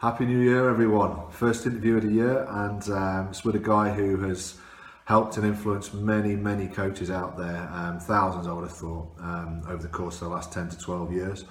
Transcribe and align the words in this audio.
Happy 0.00 0.24
New 0.24 0.40
Year, 0.40 0.70
everyone. 0.70 1.28
First 1.28 1.66
interview 1.66 1.98
of 1.98 2.04
the 2.04 2.10
year, 2.10 2.46
and 2.48 2.82
um, 2.88 3.28
it's 3.28 3.44
with 3.44 3.54
a 3.54 3.58
guy 3.58 3.90
who 3.90 4.16
has 4.20 4.56
helped 5.04 5.36
and 5.36 5.44
influenced 5.44 5.92
many, 5.92 6.34
many 6.34 6.68
coaches 6.68 7.10
out 7.10 7.36
there, 7.36 7.68
um, 7.70 8.00
thousands, 8.00 8.46
I 8.46 8.52
would 8.54 8.62
have 8.62 8.72
thought, 8.72 9.08
um, 9.20 9.62
over 9.68 9.82
the 9.82 9.88
course 9.88 10.14
of 10.14 10.20
the 10.20 10.28
last 10.28 10.54
10 10.54 10.70
to 10.70 10.78
12 10.78 11.12
years. 11.12 11.44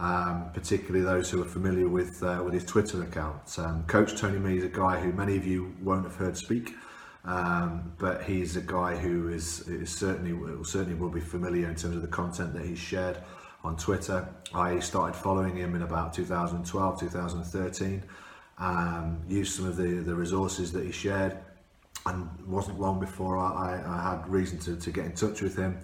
Um, 0.00 0.50
particularly 0.52 1.04
those 1.04 1.30
who 1.30 1.40
are 1.42 1.44
familiar 1.44 1.86
with 1.86 2.20
uh, 2.24 2.42
with 2.44 2.54
his 2.54 2.64
Twitter 2.64 3.00
account. 3.04 3.56
Um, 3.56 3.84
Coach 3.84 4.18
Tony 4.18 4.40
Mee 4.40 4.58
is 4.58 4.64
a 4.64 4.68
guy 4.68 4.98
who 4.98 5.12
many 5.12 5.36
of 5.36 5.46
you 5.46 5.72
won't 5.80 6.02
have 6.02 6.16
heard 6.16 6.36
speak, 6.36 6.74
um, 7.24 7.92
but 8.00 8.24
he's 8.24 8.56
a 8.56 8.62
guy 8.62 8.96
who 8.96 9.28
is, 9.28 9.60
is 9.68 9.90
certainly 9.90 10.34
certainly 10.64 10.98
will 10.98 11.08
be 11.08 11.20
familiar 11.20 11.68
in 11.68 11.76
terms 11.76 11.94
of 11.94 12.02
the 12.02 12.08
content 12.08 12.52
that 12.54 12.64
he's 12.64 12.80
shared 12.80 13.18
on 13.64 13.76
Twitter. 13.76 14.28
I 14.54 14.78
started 14.80 15.16
following 15.16 15.56
him 15.56 15.74
in 15.74 15.82
about 15.82 16.12
2012, 16.12 17.00
2013. 17.00 18.02
Um, 18.58 19.22
used 19.28 19.56
some 19.56 19.66
of 19.66 19.76
the, 19.76 20.02
the 20.02 20.14
resources 20.14 20.72
that 20.72 20.84
he 20.84 20.92
shared 20.92 21.38
and 22.06 22.28
wasn't 22.46 22.80
long 22.80 23.00
before 23.00 23.38
I, 23.38 23.82
I 23.84 24.10
had 24.10 24.28
reason 24.28 24.58
to, 24.60 24.76
to 24.76 24.90
get 24.90 25.04
in 25.04 25.12
touch 25.12 25.40
with 25.40 25.56
him. 25.56 25.78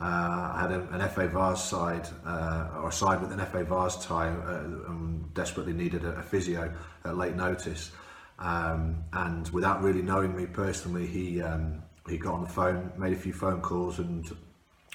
Uh, 0.00 0.52
I 0.54 0.58
had 0.62 0.72
a, 0.72 0.88
an 0.92 1.08
FA 1.10 1.28
Vase 1.28 1.62
side, 1.62 2.08
uh, 2.24 2.68
or 2.76 2.88
a 2.88 2.92
side 2.92 3.20
with 3.20 3.32
an 3.32 3.44
FA 3.46 3.64
Vase 3.64 4.04
tie, 4.04 4.28
uh, 4.28 4.64
and 4.88 5.32
desperately 5.34 5.74
needed 5.74 6.04
a, 6.04 6.12
a 6.12 6.22
physio 6.22 6.72
at 7.04 7.16
late 7.16 7.36
notice. 7.36 7.92
Um, 8.38 9.04
and 9.12 9.46
without 9.50 9.82
really 9.82 10.00
knowing 10.00 10.34
me 10.34 10.46
personally, 10.46 11.06
he 11.06 11.42
um, 11.42 11.82
he 12.08 12.16
got 12.16 12.34
on 12.34 12.42
the 12.42 12.48
phone, 12.48 12.90
made 12.96 13.12
a 13.12 13.16
few 13.16 13.34
phone 13.34 13.60
calls, 13.60 13.98
and 13.98 14.34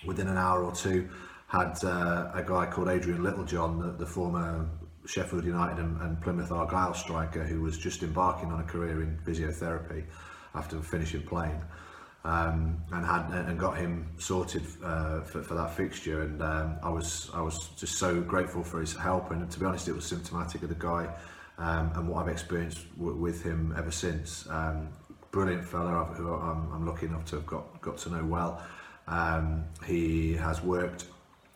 within 0.05 0.27
an 0.27 0.37
hour 0.37 0.63
or 0.63 0.73
two, 0.73 1.07
had 1.55 1.83
uh, 1.85 2.31
a 2.33 2.43
guy 2.43 2.65
called 2.65 2.89
Adrian 2.89 3.23
Littlejohn, 3.23 3.79
the, 3.79 3.91
the 3.91 4.05
former 4.05 4.67
Sheffield 5.05 5.45
United 5.45 5.79
and, 5.79 6.01
and 6.01 6.21
Plymouth 6.21 6.51
Argyle 6.51 6.93
striker, 6.93 7.43
who 7.43 7.61
was 7.61 7.77
just 7.77 8.03
embarking 8.03 8.51
on 8.51 8.59
a 8.59 8.63
career 8.63 9.01
in 9.01 9.17
physiotherapy 9.25 10.03
after 10.53 10.81
finishing 10.81 11.21
playing, 11.21 11.61
um, 12.23 12.77
and 12.91 13.05
had 13.05 13.29
and 13.47 13.59
got 13.59 13.77
him 13.77 14.09
sorted 14.17 14.63
uh, 14.83 15.21
for, 15.21 15.43
for 15.43 15.53
that 15.53 15.75
fixture. 15.75 16.23
And 16.23 16.41
um, 16.41 16.77
I 16.83 16.89
was 16.89 17.29
I 17.33 17.41
was 17.41 17.69
just 17.77 17.95
so 17.95 18.21
grateful 18.21 18.63
for 18.63 18.79
his 18.79 18.95
help. 18.95 19.31
And 19.31 19.49
to 19.49 19.59
be 19.59 19.65
honest, 19.65 19.87
it 19.87 19.95
was 19.95 20.05
symptomatic 20.05 20.63
of 20.63 20.69
the 20.69 20.75
guy 20.75 21.13
um, 21.57 21.91
and 21.95 22.09
what 22.09 22.23
I've 22.23 22.31
experienced 22.31 22.81
with 22.97 23.43
him 23.43 23.73
ever 23.77 23.91
since. 23.91 24.47
Um, 24.49 24.89
brilliant 25.31 25.65
fella 25.65 26.05
who 26.15 26.33
I'm, 26.33 26.71
I'm 26.71 26.85
lucky 26.85 27.05
enough 27.05 27.25
to 27.25 27.35
have 27.37 27.45
got 27.45 27.81
got 27.81 27.97
to 27.99 28.09
know 28.09 28.25
well. 28.25 28.61
Um, 29.07 29.65
he 29.85 30.33
has 30.33 30.63
worked 30.63 31.05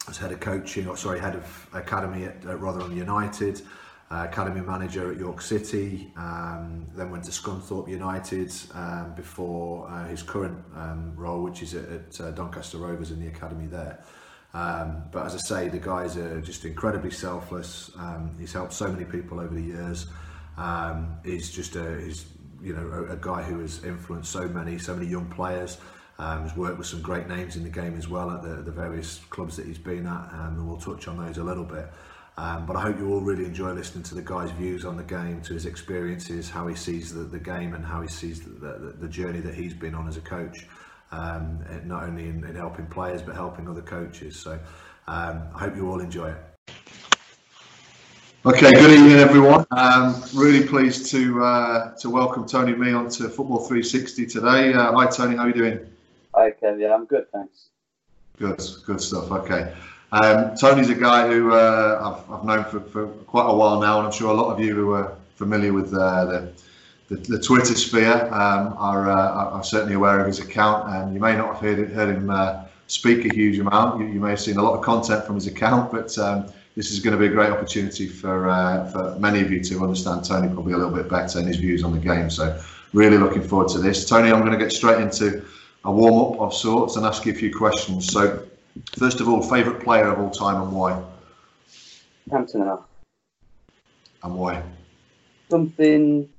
as 0.10 0.18
head 0.18 0.32
of 0.32 0.40
coaching, 0.40 0.88
or 0.88 0.98
sorry, 0.98 1.20
head 1.20 1.36
of 1.36 1.68
academy 1.74 2.26
at, 2.26 2.46
at 2.46 2.60
Rotherham 2.60 2.96
United, 2.96 3.62
uh, 4.12 4.26
academy 4.30 4.62
manager 4.62 5.12
at 5.12 5.18
York 5.18 5.42
City, 5.42 6.12
um, 6.18 6.88
then 6.96 7.12
went 7.12 7.24
to 7.26 7.32
Scunthorpe 7.32 7.88
United 7.88 8.52
um, 8.74 9.14
before 9.16 9.88
uh, 9.90 10.08
his 10.08 10.24
current 10.24 10.58
um, 10.76 11.14
role, 11.16 11.44
which 11.44 11.62
is 11.62 11.76
at, 11.76 11.90
at 11.90 12.22
uh, 12.22 12.32
Doncaster 12.32 12.80
Rovers 12.80 13.12
in 13.12 13.20
the 13.20 13.28
academy 13.28 13.68
there. 13.68 14.04
Um, 14.54 15.04
but 15.12 15.28
as 15.28 15.36
I 15.36 15.38
say, 15.38 15.70
the 15.70 15.78
guys 15.78 16.18
are 16.18 16.42
just 16.42 16.66
incredibly 16.66 17.12
selfless. 17.12 17.92
Um, 17.98 18.36
he's 18.40 18.52
helped 18.52 18.74
so 18.74 18.92
many 18.92 19.06
people 19.06 19.40
over 19.40 19.54
the 19.54 19.62
years. 19.62 20.08
Um, 20.58 21.18
he's 21.24 21.52
just 21.52 21.76
a, 21.76 22.02
he's 22.02 22.26
you 22.62 22.74
know 22.74 22.88
a, 22.90 23.14
a 23.14 23.18
guy 23.18 23.44
who 23.44 23.60
has 23.60 23.84
influenced 23.84 24.32
so 24.32 24.48
many, 24.48 24.80
so 24.80 24.96
many 24.96 25.08
young 25.08 25.28
players. 25.28 25.78
Um, 26.20 26.44
he's 26.44 26.56
worked 26.56 26.78
with 26.78 26.88
some 26.88 27.02
great 27.02 27.28
names 27.30 27.56
in 27.56 27.64
the 27.64 27.70
game 27.70 27.98
as 27.98 28.10
well 28.10 28.30
at 28.30 28.44
the, 28.44 28.62
the 28.62 28.72
various 28.72 29.22
clubs 29.30 29.56
that 29.56 29.66
he's 29.66 29.78
been 29.78 30.06
at, 30.06 30.30
um, 30.34 30.56
and 30.58 30.68
we'll 30.68 30.78
touch 30.78 31.08
on 31.08 31.18
those 31.18 31.38
a 31.38 31.44
little 31.44 31.64
bit. 31.64 31.88
Um, 32.38 32.66
but 32.66 32.76
I 32.76 32.82
hope 32.82 33.00
you 33.00 33.10
all 33.12 33.22
really 33.22 33.46
enjoy 33.46 33.72
listening 33.72 34.04
to 34.06 34.16
the 34.16 34.22
guy's 34.22 34.52
views 34.52 34.86
on 34.86 34.98
the 34.98 35.04
game, 35.04 35.42
to 35.44 35.54
his 35.54 35.66
experiences, 35.66 36.50
how 36.50 36.68
he 36.68 36.76
sees 36.76 37.14
the, 37.14 37.22
the 37.22 37.40
game, 37.40 37.74
and 37.74 37.86
how 37.86 38.02
he 38.02 38.08
sees 38.10 38.42
the, 38.42 38.50
the, 38.50 38.96
the 39.00 39.08
journey 39.08 39.40
that 39.40 39.56
he's 39.56 39.74
been 39.74 39.96
on 39.96 40.08
as 40.08 40.18
a 40.18 40.22
coach, 40.22 40.66
um, 41.12 41.64
not 41.86 42.04
only 42.04 42.28
in, 42.28 42.44
in 42.46 42.56
helping 42.56 42.86
players 42.86 43.22
but 43.22 43.36
helping 43.36 43.70
other 43.70 43.82
coaches. 43.82 44.38
So 44.38 44.54
um, 45.08 45.42
I 45.56 45.60
hope 45.60 45.76
you 45.76 45.90
all 45.90 46.02
enjoy 46.02 46.32
it. 46.32 46.38
Okay, 48.46 48.72
good 48.72 48.92
evening, 48.92 49.18
everyone. 49.18 49.66
Um, 49.72 50.24
really 50.34 50.66
pleased 50.66 51.12
to 51.12 51.44
uh, 51.44 51.94
to 51.96 52.10
welcome 52.10 52.48
Tony 52.48 52.74
Mee 52.74 52.94
onto 52.94 53.28
Football 53.28 53.60
360 53.68 54.26
today. 54.28 54.74
Uh, 54.74 54.94
hi, 54.94 55.08
Tony. 55.08 55.36
How 55.36 55.44
are 55.44 55.48
you 55.48 55.54
doing? 55.54 55.80
Hi, 56.40 56.52
Kev. 56.52 56.80
Yeah, 56.80 56.94
I'm 56.94 57.04
good, 57.04 57.30
thanks. 57.34 57.68
Good, 58.38 58.62
good 58.86 59.02
stuff. 59.02 59.30
Okay. 59.30 59.74
Um, 60.14 60.56
Tony's 60.56 60.90
a 60.90 60.96
guy 60.96 61.28
who 61.28 61.52
uh, 61.52 62.00
I've, 62.02 62.32
I've 62.32 62.46
known 62.46 62.64
for, 62.64 62.80
for 62.80 63.08
quite 63.08 63.50
a 63.50 63.54
while 63.54 63.82
now, 63.82 63.98
and 63.98 64.08
I'm 64.08 64.14
sure 64.14 64.32
a 64.32 64.34
lot 64.34 64.50
of 64.54 64.58
you 64.58 64.74
who 64.74 64.94
are 64.94 65.18
familiar 65.36 65.74
with 65.74 65.94
uh, 65.94 66.24
the, 66.24 66.54
the, 67.10 67.16
the 67.18 67.40
Twitter 67.42 67.76
sphere 67.76 68.24
um, 68.34 68.74
are, 68.78 69.10
uh, 69.10 69.50
are 69.52 69.64
certainly 69.66 69.96
aware 69.96 70.22
of 70.22 70.28
his 70.28 70.40
account, 70.40 70.88
and 70.88 71.14
you 71.14 71.20
may 71.20 71.36
not 71.36 71.56
have 71.56 71.62
heard, 71.62 71.92
heard 71.92 72.16
him 72.16 72.30
uh, 72.30 72.64
speak 72.88 73.26
a 73.26 73.36
huge 73.36 73.60
amount. 73.60 74.00
You, 74.00 74.08
you, 74.08 74.22
may 74.22 74.30
have 74.30 74.40
seen 74.40 74.56
a 74.56 74.64
lot 74.64 74.76
of 74.76 74.82
content 74.82 75.26
from 75.26 75.36
his 75.36 75.48
account, 75.48 75.92
but 75.92 76.18
um, 76.20 76.46
this 76.78 76.90
is 76.90 77.02
going 77.02 77.18
to 77.18 77.20
be 77.20 77.26
a 77.28 77.36
great 77.36 77.52
opportunity 77.52 78.08
for 78.08 78.48
uh, 78.50 78.90
for 78.92 79.20
many 79.20 79.42
of 79.42 79.52
you 79.52 79.62
to 79.66 79.84
understand 79.84 80.24
Tony 80.24 80.48
probably 80.48 80.72
a 80.72 80.78
little 80.78 80.96
bit 80.96 81.10
better 81.10 81.40
and 81.40 81.50
his 81.50 81.58
views 81.58 81.84
on 81.84 81.92
the 81.92 82.00
game. 82.00 82.30
So, 82.30 82.58
really 82.94 83.18
looking 83.18 83.44
forward 83.44 83.68
to 83.74 83.80
this. 83.80 84.08
Tony, 84.08 84.32
I'm 84.32 84.40
going 84.40 84.54
to 84.54 84.58
get 84.58 84.72
straight 84.72 85.02
into 85.02 85.46
a 85.86 85.92
warm 85.92 86.34
up 86.34 86.40
of 86.42 86.54
sorts 86.54 86.96
and 86.96 87.06
ask 87.06 87.26
you 87.26 87.32
a 87.32 87.36
few 87.36 87.54
questions. 87.54 88.12
So, 88.12 88.46
first 88.98 89.22
of 89.22 89.30
all, 89.30 89.42
favourite 89.42 89.82
player 89.84 90.08
of 90.08 90.20
all 90.20 90.30
time 90.30 90.62
and 90.62 90.72
why? 90.72 91.02
Cantona. 92.30 92.84
And 94.24 94.36
why? 94.36 94.62
Something, 95.50 96.30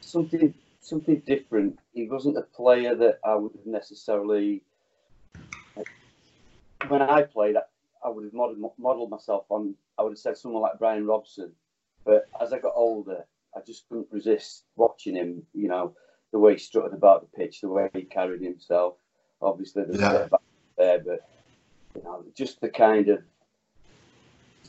something, 0.00 0.54
something 0.80 1.22
different. 1.26 1.78
He 1.94 2.06
wasn't 2.06 2.36
a 2.36 2.42
player 2.42 2.94
that 2.94 3.18
I 3.24 3.34
would 3.34 3.52
have 3.52 3.66
necessarily. 3.66 4.62
When 6.88 7.02
I 7.02 7.22
played, 7.22 7.56
I 8.04 8.08
would 8.08 8.24
have 8.24 8.34
modeled, 8.34 8.72
modeled 8.78 9.10
myself 9.10 9.46
on. 9.48 9.74
I 9.98 10.02
would 10.02 10.12
have 10.12 10.18
said 10.18 10.36
someone 10.36 10.62
like 10.62 10.78
Brian 10.78 11.06
Robson, 11.06 11.52
but 12.04 12.28
as 12.40 12.52
I 12.52 12.58
got 12.58 12.74
older, 12.76 13.24
I 13.56 13.60
just 13.66 13.88
couldn't 13.88 14.08
resist 14.10 14.64
watching 14.76 15.16
him. 15.16 15.42
You 15.54 15.68
know, 15.68 15.94
the 16.32 16.38
way 16.38 16.52
he 16.52 16.58
strutted 16.58 16.92
about 16.92 17.22
the 17.22 17.38
pitch, 17.38 17.60
the 17.60 17.68
way 17.68 17.88
he 17.92 18.02
carried 18.02 18.42
himself. 18.42 18.94
Obviously, 19.40 19.84
there's 19.84 20.00
yeah. 20.00 20.26
back 20.30 20.40
there, 20.76 20.98
but 20.98 21.28
you 21.94 22.02
know, 22.02 22.24
just 22.34 22.60
the 22.60 22.68
kind 22.68 23.08
of 23.08 23.22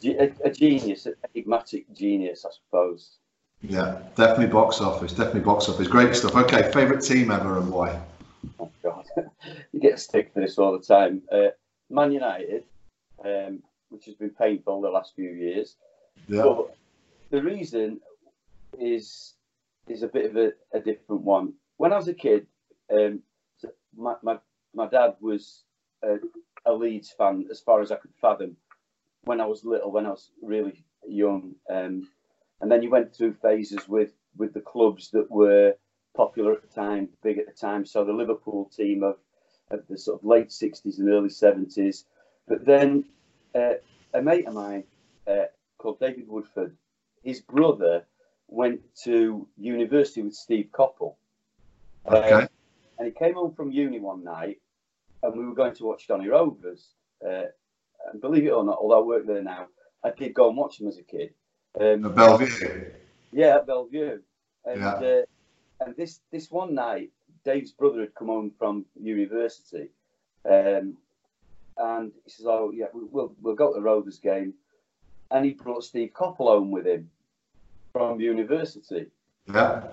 a, 0.03 0.31
a 0.43 0.51
genius, 0.51 1.05
an 1.05 1.15
enigmatic 1.33 1.91
genius, 1.93 2.45
I 2.45 2.49
suppose. 2.53 3.17
Yeah, 3.61 3.99
definitely 4.15 4.47
box 4.47 4.81
office. 4.81 5.13
Definitely 5.13 5.41
box 5.41 5.67
office. 5.67 5.87
Great 5.87 6.15
stuff. 6.15 6.35
Okay, 6.35 6.71
favorite 6.71 7.01
team 7.01 7.31
ever 7.31 7.57
and 7.57 7.71
why? 7.71 7.99
Oh 8.59 8.69
God, 8.83 9.05
you 9.71 9.79
get 9.79 9.99
stick 9.99 10.31
for 10.33 10.41
this 10.41 10.57
all 10.57 10.77
the 10.77 10.83
time. 10.83 11.23
Uh, 11.31 11.47
Man 11.89 12.11
United, 12.11 12.63
um, 13.23 13.63
which 13.89 14.05
has 14.05 14.15
been 14.15 14.29
painful 14.29 14.81
the 14.81 14.89
last 14.89 15.15
few 15.15 15.31
years. 15.31 15.75
Yeah. 16.27 16.43
But 16.43 16.75
the 17.31 17.41
reason 17.41 17.99
is 18.79 19.33
is 19.89 20.03
a 20.03 20.07
bit 20.07 20.29
of 20.29 20.37
a, 20.37 20.51
a 20.73 20.79
different 20.79 21.21
one. 21.21 21.53
When 21.77 21.93
I 21.93 21.97
was 21.97 22.07
a 22.07 22.13
kid, 22.13 22.47
um, 22.91 23.21
my, 23.95 24.15
my, 24.21 24.37
my 24.73 24.87
dad 24.87 25.15
was 25.19 25.63
a, 26.03 26.17
a 26.65 26.73
Leeds 26.73 27.13
fan 27.17 27.47
as 27.49 27.59
far 27.59 27.81
as 27.81 27.91
I 27.91 27.95
could 27.95 28.13
fathom 28.21 28.57
when 29.23 29.41
I 29.41 29.45
was 29.45 29.65
little, 29.65 29.91
when 29.91 30.05
I 30.05 30.11
was 30.11 30.31
really 30.41 30.83
young. 31.07 31.55
Um, 31.69 32.09
and 32.61 32.71
then 32.71 32.81
you 32.81 32.89
went 32.89 33.15
through 33.15 33.33
phases 33.33 33.87
with, 33.87 34.13
with 34.37 34.53
the 34.53 34.61
clubs 34.61 35.11
that 35.11 35.29
were 35.29 35.75
popular 36.15 36.53
at 36.53 36.61
the 36.61 36.73
time, 36.73 37.09
big 37.21 37.37
at 37.37 37.45
the 37.45 37.53
time. 37.53 37.85
So 37.85 38.03
the 38.03 38.13
Liverpool 38.13 38.71
team 38.75 39.03
of, 39.03 39.17
of 39.69 39.85
the 39.87 39.97
sort 39.97 40.19
of 40.19 40.25
late 40.25 40.49
60s 40.49 40.97
and 40.97 41.09
early 41.09 41.29
70s. 41.29 42.03
But 42.47 42.65
then 42.65 43.05
uh, 43.53 43.75
a 44.13 44.21
mate 44.21 44.47
of 44.47 44.53
mine 44.53 44.85
uh, 45.27 45.45
called 45.77 45.99
David 45.99 46.27
Woodford, 46.27 46.75
his 47.23 47.41
brother 47.41 48.05
went 48.47 48.81
to 49.03 49.47
university 49.57 50.21
with 50.21 50.33
Steve 50.33 50.69
Coppell. 50.71 51.15
Okay. 52.07 52.31
Um, 52.31 52.47
and 52.97 53.07
he 53.07 53.11
came 53.11 53.35
home 53.35 53.53
from 53.53 53.71
uni 53.71 53.99
one 53.99 54.23
night, 54.23 54.59
and 55.21 55.37
we 55.37 55.45
were 55.45 55.53
going 55.53 55.75
to 55.75 55.85
watch 55.85 56.07
Donny 56.07 56.27
Rovers. 56.27 56.89
Uh, 57.25 57.43
and 58.11 58.21
believe 58.21 58.45
it 58.45 58.51
or 58.51 58.63
not, 58.63 58.77
although 58.79 59.01
I 59.01 59.05
work 59.05 59.27
there 59.27 59.43
now, 59.43 59.67
I 60.03 60.11
did 60.11 60.33
go 60.33 60.47
and 60.47 60.57
watch 60.57 60.77
them 60.77 60.87
as 60.87 60.97
a 60.97 61.03
kid. 61.03 61.33
Um, 61.79 62.05
at 62.05 62.15
Belle 62.15 62.37
Vue. 62.37 62.91
Yeah, 63.31 63.57
at 63.57 63.67
Belle 63.67 63.85
Vue. 63.85 64.21
And, 64.65 64.81
yeah. 64.81 64.93
Uh, 64.93 65.21
and 65.79 65.95
this 65.95 66.21
this 66.31 66.49
one 66.49 66.73
night, 66.73 67.11
Dave's 67.45 67.71
brother 67.71 68.01
had 68.01 68.15
come 68.15 68.27
home 68.27 68.51
from 68.57 68.85
university, 68.99 69.89
um, 70.49 70.97
and 71.77 72.11
he 72.23 72.31
says, 72.31 72.45
"Oh 72.47 72.71
yeah, 72.73 72.87
we'll 72.93 73.33
we'll 73.41 73.55
go 73.55 73.71
to 73.71 73.75
the 73.75 73.81
Rovers 73.81 74.17
game," 74.17 74.53
and 75.29 75.45
he 75.45 75.51
brought 75.51 75.83
Steve 75.83 76.11
Coppell 76.13 76.47
home 76.47 76.71
with 76.71 76.87
him 76.87 77.11
from 77.91 78.19
university. 78.19 79.07
Yeah. 79.51 79.83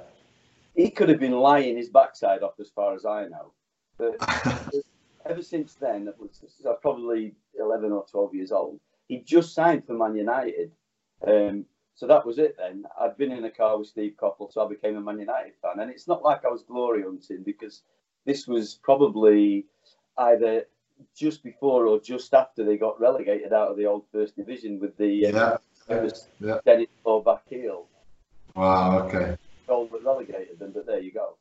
He 0.75 0.91
could 0.91 1.09
have 1.09 1.21
been 1.21 1.33
lying 1.33 1.77
his 1.77 1.89
backside 1.89 2.43
off, 2.43 2.59
as 2.61 2.71
far 2.71 2.95
as 2.95 3.05
I 3.05 3.27
know. 3.29 3.53
But 3.97 4.17
ever 5.27 5.43
since 5.43 5.75
then, 5.75 6.05
that 6.07 6.19
was, 6.19 6.41
I 6.65 6.69
was 6.69 6.79
probably 6.83 7.35
11 7.59 7.93
or 7.93 8.05
12 8.11 8.35
years 8.35 8.53
old, 8.53 8.81
he 9.09 9.19
just 9.21 9.55
signed 9.55 9.87
for 9.87 9.95
Man 9.95 10.17
United. 10.17 10.73
Um, 11.27 11.65
so 11.95 12.07
that 12.09 12.27
was 12.27 12.39
it 12.39 12.57
then. 12.59 12.85
I'd 13.01 13.17
been 13.17 13.31
in 13.31 13.45
a 13.45 13.51
car 13.51 13.79
with 13.79 13.89
Steve 13.89 14.15
Coppell, 14.21 14.53
so 14.53 14.65
I 14.65 14.69
became 14.69 14.97
a 14.97 15.01
Man 15.01 15.21
United 15.21 15.53
fan. 15.63 15.81
And 15.81 15.91
it's 15.91 16.09
not 16.09 16.25
like 16.25 16.45
I 16.45 16.49
was 16.49 16.65
glory 16.65 17.03
hunting 17.03 17.43
because 17.45 17.83
this 18.27 18.49
was 18.49 18.81
probably 18.83 19.67
either 20.19 20.65
just 21.15 21.43
before 21.43 21.87
or 21.87 22.01
just 22.01 22.35
after 22.35 22.65
they 22.65 22.77
got 22.77 23.01
relegated 23.01 23.53
out 23.53 23.71
of 23.71 23.77
the 23.77 23.87
old 23.87 24.05
First 24.13 24.37
Division 24.37 24.81
with 24.81 24.97
the 24.97 25.27
uh, 25.27 25.59
yeah. 25.89 26.09
yeah. 26.41 26.59
Denis 26.65 26.89
back 27.25 27.43
heel. 27.49 27.87
Wow, 28.55 29.01
okay. 29.01 29.37
Goal 29.67 29.89
that 29.93 30.05
relegated 30.05 30.59
them, 30.59 30.73
but 30.73 30.87
there 30.87 31.01
you 31.01 31.11
go. 31.11 31.37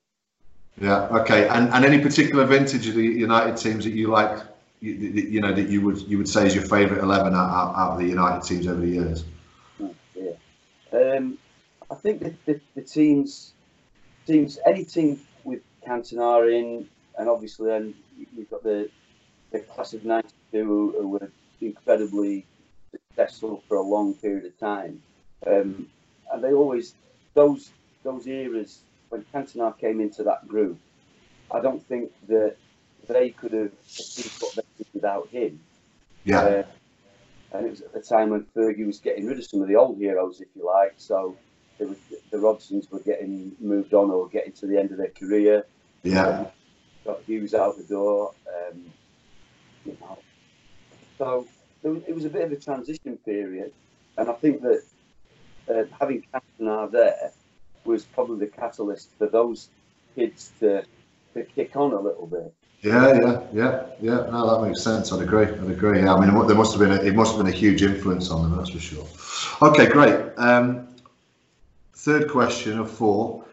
Yeah, 0.80 1.08
okay. 1.10 1.48
And 1.48 1.70
and 1.70 1.86
any 1.86 2.00
particular 2.00 2.46
vintage 2.46 2.88
of 2.88 2.96
the 2.96 3.04
United 3.04 3.58
teams 3.58 3.84
that 3.84 3.94
you 3.94 4.08
like, 4.08 4.40
you, 4.80 4.94
you 4.94 5.42
know, 5.42 5.54
that 5.54 5.70
you 5.70 5.82
would 5.82 6.00
you 6.02 6.18
would 6.18 6.28
say 6.28 6.48
is 6.48 6.56
your 6.56 6.66
favourite 6.66 7.04
eleven 7.04 7.34
out, 7.36 7.76
out 7.76 7.92
of 7.94 8.00
the 8.00 8.08
United 8.08 8.44
teams 8.44 8.68
over 8.68 8.82
the 8.82 8.88
years? 8.88 9.26
yeah. 10.16 10.32
Um, 10.92 11.38
I 11.92 11.96
think 11.96 12.22
the, 12.22 12.34
the, 12.46 12.60
the 12.76 12.82
teams, 12.82 13.54
teams, 14.26 14.58
any 14.66 14.84
team 14.84 15.20
with 15.44 15.62
Cantona 15.86 16.52
in, 16.52 16.88
and 17.20 17.30
obviously 17.30 17.68
then 17.68 17.94
you've 18.36 18.50
got 18.50 18.64
the 18.64 18.90
the 19.52 19.60
class 19.60 19.94
of 19.94 20.04
'92 20.04 20.66
who, 20.66 20.96
who 20.98 21.08
were 21.08 21.32
incredibly 21.62 22.46
successful 23.16 23.64
for 23.68 23.78
a 23.78 23.82
long 23.82 24.14
period 24.16 24.46
of 24.46 24.58
time, 24.60 25.02
um, 25.48 25.88
and 26.32 26.44
they 26.44 26.54
always 26.54 26.96
those 27.34 27.72
those 28.04 28.28
eras 28.28 28.82
when 29.10 29.24
Cantona 29.34 29.78
came 29.78 30.02
into 30.02 30.24
that 30.24 30.48
group. 30.48 30.78
I 31.52 31.62
don't 31.62 31.86
think 31.88 32.12
that 32.28 32.56
they 33.08 33.30
could 33.30 33.54
have 33.54 33.72
achieved 33.88 34.42
what 34.42 34.56
they 34.56 34.62
did 34.78 34.88
without 34.94 35.30
him. 35.30 35.60
Yeah. 36.24 36.40
Uh, 36.40 36.64
and 37.54 37.68
it 37.68 37.70
was 37.70 37.82
at 37.82 37.94
the 37.94 38.02
time 38.02 38.32
when 38.32 38.46
Fergie 38.56 38.86
was 38.86 39.00
getting 39.00 39.28
rid 39.28 39.38
of 39.38 39.46
some 39.46 39.62
of 39.62 39.68
the 39.68 39.76
old 39.76 39.98
heroes, 39.98 40.42
if 40.42 40.48
you 40.56 40.66
like. 40.66 40.96
So 40.98 41.38
was, 41.80 41.98
the 42.32 42.38
Robsons 42.38 42.92
were 42.92 43.00
getting 43.00 43.56
moved 43.60 43.94
on 43.94 44.10
or 44.10 44.28
getting 44.28 44.54
to 44.54 44.66
the 44.66 44.80
end 44.80 44.92
of 44.92 44.98
their 44.98 45.10
career. 45.10 45.66
Yeah. 46.02 46.28
Um, 46.28 46.48
got 47.06 47.22
Hughes 47.24 47.54
out 47.54 47.78
the 47.78 47.84
door. 47.84 48.34
Um, 48.48 48.86
you 49.86 49.98
know. 50.02 50.18
So 51.18 51.48
was, 51.90 52.04
it 52.08 52.16
was 52.16 52.26
a 52.26 52.30
bit 52.30 52.44
of 52.44 52.52
a 52.52 52.56
transition 52.56 53.18
period, 53.26 53.72
and 54.18 54.30
I 54.30 54.34
think 54.34 54.62
that 54.62 54.84
uh, 55.70 55.84
having 56.00 56.24
Cantona 56.34 56.92
there 56.92 57.32
was 57.86 58.06
probably 58.06 58.46
the 58.46 58.52
catalyst 58.52 59.10
for 59.18 59.28
those 59.28 59.70
kids 60.16 60.52
to 60.60 60.84
to 61.34 61.44
kick 61.44 61.76
on 61.76 61.94
a 61.94 62.00
little 62.00 62.28
bit. 62.28 62.54
Yeah, 62.82 63.14
yeah, 63.14 63.42
yeah, 63.54 63.86
yeah. 64.02 64.30
No, 64.30 64.62
that 64.62 64.68
makes 64.68 64.82
sense. 64.82 65.12
I'd 65.12 65.22
agree. 65.22 65.46
I'd 65.46 65.70
agree. 65.70 66.02
Yeah, 66.02 66.14
I 66.14 66.20
mean, 66.20 66.48
there 66.48 66.56
must 66.56 66.78
have 66.78 66.82
been 66.82 66.92
a, 66.92 67.02
it 67.02 67.16
must 67.16 67.36
have 67.36 67.44
been 67.44 67.54
a 67.54 67.56
huge 67.56 67.82
influence 67.82 68.30
on 68.30 68.44
them. 68.44 68.58
That's 68.58 68.72
for 68.72 68.80
sure. 68.80 69.08
Okay, 69.62 69.88
great. 69.88 70.20
Um, 70.38 70.90
third 71.94 72.30
question 72.30 72.78
of 72.80 72.92
four: 72.92 73.46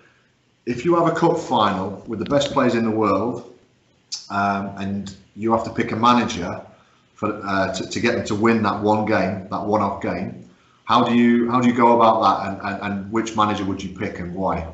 If 0.67 0.85
you 0.85 0.97
have 0.97 1.06
a 1.06 1.17
cup 1.17 1.38
final 1.38 2.03
with 2.06 2.19
the 2.19 2.25
best 2.25 2.53
players 2.53 2.75
in 2.75 2.85
the 2.85 2.91
world, 2.91 3.56
um, 4.31 4.75
and 4.79 5.15
you 5.37 5.53
have 5.53 5.65
to 5.65 5.71
pick 5.71 5.93
a 5.93 5.97
manager 5.97 6.67
for 7.21 7.39
uh, 7.45 7.71
to, 7.75 7.87
to 7.87 8.01
get 8.01 8.15
them 8.15 8.25
to 8.25 8.35
win 8.35 8.63
that 8.63 8.83
one 8.83 9.05
game, 9.05 9.47
that 9.51 9.67
one-off 9.67 10.01
game, 10.01 10.49
how 10.87 11.05
do 11.05 11.15
you 11.15 11.51
how 11.51 11.61
do 11.61 11.69
you 11.69 11.75
go 11.75 11.95
about 11.95 12.23
that, 12.23 12.49
and, 12.49 12.57
and, 12.67 12.83
and 12.83 13.13
which 13.13 13.37
manager 13.37 13.63
would 13.67 13.83
you 13.83 13.91
pick 13.95 14.19
and 14.21 14.35
why? 14.35 14.67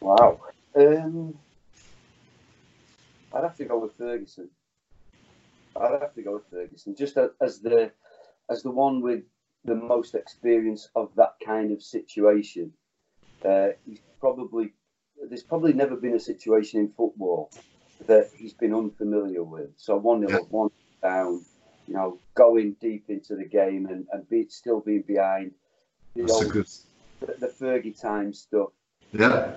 Wow. 0.00 0.40
Um, 0.74 1.38
I'd 3.34 3.42
have 3.42 3.58
to 3.58 3.66
go 3.66 3.78
with 3.78 3.92
Ferguson. 3.92 4.48
I'd 5.76 6.00
have 6.00 6.14
to 6.14 6.22
go 6.22 6.32
with 6.36 6.46
Ferguson, 6.50 6.96
just 6.96 7.18
as 7.42 7.60
the 7.60 7.92
as 8.48 8.62
the 8.62 8.70
one 8.70 9.02
with 9.02 9.24
the 9.66 9.74
most 9.74 10.14
experience 10.14 10.88
of 10.96 11.10
that 11.16 11.34
kind 11.44 11.72
of 11.72 11.82
situation. 11.82 12.72
Uh, 13.44 13.68
he's 13.84 14.00
probably 14.18 14.72
there's 15.28 15.42
probably 15.42 15.74
never 15.74 15.94
been 15.94 16.14
a 16.14 16.20
situation 16.20 16.80
in 16.80 16.88
football 16.88 17.50
that 18.06 18.30
he's 18.36 18.52
been 18.52 18.74
unfamiliar 18.74 19.42
with. 19.42 19.70
So 19.76 19.96
one 19.96 20.20
nil 20.20 20.36
up, 20.36 20.50
one 20.50 20.70
down, 21.02 21.44
you 21.86 21.94
know, 21.94 22.18
going 22.34 22.76
deep 22.80 23.04
into 23.08 23.36
the 23.36 23.44
game 23.44 23.86
and, 23.86 24.06
and 24.12 24.28
be, 24.28 24.46
still 24.48 24.80
being 24.80 25.02
behind. 25.02 25.52
The, 26.14 26.30
old, 26.30 26.50
good... 26.50 26.68
the, 27.20 27.34
the 27.38 27.48
Fergie 27.48 27.98
time 27.98 28.32
stuff. 28.32 28.70
Yeah. 29.12 29.52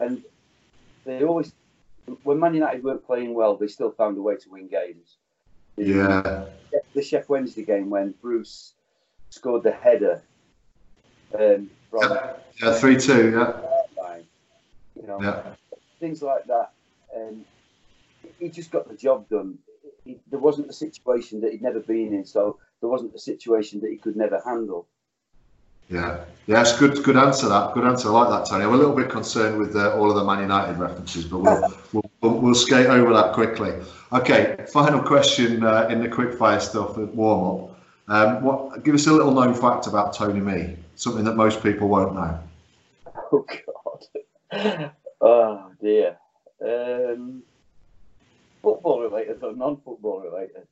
And 0.00 0.22
they 1.04 1.22
always 1.24 1.52
when 2.22 2.38
Man 2.38 2.54
United 2.54 2.84
weren't 2.84 3.04
playing 3.04 3.34
well, 3.34 3.56
they 3.56 3.66
still 3.66 3.90
found 3.90 4.18
a 4.18 4.22
way 4.22 4.36
to 4.36 4.50
win 4.50 4.68
games. 4.68 5.16
The, 5.76 5.84
yeah. 5.84 6.44
The 6.94 7.00
Sheff 7.00 7.28
Wednesday 7.28 7.64
game 7.64 7.90
when 7.90 8.14
Bruce 8.20 8.74
scored 9.30 9.62
the 9.62 9.72
header. 9.72 10.22
Um, 11.38 11.70
from 11.90 12.10
yeah, 12.10 12.32
yeah, 12.62 12.74
three 12.74 12.98
two. 12.98 13.30
Yeah. 13.30 13.60
You 14.94 15.08
know, 15.08 15.20
yeah. 15.20 15.42
things 15.98 16.22
like 16.22 16.44
that. 16.46 16.72
And 17.14 17.44
he 18.38 18.48
just 18.48 18.70
got 18.70 18.88
the 18.88 18.96
job 18.96 19.28
done. 19.28 19.58
He, 20.04 20.18
there 20.30 20.38
wasn't 20.38 20.68
a 20.68 20.72
situation 20.72 21.40
that 21.40 21.52
he'd 21.52 21.62
never 21.62 21.80
been 21.80 22.12
in, 22.12 22.24
so 22.24 22.58
there 22.80 22.88
wasn't 22.88 23.14
a 23.14 23.18
situation 23.18 23.80
that 23.80 23.90
he 23.90 23.96
could 23.96 24.16
never 24.16 24.40
handle. 24.44 24.86
Yeah, 25.90 26.24
yes, 26.46 26.78
good, 26.78 27.02
good 27.04 27.16
answer. 27.16 27.48
That 27.48 27.74
good 27.74 27.84
answer. 27.84 28.08
I 28.08 28.12
like 28.12 28.30
that, 28.30 28.48
Tony. 28.48 28.64
I'm 28.64 28.72
a 28.72 28.76
little 28.76 28.94
bit 28.94 29.10
concerned 29.10 29.58
with 29.58 29.76
uh, 29.76 29.96
all 29.96 30.10
of 30.10 30.16
the 30.16 30.24
Man 30.24 30.40
United 30.40 30.78
references, 30.78 31.24
but 31.26 31.38
we'll, 31.38 31.74
we'll, 31.92 32.10
we'll, 32.20 32.38
we'll 32.40 32.54
skate 32.54 32.86
over 32.86 33.12
that 33.12 33.34
quickly. 33.34 33.72
Okay, 34.12 34.64
final 34.72 35.02
question 35.02 35.62
uh, 35.62 35.88
in 35.90 36.00
the 36.00 36.08
quickfire 36.08 36.60
stuff 36.60 36.96
at 36.98 37.14
warm 37.14 37.64
up. 37.64 37.80
Um, 38.06 38.42
what? 38.42 38.84
Give 38.84 38.94
us 38.94 39.06
a 39.06 39.12
little 39.12 39.32
known 39.32 39.54
fact 39.54 39.86
about 39.86 40.14
Tony 40.14 40.40
Mee, 40.40 40.76
Something 40.96 41.24
that 41.24 41.36
most 41.36 41.62
people 41.62 41.88
won't 41.88 42.14
know. 42.14 42.38
Oh 43.32 43.44
God. 44.52 44.92
Oh 45.20 45.72
dear. 45.80 46.18
Um, 46.62 47.42
football 48.64 49.02
related 49.02 49.42
or 49.42 49.54
non-football 49.54 50.22
related? 50.22 50.66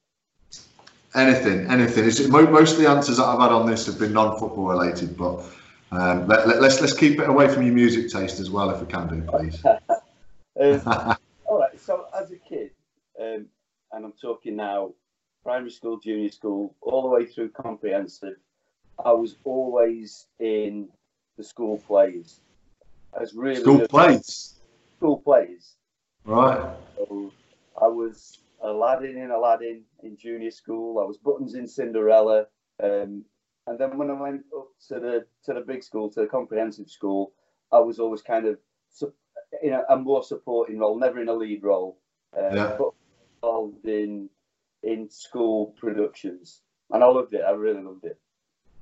Anything, 1.15 1.71
anything. 1.71 2.06
It's, 2.06 2.27
most 2.27 2.73
of 2.73 2.79
the 2.79 2.89
answers 2.89 3.19
that 3.19 3.25
I've 3.25 3.39
had 3.39 3.53
on 3.53 3.71
this 3.71 3.85
have 3.87 3.99
been 3.99 4.15
non-football 4.15 4.67
related, 4.67 5.17
but 5.17 5.44
um, 5.93 6.27
let, 6.27 6.41
us 6.41 6.47
let, 6.47 6.62
let's, 6.62 6.81
let's 6.81 6.94
keep 6.94 7.21
it 7.21 7.29
away 7.29 7.49
from 7.49 7.65
your 7.65 7.75
music 7.75 8.11
taste 8.11 8.41
as 8.41 8.50
well, 8.50 8.71
if 8.71 8.81
we 8.81 8.87
can 8.87 9.09
do, 9.09 9.23
please. 9.31 9.62
um, 9.67 9.77
all 11.44 11.59
right. 11.59 11.79
So 11.79 12.06
as 12.19 12.31
a 12.31 12.37
kid, 12.37 12.71
um, 13.21 13.47
and 13.93 14.05
I'm 14.06 14.15
talking 14.21 14.56
now, 14.56 14.94
primary 15.44 15.71
school, 15.71 16.00
junior 16.00 16.31
school, 16.31 16.75
all 16.81 17.03
the 17.03 17.09
way 17.09 17.27
through 17.27 17.50
comprehensive, 17.50 18.37
I 19.05 19.13
was 19.13 19.37
always 19.44 20.27
in 20.41 20.89
the 21.37 21.44
school 21.44 21.77
plays. 21.77 22.41
As 23.20 23.34
really 23.34 23.61
school 23.61 23.87
plays. 23.87 24.55
School 24.96 25.19
plays. 25.19 25.75
Right. 26.25 26.75
So 26.96 27.32
I 27.82 27.89
was 27.89 28.39
Aladdin 28.62 29.19
in 29.19 29.31
Aladdin 29.31 29.82
in 30.03 30.17
junior 30.17 30.51
school. 30.51 31.01
I 31.01 31.05
was 31.05 31.19
Buttons 31.19 31.55
in 31.55 31.67
Cinderella. 31.67 32.46
Um, 32.82 33.24
and 33.67 33.79
then 33.79 33.98
when 33.98 34.10
I 34.10 34.15
went 34.15 34.43
up 34.56 34.69
to 34.89 35.01
the 35.01 35.27
to 35.44 35.55
the 35.55 35.60
big 35.60 35.82
school, 35.82 36.10
to 36.10 36.20
the 36.20 36.27
comprehensive 36.27 36.89
school, 36.89 37.32
I 37.72 37.81
was 37.81 37.98
always 37.98 38.22
kind 38.22 38.46
of 38.46 38.58
in 39.62 39.72
a, 39.72 39.82
a 39.91 39.96
more 39.96 40.22
supporting 40.22 40.79
role, 40.79 40.98
never 40.98 41.20
in 41.20 41.29
a 41.29 41.34
lead 41.34 41.62
role, 41.62 41.98
uh, 42.36 42.55
yeah. 42.55 42.77
but 42.79 42.91
involved 43.36 43.86
in 43.86 44.29
in 44.82 45.10
school 45.10 45.74
productions, 45.79 46.60
and 46.91 47.03
I 47.03 47.06
loved 47.06 47.34
it. 47.34 47.43
I 47.46 47.51
really 47.51 47.82
loved 47.82 48.05
it. 48.05 48.19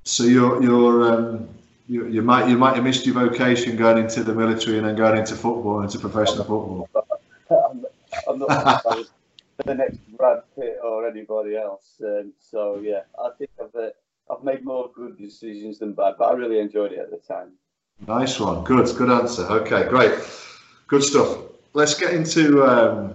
So 0.05 0.25
you're 0.25 0.63
you're 0.63 1.13
um, 1.13 1.49
you, 1.89 2.07
you 2.07 2.23
might 2.23 2.49
you 2.49 2.57
might 2.57 2.75
have 2.77 2.85
missed 2.85 3.05
your 3.05 3.15
vocation 3.15 3.77
going 3.77 3.99
into 3.99 4.25
the 4.25 4.35
military 4.35 4.79
and 4.79 4.87
then 4.87 4.97
going 4.97 5.19
into 5.19 5.35
football, 5.35 5.83
into 5.83 5.99
professional 5.99 6.45
football. 6.45 6.89
I'm, 8.31 8.39
not 8.39 8.85
the 9.65 9.75
next 9.75 9.99
Brad 10.17 10.43
Pitt 10.55 10.79
or 10.83 11.07
anybody 11.09 11.57
else. 11.57 12.01
Um, 12.05 12.33
so 12.39 12.81
yeah, 12.83 13.03
I 13.19 13.31
think 13.39 13.51
I've 13.61 13.75
uh, 13.75 13.91
I've 14.31 14.45
made 14.45 14.65
more 14.65 14.91
good 14.95 15.19
decisions 15.19 15.79
than 15.79 15.93
bad, 15.93 16.15
but 16.19 16.27
I 16.27 16.33
really 16.35 16.61
enjoyed 16.61 16.93
it 16.93 16.99
at 16.99 17.11
the 17.11 17.19
time. 17.19 17.53
Nice 18.07 18.41
one, 18.41 18.65
good, 18.65 18.87
good 18.97 19.11
answer. 19.11 19.43
Okay, 19.43 19.89
great, 19.89 20.13
good 20.87 21.03
stuff. 21.03 21.39
Let's 21.75 21.95
get 21.95 22.15
into 22.15 22.65
um, 22.65 23.15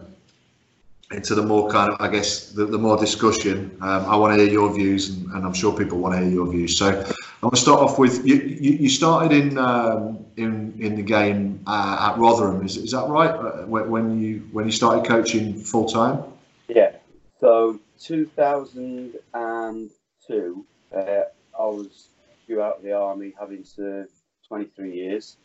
into 1.12 1.36
the 1.36 1.44
more 1.44 1.70
kind 1.70 1.92
of, 1.92 2.02
I 2.02 2.08
guess, 2.08 2.52
the, 2.52 2.66
the 2.66 2.78
more 2.78 2.98
discussion. 2.98 3.78
Um, 3.82 4.06
I 4.06 4.16
want 4.16 4.36
to 4.36 4.44
hear 4.44 4.52
your 4.52 4.74
views, 4.74 5.10
and, 5.10 5.30
and, 5.32 5.46
I'm 5.46 5.54
sure 5.54 5.78
people 5.78 6.00
want 6.00 6.16
to 6.16 6.22
hear 6.22 6.32
your 6.32 6.50
views. 6.50 6.78
So 6.78 6.88
I'm 6.88 7.04
going 7.42 7.52
to 7.52 7.58
start 7.58 7.80
off 7.80 8.00
with 8.00 8.26
you. 8.26 8.36
You, 8.36 8.72
you 8.72 8.90
started 8.90 9.32
in 9.32 9.58
um, 9.58 10.26
in 10.38 10.74
in 10.80 10.96
the 10.96 11.04
game 11.04 11.62
uh, 11.68 12.12
at 12.12 12.20
Rotherham. 12.20 12.66
Is, 12.66 12.78
is 12.78 12.92
that 12.92 13.08
right? 13.08 13.30
Uh, 13.30 13.66
when 13.66 14.20
you 14.20 14.48
when 14.52 14.66
you 14.66 14.72
started 14.72 15.06
coaching 15.06 15.54
full 15.54 15.88
time? 15.88 16.24
Yeah. 16.68 16.94
So 17.40 17.80
2002, 18.00 20.66
uh, 20.96 20.98
I 20.98 21.66
was 21.66 22.08
due 22.48 22.62
out 22.62 22.78
of 22.78 22.84
the 22.84 22.94
army, 22.94 23.34
having 23.40 23.64
served 23.64 24.12
23 24.48 24.96
years. 24.96 25.38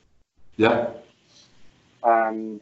Yeah. 0.56 0.90
And 2.02 2.60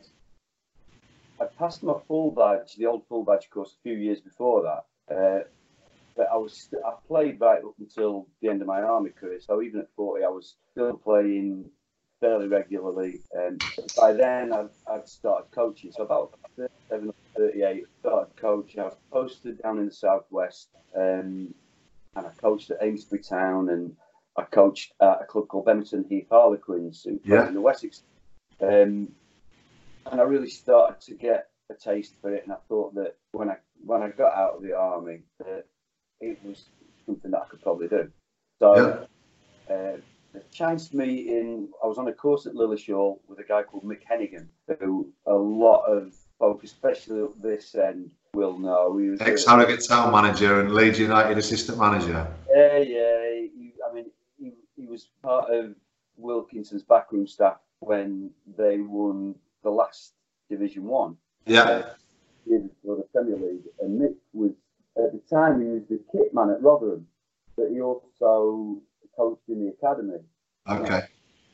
I 1.41 1.45
passed 1.59 1.83
my 1.83 1.95
full 2.07 2.31
badge, 2.31 2.75
the 2.77 2.87
old 2.87 3.07
full 3.09 3.25
badge 3.25 3.49
course, 3.51 3.77
a 3.79 3.83
few 3.83 3.95
years 3.95 4.21
before 4.21 4.63
that. 4.63 5.15
Uh, 5.15 5.45
but 6.17 6.29
I 6.33 6.37
was 6.37 6.69
I 6.85 6.93
played 7.07 7.41
right 7.41 7.65
up 7.65 7.75
until 7.79 8.27
the 8.43 8.49
end 8.49 8.61
of 8.61 8.67
my 8.67 8.81
army 8.83 9.11
career. 9.11 9.41
So 9.41 9.63
even 9.63 9.81
at 9.81 9.89
40, 9.95 10.25
I 10.25 10.29
was 10.29 10.57
still 10.73 10.97
playing 10.97 11.71
fairly 12.21 12.49
regularly. 12.49 13.21
And 13.33 13.63
by 13.97 14.13
then, 14.13 14.53
I'd, 14.53 14.69
I'd 14.91 15.09
started 15.09 15.51
coaching. 15.53 15.93
So 15.93 16.03
about 16.03 16.37
37 16.57 17.09
or 17.09 17.15
38, 17.37 17.85
started 18.01 18.37
coaching. 18.37 18.81
I 18.81 18.85
was 18.85 18.97
posted 19.13 19.63
down 19.63 19.79
in 19.79 19.87
the 19.87 19.93
southwest, 19.93 20.71
um, 20.97 21.55
and 22.17 22.27
I 22.27 22.31
coached 22.41 22.71
at 22.71 22.83
Amesbury 22.83 23.23
Town, 23.23 23.69
and 23.69 23.95
I 24.37 24.43
coached 24.43 24.95
at 25.01 25.23
a 25.23 25.25
club 25.25 25.49
called 25.49 25.67
Bemerton 25.67 26.09
Heath 26.09 26.27
Harlequins 26.31 27.07
in 27.07 27.21
yeah. 27.25 27.51
the 27.51 27.61
Wessex. 27.61 28.03
Um, 28.61 29.09
and 30.11 30.21
I 30.21 30.25
really 30.25 30.51
started 30.51 31.01
to 31.03 31.15
get 31.15 31.49
a 31.71 31.75
taste 31.75 32.15
for 32.21 32.35
it, 32.35 32.45
and 32.45 32.53
I 32.53 32.57
thought 32.69 32.95
that 32.95 33.17
when 33.33 33.51
I 33.51 33.57
when 33.85 34.03
I 34.03 34.11
got 34.11 34.35
out 34.35 34.57
of 34.57 34.63
the 34.63 34.77
army, 34.77 35.21
that 35.39 35.67
it 36.21 36.39
was 36.45 36.71
something 37.07 37.31
that 37.31 37.43
I 37.43 37.47
could 37.47 37.63
probably 37.63 37.89
do. 37.89 38.11
So. 38.59 39.07
Yeah. 39.69 39.75
Uh, 39.75 39.97
chanced 40.51 40.95
me 40.95 41.29
in. 41.29 41.69
I 41.83 41.87
was 41.87 41.99
on 41.99 42.09
a 42.09 42.13
course 42.13 42.47
at 42.47 42.55
Lilleshall 42.55 43.19
with 43.29 43.39
a 43.39 43.45
guy 43.45 43.63
called 43.63 43.85
Mick 43.85 44.03
Hennigan, 44.11 44.47
who 44.81 45.11
a 45.27 45.35
lot 45.35 45.85
of 45.85 46.15
folk, 46.39 46.65
especially 46.65 47.23
at 47.23 47.43
this 47.43 47.75
end, 47.75 48.11
will 48.35 48.59
know. 48.59 48.97
He 48.99 49.09
was 49.09 49.21
ex 49.21 49.47
Harrogate 49.47 49.87
Town 49.87 50.13
manager 50.13 50.61
and 50.61 50.73
Leeds 50.73 50.99
United 50.99 51.39
assistant 51.39 51.79
manager. 51.79 52.27
Yeah, 52.55 52.79
yeah. 52.79 53.31
He, 53.55 53.73
I 53.89 53.95
mean, 53.95 54.07
he, 54.39 54.53
he 54.77 54.87
was 54.87 55.09
part 55.23 55.51
of 55.51 55.75
Wilkinson's 56.17 56.83
backroom 56.83 57.27
staff 57.27 57.59
when 57.81 58.31
they 58.57 58.79
won 58.79 59.35
the 59.63 59.71
last 59.71 60.13
Division 60.51 60.85
One. 60.85 61.17
Yeah. 61.47 61.63
Uh, 61.63 61.95
in 62.47 62.71
for 62.85 62.97
the 62.97 63.03
Premier 63.15 63.37
League, 63.37 63.65
and 63.81 64.01
Mick 64.01 64.15
was 64.33 64.53
at 64.97 65.13
the 65.13 65.21
time 65.31 65.61
he 65.61 65.69
was 65.69 65.83
the 65.89 66.01
kit 66.11 66.33
man 66.33 66.51
at 66.51 66.63
Rotherham, 66.63 67.07
but 67.57 67.69
he 67.71 67.81
also 67.81 68.81
coached 69.17 69.49
in 69.49 69.65
the 69.65 69.73
academy. 69.73 70.19
Okay. 70.69 71.03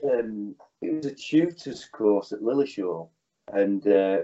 Um, 0.04 0.54
it 0.80 0.94
was 0.94 1.06
a 1.06 1.14
tutors 1.14 1.86
course 1.86 2.32
at 2.32 2.40
Lilleshall, 2.40 3.08
and 3.52 3.86
uh, 3.86 4.18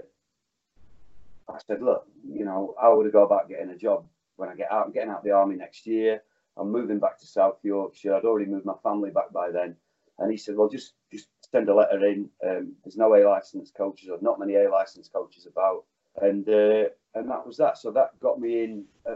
I 1.49 1.59
said, 1.67 1.81
look, 1.81 2.07
you 2.27 2.45
know, 2.45 2.75
how 2.79 2.95
would 2.97 3.07
I 3.07 3.09
go 3.09 3.23
about 3.23 3.49
getting 3.49 3.69
a 3.69 3.77
job 3.77 4.05
when 4.37 4.49
I 4.49 4.55
get 4.55 4.71
out? 4.71 4.85
I'm 4.85 4.93
getting 4.93 5.09
out 5.09 5.19
of 5.19 5.23
the 5.23 5.31
army 5.31 5.55
next 5.55 5.85
year. 5.85 6.21
I'm 6.57 6.71
moving 6.71 6.99
back 6.99 7.19
to 7.19 7.25
South 7.25 7.57
Yorkshire. 7.63 8.15
I'd 8.15 8.25
already 8.25 8.49
moved 8.49 8.65
my 8.65 8.75
family 8.83 9.09
back 9.09 9.31
by 9.31 9.51
then. 9.51 9.75
And 10.19 10.31
he 10.31 10.37
said, 10.37 10.55
well, 10.55 10.69
just 10.69 10.93
just 11.11 11.27
send 11.51 11.69
a 11.69 11.75
letter 11.75 12.05
in. 12.05 12.29
Um, 12.47 12.73
there's 12.83 12.97
no 12.97 13.13
A 13.15 13.27
licensed 13.27 13.75
coaches 13.75 14.09
or 14.09 14.17
not 14.21 14.39
many 14.39 14.55
A 14.55 14.69
licensed 14.69 15.13
coaches 15.13 15.45
about. 15.45 15.83
And 16.21 16.47
uh, 16.47 16.89
and 17.15 17.29
that 17.29 17.45
was 17.45 17.57
that. 17.57 17.77
So 17.77 17.91
that 17.91 18.19
got 18.19 18.39
me 18.39 18.63
in 18.63 18.85
uh, 19.09 19.15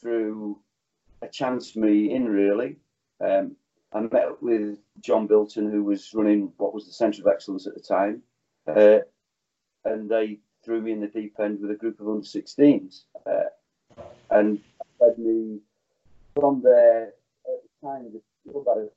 through 0.00 0.58
a 1.22 1.28
chance 1.28 1.76
me 1.76 2.12
in 2.12 2.28
really. 2.28 2.76
Um, 3.24 3.56
I 3.92 4.00
met 4.00 4.42
with 4.42 4.78
John 5.00 5.26
Bilton, 5.26 5.70
who 5.70 5.84
was 5.84 6.12
running 6.14 6.52
what 6.56 6.74
was 6.74 6.86
the 6.86 6.92
Centre 6.92 7.22
of 7.22 7.32
Excellence 7.32 7.66
at 7.66 7.74
the 7.74 7.80
time, 7.80 8.22
uh, 8.66 9.00
and 9.84 10.08
they 10.08 10.38
threw 10.64 10.80
me 10.80 10.92
in 10.92 11.00
the 11.00 11.08
deep 11.08 11.34
end 11.38 11.60
with 11.60 11.70
a 11.70 11.74
group 11.74 12.00
of 12.00 12.08
under 12.08 12.24
16s, 12.24 13.02
uh, 13.26 14.02
and 14.30 14.60
led 14.98 15.18
me 15.18 15.60
from 16.34 16.62
there. 16.62 17.12
At 17.44 17.60
the 17.62 17.86
time, 17.86 18.12
the 18.12 18.50
club 18.50 18.64
had 18.66 18.84
a 18.84 18.88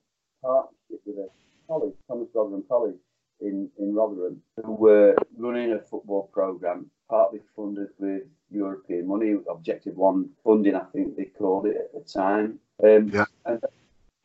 partnership 0.41 1.01
with 1.05 1.17
a 1.17 1.29
college, 1.67 1.93
Thomas 2.07 2.29
Rotherham 2.33 2.63
College 2.67 2.97
in 3.41 3.69
in 3.77 3.93
Rotherham, 3.93 4.41
who 4.63 4.73
were 4.73 5.15
running 5.37 5.73
a 5.73 5.79
football 5.79 6.29
program, 6.33 6.89
partly 7.09 7.41
funded 7.55 7.89
with 7.99 8.23
European 8.51 9.07
money, 9.07 9.35
Objective 9.49 9.95
One 9.95 10.29
funding, 10.43 10.75
I 10.75 10.83
think 10.93 11.15
they 11.15 11.25
called 11.25 11.65
it 11.65 11.77
at 11.77 11.93
the 11.93 12.09
time. 12.09 12.59
Um, 12.83 13.09
yeah. 13.09 13.25
And 13.45 13.61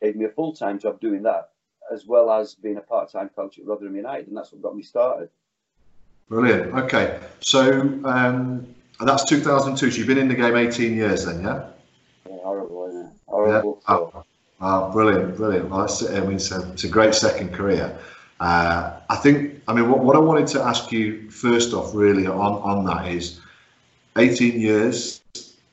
gave 0.01 0.17
me 0.17 0.25
a 0.25 0.31
full 0.31 0.53
time 0.53 0.79
job 0.79 1.01
doing 1.01 1.23
that, 1.23 1.51
as 1.93 2.07
well 2.07 2.31
as 2.31 2.55
being 2.55 2.77
a 2.77 2.83
part 2.83 3.11
time 3.11 3.31
coach 3.35 3.59
at 3.59 3.67
Rotherham 3.67 3.97
United, 3.97 4.29
and 4.29 4.37
that's 4.37 4.53
what 4.53 4.63
got 4.63 4.77
me 4.77 4.83
started. 4.83 5.29
Brilliant. 6.29 6.73
Okay, 6.75 7.19
so 7.41 7.81
um, 8.05 8.75
that's 9.01 9.25
2002. 9.25 9.91
So 9.91 9.99
you've 9.99 10.07
been 10.07 10.19
in 10.19 10.29
the 10.29 10.35
game 10.35 10.57
18 10.57 10.95
years, 10.95 11.25
then, 11.25 11.43
yeah? 11.43 11.71
Yeah, 12.29 12.37
horrible, 12.45 12.89
isn't 12.89 13.07
it? 13.07 13.13
Horrible. 13.27 13.83
Yeah. 13.89 13.95
Oh, 13.97 14.25
oh, 14.61 14.93
brilliant, 14.93 15.37
brilliant. 15.37 15.69
Well, 15.69 15.81
that's, 15.81 16.09
I 16.09 16.21
mean, 16.21 16.37
it's 16.37 16.50
a, 16.50 16.71
it's 16.73 16.85
a 16.85 16.88
great 16.88 17.14
second 17.14 17.52
career. 17.52 17.99
Uh, 18.40 18.99
I 19.09 19.17
think, 19.17 19.62
I 19.69 19.75
mean, 19.75 19.90
what, 19.90 20.00
what 20.00 20.17
I 20.17 20.19
wanted 20.19 20.47
to 20.49 20.62
ask 20.62 20.90
you 20.90 21.31
first 21.31 21.75
off, 21.75 21.95
really, 21.95 22.26
on, 22.26 22.35
on 22.37 22.85
that 22.87 23.09
is 23.09 23.40
18 24.17 24.61
years, 24.61 25.21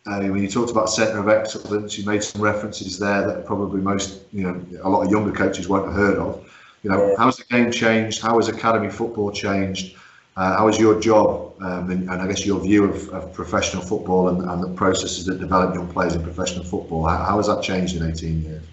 uh, 0.07 0.21
when 0.21 0.41
you 0.41 0.47
talked 0.47 0.71
about 0.71 0.89
centre 0.89 1.19
of 1.19 1.27
excellence, 1.27 1.97
you 1.97 2.05
made 2.05 2.23
some 2.23 2.41
references 2.41 2.97
there 2.97 3.27
that 3.27 3.45
probably 3.45 3.81
most, 3.81 4.21
you 4.31 4.43
know, 4.43 4.65
a 4.83 4.89
lot 4.89 5.05
of 5.05 5.11
younger 5.11 5.31
coaches 5.31 5.67
won't 5.67 5.85
have 5.85 5.95
heard 5.95 6.17
of. 6.17 6.49
You 6.83 6.91
know, 6.91 7.15
how 7.17 7.25
has 7.25 7.37
the 7.37 7.43
game 7.45 7.71
changed? 7.71 8.21
How 8.21 8.37
has 8.37 8.47
academy 8.47 8.89
football 8.89 9.31
changed? 9.31 9.97
Uh, 10.37 10.57
how 10.57 10.67
has 10.67 10.79
your 10.79 10.99
job 10.99 11.55
um, 11.61 11.89
and, 11.89 12.09
and, 12.09 12.21
I 12.21 12.27
guess 12.27 12.45
your 12.45 12.59
view 12.61 12.85
of, 12.85 13.09
of 13.09 13.33
professional 13.33 13.81
football 13.81 14.29
and, 14.29 14.47
and, 14.47 14.63
the 14.63 14.69
processes 14.69 15.25
that 15.25 15.39
develop 15.39 15.73
young 15.73 15.91
players 15.91 16.13
in 16.13 16.21
professional 16.21 16.63
football? 16.63 17.05
How, 17.05 17.17
how 17.23 17.37
has 17.37 17.47
that 17.47 17.63
changed 17.63 17.95
in 17.95 18.07
18 18.07 18.43
years? 18.43 18.63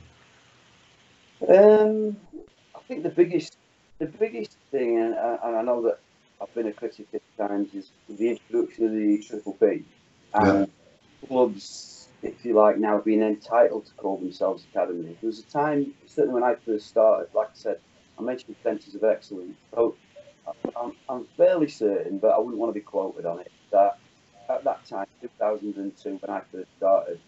Um, 1.42 2.16
I 2.74 2.80
think 2.88 3.02
the 3.02 3.10
biggest, 3.10 3.56
the 3.98 4.06
biggest 4.06 4.56
thing, 4.70 4.98
and, 4.98 5.14
and 5.14 5.56
I 5.56 5.62
know 5.62 5.82
that 5.82 5.98
I've 6.40 6.54
been 6.54 6.66
a 6.66 6.72
critic 6.72 7.06
at 7.14 7.22
times, 7.36 7.74
is 7.74 7.90
the 8.08 8.30
introduction 8.30 8.86
of 8.86 8.92
the 8.92 9.22
Triple 9.22 9.52
P. 9.54 9.84
And 10.34 10.46
yeah 10.60 10.66
clubs, 11.26 12.08
if 12.22 12.44
you 12.44 12.54
like, 12.54 12.78
now 12.78 12.98
being 12.98 13.22
entitled 13.22 13.86
to 13.86 13.92
call 13.94 14.18
themselves 14.18 14.64
academy. 14.70 15.16
There 15.20 15.28
was 15.28 15.40
a 15.40 15.44
time, 15.44 15.94
certainly 16.06 16.40
when 16.40 16.44
I 16.44 16.54
first 16.66 16.88
started, 16.88 17.28
like 17.34 17.48
I 17.48 17.54
said, 17.54 17.80
I 18.18 18.22
mentioned 18.22 18.56
centres 18.62 18.94
of 18.94 19.04
excellence. 19.04 19.56
So 19.74 19.96
I'm, 20.76 20.92
I'm 21.08 21.26
fairly 21.36 21.68
certain, 21.68 22.18
but 22.18 22.28
I 22.28 22.38
wouldn't 22.38 22.58
want 22.58 22.70
to 22.70 22.78
be 22.78 22.84
quoted 22.84 23.26
on 23.26 23.40
it, 23.40 23.52
that 23.72 23.98
at 24.48 24.64
that 24.64 24.84
time, 24.86 25.06
2002, 25.20 26.18
when 26.20 26.36
I 26.36 26.42
first 26.52 26.68
started, 26.76 27.20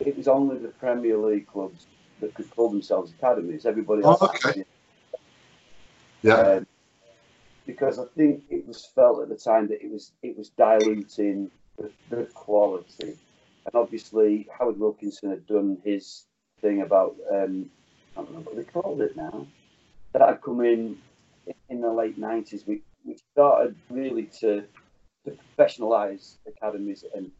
it 0.00 0.16
was 0.16 0.28
only 0.28 0.58
the 0.58 0.68
Premier 0.68 1.16
League 1.16 1.46
clubs 1.46 1.86
that 2.22 2.34
could 2.34 2.50
call 2.50 2.70
themselves 2.70 3.12
academies. 3.12 3.66
Everybody 3.66 4.02
else. 4.02 4.18
Oh, 4.22 4.32
okay. 4.46 4.64
Yeah. 6.22 6.34
Um, 6.34 6.66
because 7.66 7.98
I 7.98 8.04
think 8.16 8.44
it 8.48 8.66
was 8.66 8.86
felt 8.86 9.22
at 9.22 9.28
the 9.28 9.36
time 9.36 9.68
that 9.68 9.84
it 9.84 9.90
was 9.90 10.12
it 10.22 10.36
was 10.36 10.48
diluting 10.50 11.50
the, 11.76 11.90
the 12.08 12.24
quality. 12.32 13.18
And 13.64 13.74
obviously, 13.74 14.48
Howard 14.58 14.78
Wilkinson 14.78 15.30
had 15.30 15.46
done 15.46 15.78
his 15.84 16.24
thing 16.60 16.82
about, 16.82 17.16
um, 17.30 17.70
I 18.16 18.22
don't 18.22 18.32
know 18.32 18.40
what 18.40 18.56
they 18.56 18.64
called 18.64 19.00
it 19.00 19.16
now, 19.16 19.46
that 20.12 20.22
had 20.22 20.42
come 20.42 20.62
in 20.62 20.98
in 21.68 21.80
the 21.80 21.92
late 21.92 22.18
90s, 22.18 22.66
which, 22.66 22.82
which 23.04 23.20
started 23.32 23.76
really 23.88 24.24
to, 24.40 24.64
to 25.24 25.36
professionalise 25.56 26.36
academies. 26.46 27.04
And 27.14 27.30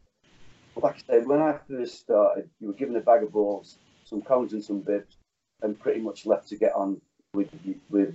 like 0.76 0.96
I 0.96 0.98
said, 1.06 1.26
when 1.26 1.42
I 1.42 1.58
first 1.68 1.98
started, 1.98 2.48
you 2.60 2.68
were 2.68 2.74
given 2.74 2.96
a 2.96 3.00
bag 3.00 3.24
of 3.24 3.32
balls, 3.32 3.78
some 4.12 4.22
cones 4.22 4.52
and 4.52 4.62
some 4.62 4.80
bibs, 4.80 5.16
and 5.62 5.80
pretty 5.80 6.00
much 6.00 6.26
left 6.26 6.48
to 6.48 6.56
get 6.56 6.72
on 6.74 7.00
with 7.34 7.48
with 7.90 8.14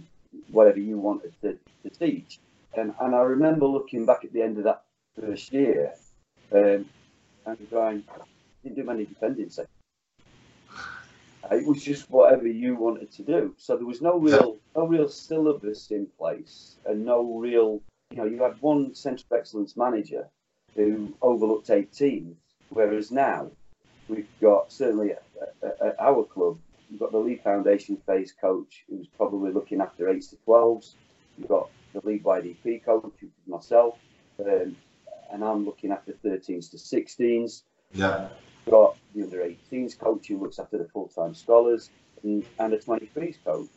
whatever 0.51 0.79
you 0.79 0.97
wanted 0.97 1.33
to, 1.41 1.57
to 1.83 1.89
teach. 1.89 2.39
And, 2.75 2.93
and 3.01 3.15
I 3.15 3.21
remember 3.21 3.65
looking 3.65 4.05
back 4.05 4.23
at 4.23 4.31
the 4.31 4.43
end 4.43 4.57
of 4.59 4.65
that 4.65 4.83
first 5.19 5.51
year 5.51 5.93
um, 6.51 6.85
and 7.45 7.71
going, 7.71 8.03
didn't 8.63 8.75
do 8.75 8.83
many 8.83 9.05
defending 9.05 9.49
sections. 9.49 9.73
It 11.49 11.65
was 11.65 11.81
just 11.81 12.11
whatever 12.11 12.47
you 12.47 12.75
wanted 12.75 13.09
to 13.13 13.23
do. 13.23 13.55
So 13.57 13.77
there 13.77 13.85
was 13.85 14.01
no 14.01 14.19
real, 14.19 14.57
no 14.75 14.85
real 14.85 15.09
syllabus 15.09 15.89
in 15.91 16.07
place, 16.19 16.75
and 16.85 17.05
no 17.05 17.23
real, 17.23 17.81
you 18.11 18.17
know, 18.17 18.25
you 18.25 18.43
had 18.43 18.61
one 18.61 18.93
centre 18.93 19.23
of 19.31 19.39
excellence 19.39 19.75
manager 19.77 20.27
who 20.75 21.15
overlooked 21.21 21.69
eight 21.69 21.91
teams, 21.93 22.35
whereas 22.69 23.11
now 23.11 23.49
we've 24.07 24.27
got 24.41 24.71
certainly 24.71 25.11
at, 25.11 25.23
at, 25.63 25.81
at 25.81 25.95
our 25.99 26.23
club, 26.23 26.57
we've 26.89 26.99
got 26.99 27.11
the 27.11 27.17
League 27.17 27.43
Foundation 27.43 27.97
phase 28.05 28.33
coach 28.39 28.83
who's 28.89 29.07
probably 29.07 29.51
looking 29.51 29.81
after 29.81 30.09
eights 30.09 30.27
to 30.27 30.35
twelves. 30.37 30.95
We've 31.37 31.47
got 31.47 31.69
the 31.93 32.01
league 32.07 32.25
EP 32.25 32.83
coach, 32.83 33.03
which 33.03 33.23
is 33.23 33.29
myself. 33.45 33.97
Um, 34.39 34.75
and 35.31 35.43
I'm 35.43 35.65
looking 35.65 35.91
after 35.91 36.13
13s 36.13 36.71
to 36.71 36.77
16s. 36.77 37.63
Yeah. 37.93 38.29
Got 38.69 38.97
the 39.15 39.23
under 39.23 39.39
18s 39.39 39.97
coach 39.97 40.27
who 40.27 40.39
looks 40.39 40.59
after 40.59 40.77
the 40.77 40.85
full 40.85 41.07
time 41.07 41.33
scholars 41.33 41.89
and, 42.23 42.45
and 42.59 42.73
a 42.73 42.77
23s 42.77 43.37
coach. 43.43 43.67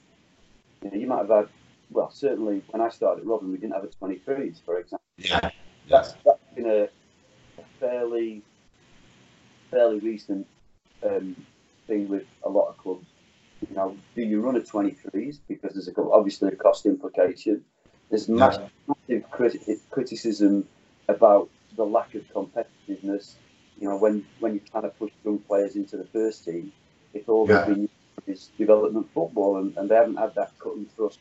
You, 0.82 0.90
know, 0.90 0.96
you 0.96 1.06
might 1.06 1.18
have 1.18 1.28
had, 1.28 1.48
well, 1.90 2.10
certainly 2.10 2.62
when 2.70 2.82
I 2.82 2.88
started 2.88 3.22
at 3.22 3.26
Robin, 3.26 3.50
we 3.50 3.58
didn't 3.58 3.74
have 3.74 3.84
a 3.84 3.88
23s, 3.88 4.64
for 4.64 4.78
example. 4.78 5.04
Yeah. 5.18 5.50
That's, 5.88 6.14
that's 6.24 6.40
been 6.54 6.66
a, 6.66 6.82
a 6.84 7.64
fairly, 7.78 8.42
fairly 9.70 9.98
recent 10.00 10.46
um, 11.04 11.36
thing 11.86 12.08
with 12.08 12.24
a 12.44 12.48
lot 12.48 12.68
of 12.68 12.78
clubs. 12.78 13.06
You 13.68 13.76
know, 13.76 13.96
do 14.14 14.22
you 14.22 14.40
run 14.40 14.56
a 14.56 14.60
23s? 14.60 15.38
Because 15.48 15.74
there's 15.74 15.88
a, 15.88 16.00
obviously 16.00 16.48
a 16.48 16.56
cost 16.56 16.86
implication. 16.86 17.64
There's 18.08 18.28
massive, 18.28 18.70
massive 18.88 19.24
criticism 19.90 20.66
about 21.08 21.48
the 21.76 21.84
lack 21.84 22.14
of 22.14 22.22
competitiveness. 22.32 23.34
You 23.80 23.88
know, 23.88 23.96
when 23.96 24.26
when 24.40 24.54
you're 24.54 24.64
trying 24.70 24.84
to 24.84 24.88
push 24.90 25.12
young 25.24 25.38
players 25.38 25.76
into 25.76 25.96
the 25.96 26.04
first 26.04 26.44
team, 26.44 26.72
if 27.14 27.28
all 27.28 27.48
yeah. 27.48 27.64
they've 27.64 27.76
been 27.76 27.88
is 28.26 28.50
development 28.58 29.08
football, 29.14 29.58
and, 29.58 29.76
and 29.76 29.88
they 29.88 29.94
haven't 29.94 30.16
had 30.16 30.34
that 30.34 30.52
cut 30.58 30.74
and 30.76 30.90
thrust 30.94 31.18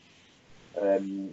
um, 0.80 1.30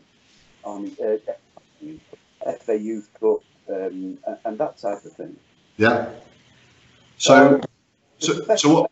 on 0.64 0.92
uh, 1.04 2.54
FA 2.60 2.78
Youth 2.78 3.10
Cup 3.20 3.42
um, 3.70 4.18
and, 4.26 4.38
and, 4.46 4.58
that 4.58 4.78
type 4.78 5.04
of 5.04 5.14
thing. 5.14 5.36
Yeah. 5.78 6.10
So, 7.18 7.56
um, 7.56 7.62
so, 8.20 8.56
so 8.56 8.74
what? 8.74 8.92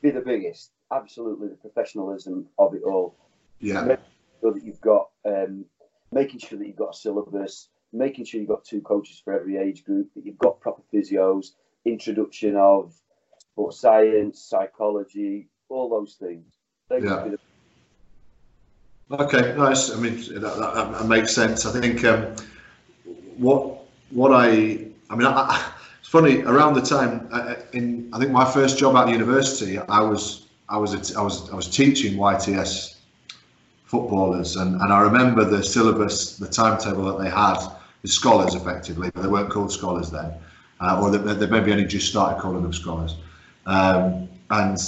Be 0.00 0.10
the 0.10 0.20
biggest, 0.20 0.70
absolutely, 0.92 1.48
the 1.48 1.56
professionalism 1.56 2.46
of 2.58 2.74
it 2.74 2.82
all. 2.84 3.16
Yeah. 3.58 3.82
Making 3.82 4.04
sure 4.40 4.52
that 4.54 4.64
you've 4.64 4.80
got, 4.80 5.08
um, 5.26 5.64
making 6.12 6.38
sure 6.40 6.58
that 6.58 6.66
you've 6.66 6.76
got 6.76 6.94
a 6.94 6.96
syllabus, 6.96 7.68
making 7.92 8.24
sure 8.24 8.40
you've 8.40 8.48
got 8.48 8.64
two 8.64 8.80
coaches 8.80 9.20
for 9.24 9.32
every 9.32 9.56
age 9.56 9.84
group, 9.84 10.08
that 10.14 10.24
you've 10.24 10.38
got 10.38 10.60
proper 10.60 10.82
physios, 10.94 11.48
introduction 11.84 12.56
of 12.56 12.94
sports 13.40 13.80
science, 13.80 14.40
psychology, 14.40 15.48
all 15.68 15.88
those 15.88 16.14
things. 16.14 16.44
They 16.88 17.00
yeah. 17.00 17.28
Okay, 19.10 19.56
nice. 19.56 19.90
I 19.90 19.98
mean, 19.98 20.16
that, 20.16 20.40
that, 20.40 20.92
that 20.92 21.06
makes 21.06 21.34
sense. 21.34 21.66
I 21.66 21.72
think 21.72 22.04
um, 22.04 22.36
what 23.36 23.80
what 24.10 24.32
I 24.32 24.88
I 25.10 25.16
mean, 25.16 25.26
I, 25.26 25.72
it's 26.08 26.12
funny. 26.12 26.42
Around 26.42 26.72
the 26.72 26.80
time 26.80 27.28
uh, 27.30 27.56
in 27.74 28.08
I 28.14 28.18
think 28.18 28.30
my 28.30 28.50
first 28.50 28.78
job 28.78 28.96
at 28.96 29.10
university, 29.10 29.78
I 29.78 30.00
was 30.00 30.46
I 30.70 30.78
was 30.78 30.94
a, 30.94 31.18
I 31.18 31.22
was 31.22 31.50
I 31.50 31.54
was 31.54 31.68
teaching 31.68 32.16
YTS 32.16 32.96
footballers, 33.84 34.56
and, 34.56 34.80
and 34.80 34.90
I 34.90 35.00
remember 35.00 35.44
the 35.44 35.62
syllabus, 35.62 36.38
the 36.38 36.48
timetable 36.48 37.04
that 37.04 37.22
they 37.22 37.28
had, 37.28 37.58
the 38.00 38.08
scholars 38.08 38.54
effectively, 38.54 39.10
but 39.12 39.22
they 39.22 39.28
weren't 39.28 39.50
called 39.50 39.70
scholars 39.70 40.10
then, 40.10 40.32
uh, 40.80 40.98
or 41.00 41.10
they, 41.10 41.34
they 41.34 41.46
maybe 41.46 41.72
only 41.72 41.84
just 41.84 42.08
started 42.08 42.40
calling 42.40 42.62
them 42.62 42.72
scholars. 42.72 43.16
Um, 43.66 44.30
and 44.50 44.78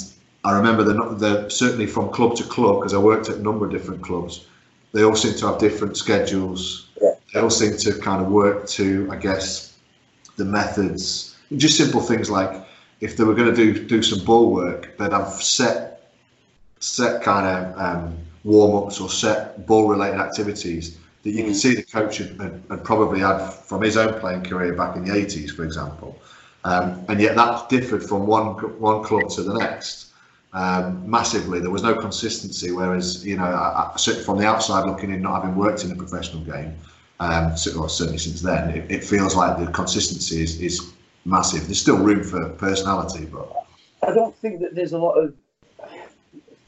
I 0.45 0.53
remember 0.53 0.85
the, 0.85 0.95
the 1.17 1.49
certainly 1.50 1.87
from 1.87 2.09
club 2.11 2.35
to 2.37 2.45
club 2.45 2.81
because 2.81 2.95
I 2.95 2.99
worked 2.99 3.29
at 3.29 3.37
a 3.37 3.43
number 3.43 3.67
of 3.67 3.73
different 3.73 4.03
clubs. 4.03 4.47
They 4.93 5.03
all 5.03 5.17
seem 5.17 5.35
to 5.35 5.49
have 5.49 5.59
different 5.59 5.99
schedules. 5.99 6.89
Yeah. 7.00 7.11
They 7.35 7.41
all 7.41 7.50
seem 7.50 7.77
to 7.77 7.99
kind 7.99 8.23
of 8.23 8.33
work 8.33 8.67
to, 8.69 9.09
I 9.11 9.17
guess, 9.17 9.70
the 10.40 10.44
methods. 10.44 11.37
Just 11.56 11.76
simple 11.76 12.00
things 12.00 12.28
like 12.30 12.52
if 13.00 13.16
they 13.16 13.25
were 13.25 13.35
going 13.35 13.54
to 13.54 13.59
do 13.64 13.87
do 13.87 14.02
some 14.02 14.25
ball 14.25 14.52
work, 14.52 14.97
they'd 14.99 15.12
have 15.12 15.32
set 15.35 16.12
set 16.80 17.23
kind 17.23 17.47
of 17.47 17.78
um, 17.78 18.18
warm 18.44 18.73
ups 18.82 19.00
or 19.00 19.09
set 19.09 19.66
ball 19.66 19.88
related 19.88 20.18
activities 20.18 20.99
that 21.23 21.30
you 21.30 21.42
mm. 21.42 21.47
can 21.47 21.54
see 21.54 21.75
the 21.75 21.82
coach 21.82 22.18
had, 22.18 22.40
had, 22.70 22.85
probably 22.85 23.20
had 23.20 23.38
from 23.68 23.82
his 23.82 23.97
own 23.97 24.18
playing 24.20 24.42
career 24.42 24.73
back 24.75 24.97
in 24.97 25.04
the 25.04 25.12
80s, 25.12 25.50
for 25.50 25.64
example. 25.64 26.18
Um, 26.64 27.04
and 27.09 27.20
yet 27.20 27.37
that 27.37 27.68
differed 27.68 28.02
from 28.02 28.26
one 28.26 28.47
one 28.78 29.02
club 29.04 29.28
to 29.30 29.42
the 29.42 29.54
next 29.59 30.11
um, 30.52 31.09
massively. 31.09 31.61
There 31.61 31.70
was 31.70 31.82
no 31.82 31.94
consistency. 31.94 32.70
Whereas, 32.70 33.25
you 33.25 33.37
know, 33.37 33.44
I, 33.44 33.92
I, 33.94 34.14
from 34.25 34.38
the 34.38 34.47
outside 34.47 34.87
looking 34.87 35.11
in, 35.12 35.23
not 35.23 35.42
having 35.42 35.56
worked 35.56 35.85
in 35.85 35.92
a 35.92 35.97
professional 35.97 36.42
game, 36.44 36.75
um, 37.21 37.55
well, 37.77 37.89
certainly 37.89 38.19
since 38.19 38.41
then, 38.41 38.71
it, 38.71 38.91
it, 38.91 39.05
feels 39.05 39.37
like 39.37 39.59
the 39.59 39.71
consistency 39.73 40.43
is, 40.43 40.59
is 40.59 40.93
massive. 41.27 41.67
There's 41.67 41.81
still 41.81 41.99
room 41.99 42.25
for 42.25 42.49
personality, 42.49 43.27
but 43.27 43.53
I 44.03 44.15
don't 44.15 44.35
think 44.39 44.61
that 44.62 44.75
there's 44.75 44.95
a 44.95 44.99
lot 44.99 45.17
of 45.17 45.35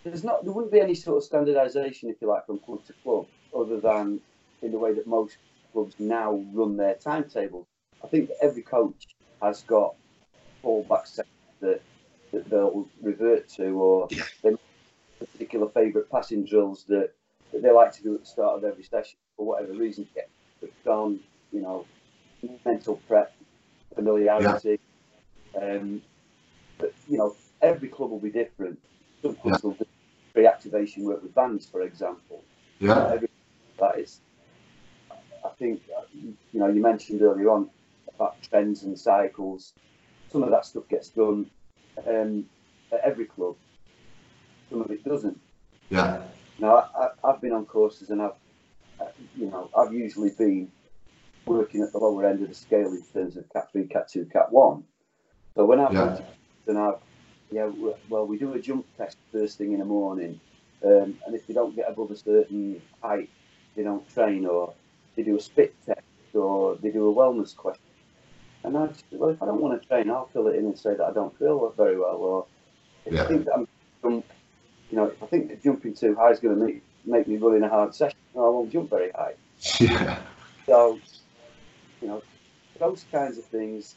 there's 0.05 0.23
not 0.23 0.45
there 0.45 0.53
wouldn't 0.53 0.71
be 0.71 0.81
any 0.81 0.95
sort 0.95 1.25
of 1.25 1.31
standardisation, 1.31 2.11
if 2.11 2.17
you 2.21 2.29
like, 2.29 2.45
from 2.45 2.59
club 2.59 2.85
to 2.87 2.93
club, 3.03 3.27
other 3.57 3.81
than 3.81 4.21
in 4.61 4.73
the 4.73 4.79
way 4.79 4.93
that 4.93 5.07
most 5.07 5.39
clubs 5.73 5.95
now 5.99 6.45
run 6.53 6.77
their 6.77 6.97
timetables. 6.97 7.67
I 8.05 8.09
think 8.09 8.29
that 8.29 8.37
every 8.43 8.63
coach 8.63 9.07
has 9.41 9.63
got 9.63 9.95
fallback 10.63 11.07
sets 11.07 11.29
that 11.61 11.81
that 12.33 12.51
they'll 12.51 12.87
revert 13.01 13.49
to, 13.51 13.71
or 13.71 14.09
their 14.43 14.59
particular 15.19 15.69
favourite 15.71 16.11
passing 16.11 16.45
drills 16.45 16.85
that, 16.89 17.11
that 17.53 17.63
they 17.63 17.71
like 17.71 17.93
to 17.93 18.03
do 18.03 18.15
at 18.15 18.21
the 18.21 18.27
start 18.27 18.59
of 18.59 18.65
every 18.65 18.83
session 18.83 19.17
for 19.37 19.47
whatever 19.47 19.73
reason 19.73 20.05
to 20.05 20.13
get 20.13 20.29
on, 20.87 21.21
you 21.53 21.61
know, 21.61 21.87
mental 22.65 22.97
prep, 23.09 23.35
familiarity. 23.95 24.79
Yeah. 25.55 25.77
Um, 25.77 26.03
but 26.79 26.93
you 27.09 27.19
know, 27.19 27.37
every 27.61 27.89
club 27.89 28.11
will 28.11 28.19
be 28.19 28.31
different. 28.31 28.79
Some 29.23 29.37
clubs 29.37 29.61
yeah. 29.63 29.69
will 29.69 29.77
do 29.77 29.87
reactivation 30.35 31.05
work 31.05 31.23
with 31.23 31.35
bands, 31.35 31.67
for 31.67 31.83
example. 31.83 32.43
Yeah. 32.81 32.93
Uh, 32.93 33.09
every, 33.15 33.29
that 33.79 33.99
is, 33.99 34.21
I 35.11 35.49
think, 35.59 35.83
you 36.15 36.35
know, 36.61 36.69
you 36.69 36.81
mentioned 36.81 37.23
earlier 37.23 37.51
on 37.51 37.71
about 38.15 38.37
trends 38.43 38.83
and 38.83 38.99
cycles. 38.99 39.75
Some 40.31 40.43
of 40.43 40.51
that 40.51 40.65
stuff 40.65 40.89
gets 40.89 41.09
done 41.09 41.51
um, 42.07 42.47
at 42.93 43.01
every 43.05 43.27
club. 43.27 43.57
Some 44.71 44.83
of 44.83 44.91
it 44.91 45.05
doesn't. 45.05 45.39
Yeah. 45.91 46.23
Now 46.59 46.89
I, 46.97 47.31
have 47.31 47.41
been 47.41 47.53
on 47.53 47.67
courses 47.67 48.11
and 48.11 48.23
I've, 48.23 48.31
uh, 48.31 48.35
you 49.37 49.47
know, 49.47 49.71
I've 49.77 49.93
usually 49.93 50.31
been 50.31 50.71
working 51.47 51.83
at 51.83 51.93
the 51.93 51.99
lower 51.99 52.25
end 52.27 52.43
of 52.43 52.49
the 52.49 52.55
scale 52.55 52.89
in 52.89 53.03
terms 53.13 53.37
of 53.37 53.49
Cat 53.53 53.71
Three, 53.73 53.87
Cat 53.87 54.09
Two, 54.09 54.27
Cat 54.27 54.53
One. 54.53 54.85
So 55.55 55.65
when 55.65 55.81
I've 55.81 55.93
yeah. 55.93 56.21
and 56.67 56.79
I've, 56.79 56.99
yeah, 57.51 57.71
well, 58.09 58.27
we 58.27 58.39
do 58.39 58.55
a 58.55 58.61
jump 58.61 58.87
test 58.97 59.17
first 59.31 59.59
thing 59.59 59.73
in 59.73 59.81
the 59.81 59.85
morning, 59.85 60.41
um, 60.85 61.19
and 61.27 61.35
if 61.35 61.49
you 61.49 61.55
don't 61.55 61.77
get 61.77 61.89
above 61.89 62.11
a 62.11 62.17
certain 62.17 62.81
height, 63.03 63.29
you 63.77 63.85
don't 63.85 64.09
train, 64.09 64.47
or 64.47 64.75
they 65.17 65.23
do 65.23 65.37
a 65.37 65.41
spit 65.41 65.75
test, 65.85 66.01
or 66.35 66.77
they 66.77 66.91
do 66.91 67.11
a 67.11 67.15
wellness 67.15 67.55
question 67.55 67.83
and 68.65 68.77
I 68.77 68.87
just, 68.89 69.05
well, 69.11 69.31
if 69.31 69.43
I 69.43 69.47
don't 69.47 69.61
want 69.61 69.81
to 69.81 69.89
train, 69.89 70.11
I'll 70.11 70.29
fill 70.29 70.47
it 70.47 70.57
in 70.57 70.67
and 70.67 70.79
say 70.79 70.95
that 70.95 71.05
I 71.05 71.13
don't 71.13 71.37
feel 71.39 71.73
very 71.77 71.99
well. 71.99 72.17
Or 72.17 72.47
if 73.05 73.15
yeah. 73.15 73.25
I 73.25 73.27
think 73.27 73.45
that 73.47 73.55
I'm, 73.55 73.69
you 74.05 74.97
know, 74.97 75.07
if 75.07 75.23
I 75.23 75.27
think 75.27 75.49
that 75.49 75.63
jumping 75.63 75.95
too 75.95 76.15
high 76.15 76.31
is 76.31 76.39
going 76.39 76.59
to 76.59 76.65
make, 76.65 76.83
make 77.05 77.27
me 77.27 77.39
run 77.39 77.57
in 77.57 77.65
a 77.65 77.69
hard 77.69 77.95
session, 77.95 78.12
I 78.35 78.39
won't 78.39 78.73
jump 78.73 78.91
very 78.91 79.11
high. 79.11 79.35
Yeah. 79.79 80.19
So, 80.67 80.99
you 82.01 82.09
know, 82.09 82.23
those 82.79 83.05
kinds 83.13 83.39
of 83.39 83.45
things. 83.45 83.97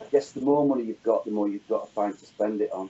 I 0.00 0.04
guess 0.12 0.30
the 0.30 0.40
more 0.40 0.64
money 0.66 0.84
you've 0.84 1.02
got, 1.02 1.24
the 1.24 1.30
more 1.30 1.48
you've 1.48 1.66
got 1.68 1.86
to 1.86 1.92
find 1.92 2.16
to 2.16 2.26
spend 2.26 2.60
it 2.60 2.70
on. 2.72 2.88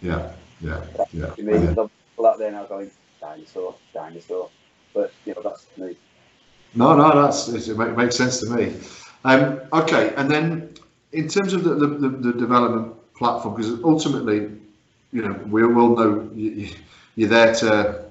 Yeah, 0.00 0.32
yeah, 0.60 0.84
that's 0.96 1.14
yeah. 1.14 1.30
Me. 1.38 1.52
yeah. 1.52 1.66
People 1.68 2.26
out 2.26 2.38
there 2.38 2.50
now 2.50 2.64
going 2.64 2.90
dinosaur, 3.20 3.76
dinosaur, 3.94 4.50
but 4.92 5.12
you 5.24 5.34
know 5.34 5.42
that's 5.42 5.66
me. 5.76 5.96
No, 6.74 6.96
no, 6.96 7.22
that's 7.22 7.48
it 7.48 7.76
makes 7.76 8.16
sense 8.16 8.40
to 8.40 8.50
me. 8.50 8.74
Um, 9.24 9.60
okay, 9.72 10.12
and 10.16 10.28
then 10.28 10.74
in 11.12 11.28
terms 11.28 11.52
of 11.52 11.64
the, 11.64 11.74
the, 11.74 12.08
the 12.08 12.32
development 12.32 12.94
platform, 13.14 13.54
because 13.54 13.82
ultimately, 13.84 14.50
you 15.12 15.22
know, 15.22 15.38
we 15.48 15.62
all 15.62 15.94
know 15.94 16.30
you, 16.34 16.70
you're 17.14 17.28
there 17.28 17.54
to 17.56 18.04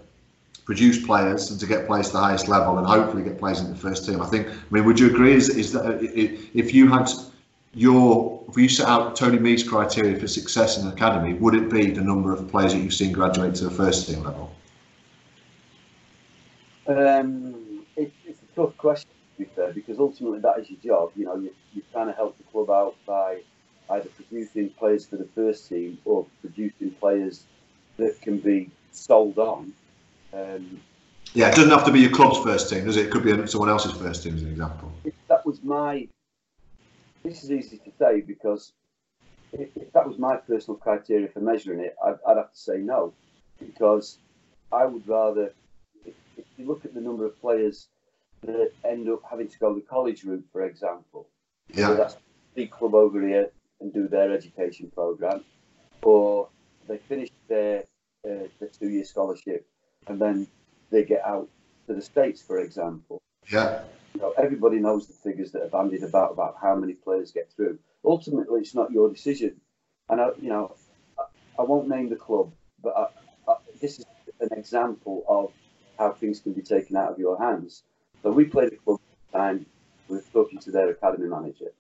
produce 0.66 1.04
players 1.06 1.50
and 1.52 1.60
to 1.60 1.66
get 1.66 1.88
players 1.88 2.08
to 2.08 2.14
the 2.14 2.20
highest 2.20 2.48
level 2.48 2.78
and 2.78 2.88
hopefully 2.88 3.24
get 3.24 3.40
players 3.40 3.60
in 3.60 3.70
the 3.70 3.76
first 3.76 4.06
team. 4.06 4.22
I 4.22 4.28
think. 4.28 4.48
I 4.48 4.54
mean, 4.70 4.86
would 4.86 5.00
you 5.00 5.08
agree? 5.08 5.34
Is, 5.34 5.50
is 5.50 5.74
that 5.74 6.00
if 6.54 6.74
you 6.74 6.88
had 6.88 7.10
your 7.74 8.44
if 8.50 8.58
you 8.58 8.68
set 8.68 8.88
out 8.88 9.16
Tony 9.16 9.40
Mee's 9.40 9.68
criteria 9.68 10.20
for 10.20 10.28
success 10.28 10.78
in 10.78 10.86
an 10.86 10.94
academy, 10.94 11.34
would 11.34 11.56
it 11.56 11.70
be 11.70 11.92
the 11.92 12.02
number 12.02 12.34
of 12.34 12.48
players 12.48 12.74
that 12.74 12.80
you've 12.80 12.94
seen 12.94 13.12
graduate 13.12 13.56
to 13.56 13.66
the 13.66 13.72
first 13.72 14.08
team 14.08 14.24
level? 14.24 14.52
Um, 16.88 17.86
it, 17.96 18.12
it's 18.26 18.42
a 18.42 18.56
tough 18.56 18.76
question 18.78 19.10
to 19.38 19.46
be 19.46 19.50
fair, 19.56 19.72
because 19.72 20.00
ultimately 20.00 20.40
that 20.40 20.60
is 20.60 20.70
your 20.70 20.80
job. 20.80 21.12
You 21.16 21.26
know, 21.26 21.36
you, 21.36 21.54
you're 21.74 21.86
trying 21.92 22.08
to 22.08 22.14
help 22.14 22.38
the 22.38 22.44
club 22.44 22.70
out 22.70 22.96
by 23.06 23.42
either 23.90 24.10
producing 24.10 24.70
players 24.72 25.06
for 25.06 25.18
the 25.18 25.28
first 25.36 25.70
team 25.70 25.98
or 26.06 26.26
producing 26.42 26.92
players 26.92 27.46
that 27.98 28.22
can 28.22 28.40
be 28.40 28.70
sold 28.92 29.38
on. 29.38 29.74
Um, 30.34 30.82
yeah, 31.34 31.50
it 31.50 31.56
doesn't 31.56 31.72
have 31.72 31.86
to 31.86 31.92
be 31.92 32.00
your 32.02 32.12
club's 32.12 32.40
first 32.40 32.70
team, 32.70 32.86
does 32.86 32.98
it? 32.98 33.06
It 33.06 33.12
could 33.12 33.24
be 33.24 33.48
someone 33.48 33.70
else's 33.70 33.94
first 33.94 34.24
team, 34.24 34.36
as 34.36 34.42
an 34.42 34.50
example. 34.50 34.92
If 35.06 35.14
that 35.30 35.46
was 35.46 35.64
my. 35.64 36.08
This 37.24 37.44
is 37.44 37.52
easy 37.52 37.78
to 37.78 37.92
say 38.00 38.22
because 38.22 38.74
if, 39.54 39.70
if 39.76 39.94
that 39.94 40.08
was 40.08 40.18
my 40.18 40.38
personal 40.38 40.78
criteria 40.78 41.28
for 41.28 41.40
measuring 41.40 41.80
it, 41.80 41.96
I'd, 42.04 42.16
I'd, 42.28 42.38
have 42.38 42.52
to 42.52 42.58
say 42.58 42.78
no, 42.78 43.14
because 43.60 44.18
I 44.72 44.86
would 44.86 45.08
rather. 45.08 45.54
If, 46.06 46.16
if 46.38 46.46
you 46.58 46.66
look 46.66 46.84
at 46.84 46.94
the 46.94 47.02
number 47.02 47.26
of 47.26 47.40
players 47.40 47.88
that 48.44 48.72
end 48.84 49.08
up 49.08 49.22
having 49.30 49.48
to 49.48 49.60
go 49.60 49.74
the 49.74 49.82
college 49.82 50.24
route, 50.24 50.46
for 50.52 50.66
example. 50.66 51.28
Yeah. 51.74 51.88
So 51.88 51.96
that's 51.96 52.18
big 52.56 52.72
club 52.72 52.96
over 52.96 53.26
here 53.26 53.52
and 53.80 53.94
do 53.94 54.08
their 54.08 54.34
education 54.34 54.92
program, 54.94 55.46
or 56.02 56.50
they 56.88 56.98
finish 56.98 57.30
their 57.48 57.84
uh, 58.26 58.48
their 58.60 58.70
two 58.78 58.90
year 58.90 59.06
scholarship 59.06 59.68
and 60.08 60.20
then 60.20 60.48
they 60.90 61.04
get 61.04 61.24
out 61.26 61.48
to 61.88 61.94
the 61.94 62.02
states, 62.02 62.42
for 62.42 62.60
example. 62.60 63.22
Yeah. 63.52 63.84
You 64.14 64.22
know, 64.22 64.34
everybody 64.38 64.78
knows 64.78 65.08
the 65.08 65.14
figures 65.14 65.52
that 65.52 65.64
are 65.64 65.70
bandied 65.70 66.04
about 66.04 66.34
about 66.34 66.58
how 66.62 66.76
many 66.76 66.94
players 66.94 67.32
get 67.32 67.52
through. 67.56 67.80
Ultimately, 68.04 68.62
it's 68.62 68.76
not 68.76 68.92
your 68.92 69.10
decision, 69.10 69.62
and 70.10 70.20
I, 70.20 70.30
you 70.42 70.50
know, 70.50 70.76
I, 71.18 71.24
I 71.60 71.64
won't 71.64 71.88
name 71.88 72.10
the 72.10 72.16
club, 72.16 72.52
but 72.84 72.94
I, 73.48 73.54
this 73.80 74.00
is 74.00 74.06
an 74.40 74.50
example 74.58 75.24
of 75.28 75.52
how 75.98 76.12
things 76.12 76.40
can 76.40 76.54
be 76.54 76.62
taken 76.62 76.98
out 76.98 77.12
of 77.12 77.20
your 77.20 77.38
hands. 77.40 77.84
So 78.22 78.32
we 78.32 78.46
played 78.46 78.74
a 78.74 78.78
club 78.78 79.00
time. 79.32 79.66
We 80.08 80.18
were 80.18 80.24
talking 80.34 80.60
to 80.60 80.72
their 80.72 80.90
academy 80.90 81.28
manager, 81.28 81.72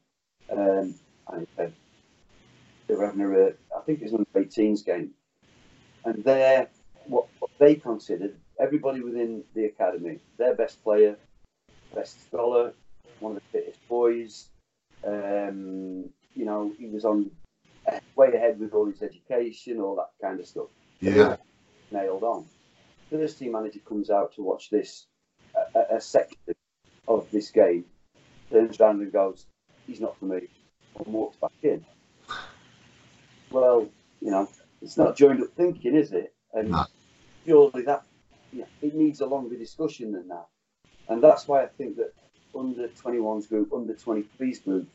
um, 0.51 0.95
and 1.27 1.47
said, 1.57 1.73
they 2.87 2.95
were 2.95 3.05
having 3.05 3.21
a, 3.21 3.47
I 3.77 3.81
think 3.85 4.01
it 4.01 4.11
was 4.11 4.13
an 4.13 4.25
18s 4.35 4.85
game, 4.85 5.11
and 6.05 6.23
they're 6.23 6.69
what, 7.07 7.27
what 7.39 7.51
they 7.59 7.75
considered 7.75 8.35
everybody 8.59 9.01
within 9.01 9.43
the 9.55 9.65
academy, 9.65 10.19
their 10.37 10.55
best 10.55 10.83
player, 10.83 11.17
best 11.93 12.27
scholar, 12.27 12.73
one 13.19 13.35
of 13.35 13.41
the 13.51 13.59
fittest 13.59 13.87
boys. 13.87 14.49
Um, 15.05 16.09
you 16.35 16.45
know, 16.45 16.71
he 16.77 16.87
was 16.87 17.05
on 17.05 17.31
way 18.15 18.33
ahead 18.33 18.59
with 18.59 18.73
all 18.73 18.85
his 18.85 19.01
education, 19.01 19.79
all 19.79 19.95
that 19.95 20.11
kind 20.21 20.39
of 20.39 20.47
stuff. 20.47 20.67
Yeah. 20.99 21.37
Nailed 21.91 22.23
on. 22.23 22.45
The 23.09 23.17
first 23.17 23.39
team 23.39 23.53
manager 23.53 23.79
comes 23.79 24.09
out 24.09 24.35
to 24.35 24.43
watch 24.43 24.69
this, 24.69 25.05
a, 25.75 25.95
a 25.95 26.01
section 26.01 26.37
of 27.07 27.29
this 27.31 27.49
game, 27.49 27.85
turns 28.51 28.79
around 28.79 29.01
and 29.01 29.11
goes, 29.11 29.45
he's 29.87 29.99
not 29.99 30.17
for 30.17 30.25
me, 30.25 30.47
and 30.97 31.07
walks 31.07 31.37
back 31.37 31.51
in. 31.63 31.83
Well, 33.49 33.89
you 34.21 34.31
know, 34.31 34.47
it's 34.81 34.97
not 34.97 35.17
joined 35.17 35.41
up 35.41 35.49
thinking, 35.57 35.95
is 35.95 36.13
it? 36.13 36.33
And 36.53 36.71
no. 36.71 36.85
surely 37.45 37.83
that, 37.83 38.03
yeah, 38.51 38.65
it 38.81 38.95
needs 38.95 39.21
a 39.21 39.25
longer 39.25 39.55
discussion 39.55 40.11
than 40.11 40.27
that. 40.29 40.47
And 41.07 41.21
that's 41.21 41.47
why 41.47 41.63
I 41.63 41.67
think 41.67 41.97
that 41.97 42.13
under 42.57 42.87
21s 42.87 43.49
group, 43.49 43.73
under 43.73 43.93
23s 43.93 44.63
group 44.63 44.87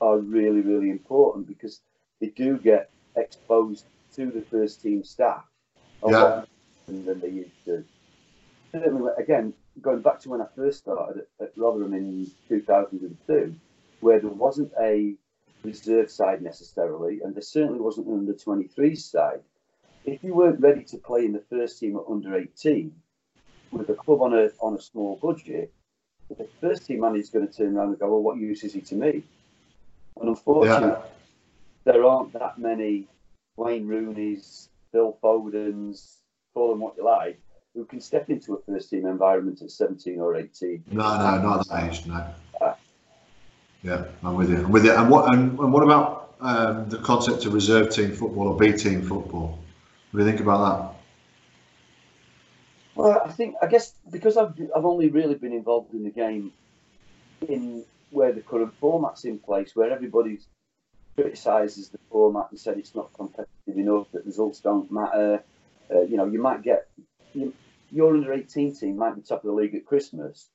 are 0.00 0.18
really, 0.18 0.60
really 0.60 0.90
important 0.90 1.48
because 1.48 1.80
they 2.20 2.28
do 2.28 2.58
get 2.58 2.90
exposed 3.16 3.84
to 4.14 4.30
the 4.30 4.42
first 4.42 4.82
team 4.82 5.04
staff 5.04 5.44
a 6.02 6.10
yeah. 6.10 6.18
lot 6.18 6.48
than 6.86 7.20
they 7.20 7.28
used 7.28 7.64
to. 7.64 7.84
Again, 9.18 9.54
going 9.80 10.02
back 10.02 10.20
to 10.20 10.28
when 10.30 10.40
I 10.40 10.46
first 10.54 10.78
started 10.78 11.24
at, 11.40 11.46
at 11.46 11.52
Rotherham 11.56 11.94
in 11.94 12.30
2002, 12.48 13.54
where 14.00 14.20
there 14.20 14.30
wasn't 14.30 14.72
a 14.80 15.14
reserve 15.62 16.10
side 16.10 16.42
necessarily, 16.42 17.20
and 17.22 17.34
there 17.34 17.42
certainly 17.42 17.80
wasn't 17.80 18.06
an 18.06 18.18
under 18.18 18.34
23s 18.34 18.98
side. 18.98 19.40
If 20.06 20.22
you 20.22 20.34
weren't 20.34 20.60
ready 20.60 20.84
to 20.84 20.98
play 20.98 21.24
in 21.24 21.32
the 21.32 21.42
first 21.50 21.80
team 21.80 21.96
at 21.96 22.04
under 22.08 22.36
18, 22.36 22.94
with 23.72 23.90
a 23.90 23.94
club 23.94 24.22
on 24.22 24.34
a 24.34 24.50
on 24.60 24.74
a 24.74 24.80
small 24.80 25.18
budget, 25.20 25.72
the 26.28 26.48
first 26.60 26.86
team 26.86 27.00
manager 27.00 27.20
is 27.20 27.30
going 27.30 27.48
to 27.48 27.52
turn 27.52 27.76
around 27.76 27.88
and 27.88 27.98
go, 27.98 28.08
"Well, 28.08 28.22
what 28.22 28.38
use 28.38 28.62
is 28.62 28.72
he 28.72 28.80
to 28.82 28.94
me?" 28.94 29.24
And 30.20 30.28
unfortunately, 30.28 30.88
yeah. 30.88 31.02
there 31.84 32.04
aren't 32.04 32.32
that 32.34 32.58
many 32.58 33.08
Wayne 33.56 33.88
Rooney's, 33.88 34.68
Phil 34.92 35.18
Foden's, 35.20 36.18
call 36.54 36.70
them 36.70 36.80
what 36.80 36.96
you 36.96 37.04
like, 37.04 37.40
who 37.74 37.84
can 37.84 38.00
step 38.00 38.30
into 38.30 38.54
a 38.54 38.62
first 38.62 38.90
team 38.90 39.06
environment 39.06 39.60
at 39.60 39.70
17 39.70 40.20
or 40.20 40.36
18. 40.36 40.84
No, 40.92 41.02
no, 41.02 41.42
not 41.42 41.68
that 41.68 41.84
age, 41.84 42.06
no. 42.06 42.24
Uh, 42.60 42.74
yeah, 43.82 44.04
I'm 44.22 44.34
with 44.34 44.50
you. 44.50 44.64
I'm 44.64 44.70
with 44.70 44.84
you. 44.84 44.94
And 44.94 45.10
what 45.10 45.34
and, 45.34 45.58
and 45.58 45.72
what 45.72 45.82
about 45.82 46.34
um, 46.40 46.88
the 46.88 46.98
concept 46.98 47.44
of 47.44 47.54
reserve 47.54 47.90
team 47.90 48.12
football 48.12 48.48
or 48.48 48.56
B 48.56 48.72
team 48.72 49.02
football? 49.02 49.58
What 50.10 50.20
do 50.20 50.24
you 50.24 50.30
think 50.30 50.40
about 50.40 50.60
that? 50.64 50.96
Well, 52.96 53.22
I 53.24 53.28
think 53.30 53.56
I 53.60 53.66
guess 53.66 53.92
because 54.10 54.36
I've 54.36 54.54
I've 54.74 54.86
only 54.86 55.10
really 55.10 55.34
been 55.34 55.52
involved 55.52 55.92
in 55.92 56.02
the 56.02 56.10
game 56.10 56.52
in 57.46 57.84
where 58.10 58.32
the 58.32 58.40
current 58.40 58.72
format's 58.80 59.24
in 59.24 59.38
place, 59.38 59.76
where 59.76 59.90
everybody 59.90 60.38
criticises 61.14 61.90
the 61.90 61.98
format 62.10 62.46
and 62.50 62.58
said 62.58 62.78
it's 62.78 62.94
not 62.94 63.12
competitive 63.12 63.76
enough, 63.76 64.06
that 64.12 64.24
results 64.24 64.60
don't 64.60 64.90
matter. 64.90 65.42
Uh, 65.94 66.02
you 66.02 66.16
know, 66.16 66.26
you 66.26 66.40
might 66.40 66.62
get 66.62 66.88
you, 67.34 67.52
your 67.90 68.14
under 68.14 68.32
18 68.32 68.74
team 68.74 68.96
might 68.96 69.14
be 69.14 69.20
top 69.20 69.44
of 69.44 69.48
the 69.48 69.52
league 69.52 69.74
at 69.74 69.84
Christmas, 69.84 70.48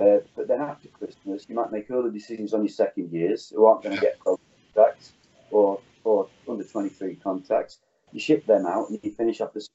uh, 0.00 0.18
but 0.36 0.48
then 0.48 0.60
after 0.60 0.88
Christmas, 0.88 1.46
you 1.48 1.54
might 1.54 1.70
make 1.70 1.90
early 1.90 2.10
decisions 2.10 2.54
on 2.54 2.62
your 2.62 2.70
second 2.70 3.12
years 3.12 3.52
who 3.54 3.66
aren't 3.66 3.82
going 3.82 3.94
to 3.94 4.00
get 4.00 4.18
contracts 4.20 5.12
or 5.50 5.80
or 6.04 6.28
under 6.48 6.64
23 6.64 7.16
contracts. 7.16 7.78
You 8.12 8.20
ship 8.20 8.46
them 8.46 8.66
out 8.66 8.90
and 8.90 8.98
you 9.02 9.10
finish 9.12 9.40
up 9.40 9.54
the 9.54 9.66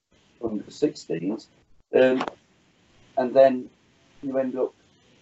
under 0.44 0.64
16s 0.64 1.48
um, 1.96 2.24
and 3.18 3.34
then 3.34 3.70
you 4.22 4.38
end 4.38 4.58
up, 4.58 4.74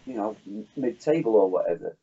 you 0.05 0.15
know, 0.15 0.35
mid-table 0.75 1.35
or 1.35 1.49
whatever. 1.49 1.95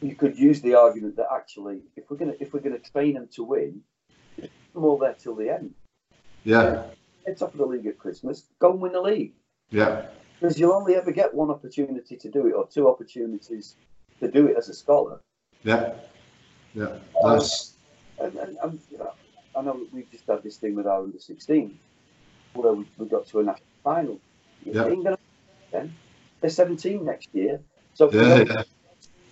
You 0.00 0.14
could 0.14 0.38
use 0.38 0.60
the 0.60 0.74
argument 0.74 1.16
that 1.16 1.28
actually, 1.32 1.80
if 1.96 2.10
we're 2.10 2.16
gonna 2.16 2.34
if 2.40 2.52
we're 2.52 2.60
gonna 2.60 2.80
train 2.80 3.14
them 3.14 3.28
to 3.34 3.44
win, 3.44 3.82
them 4.36 4.84
all 4.84 4.98
there 4.98 5.14
till 5.14 5.36
the 5.36 5.50
end. 5.50 5.74
Yeah. 6.44 6.84
It's 7.24 7.40
top 7.40 7.52
of 7.52 7.58
the 7.58 7.66
league 7.66 7.86
at 7.86 7.98
Christmas. 7.98 8.44
Go 8.58 8.72
and 8.72 8.80
win 8.80 8.92
the 8.92 9.00
league. 9.00 9.32
Yeah. 9.70 10.06
Because 10.40 10.58
you'll 10.58 10.72
only 10.72 10.96
ever 10.96 11.12
get 11.12 11.32
one 11.32 11.50
opportunity 11.50 12.16
to 12.16 12.28
do 12.28 12.48
it, 12.48 12.52
or 12.52 12.66
two 12.66 12.88
opportunities 12.88 13.76
to 14.18 14.28
do 14.28 14.48
it 14.48 14.56
as 14.56 14.68
a 14.68 14.74
scholar. 14.74 15.20
Yeah. 15.62 15.94
Yeah. 16.74 16.98
Nice. 17.22 17.74
Um, 18.18 18.26
and, 18.26 18.36
and, 18.36 18.56
and 18.62 18.80
you 18.90 18.98
know, 18.98 19.12
I 19.56 19.62
know 19.62 19.86
we've 19.92 20.10
just 20.10 20.26
had 20.26 20.42
this 20.42 20.56
thing 20.56 20.74
with 20.74 20.86
our 20.86 21.02
under 21.02 21.18
16 21.18 21.78
where 22.54 22.72
we, 22.72 22.86
we 22.98 23.06
got 23.06 23.26
to 23.28 23.40
a 23.40 23.42
national 23.42 23.66
final. 23.82 24.20
Yeah. 24.64 24.88
England, 24.88 25.16
then 25.70 25.94
they're 26.40 26.50
17 26.50 27.04
next 27.04 27.28
year. 27.32 27.60
So 27.94 28.10
for, 28.10 28.16
yeah, 28.16 28.22
those, 28.22 28.48
yeah. 28.48 28.62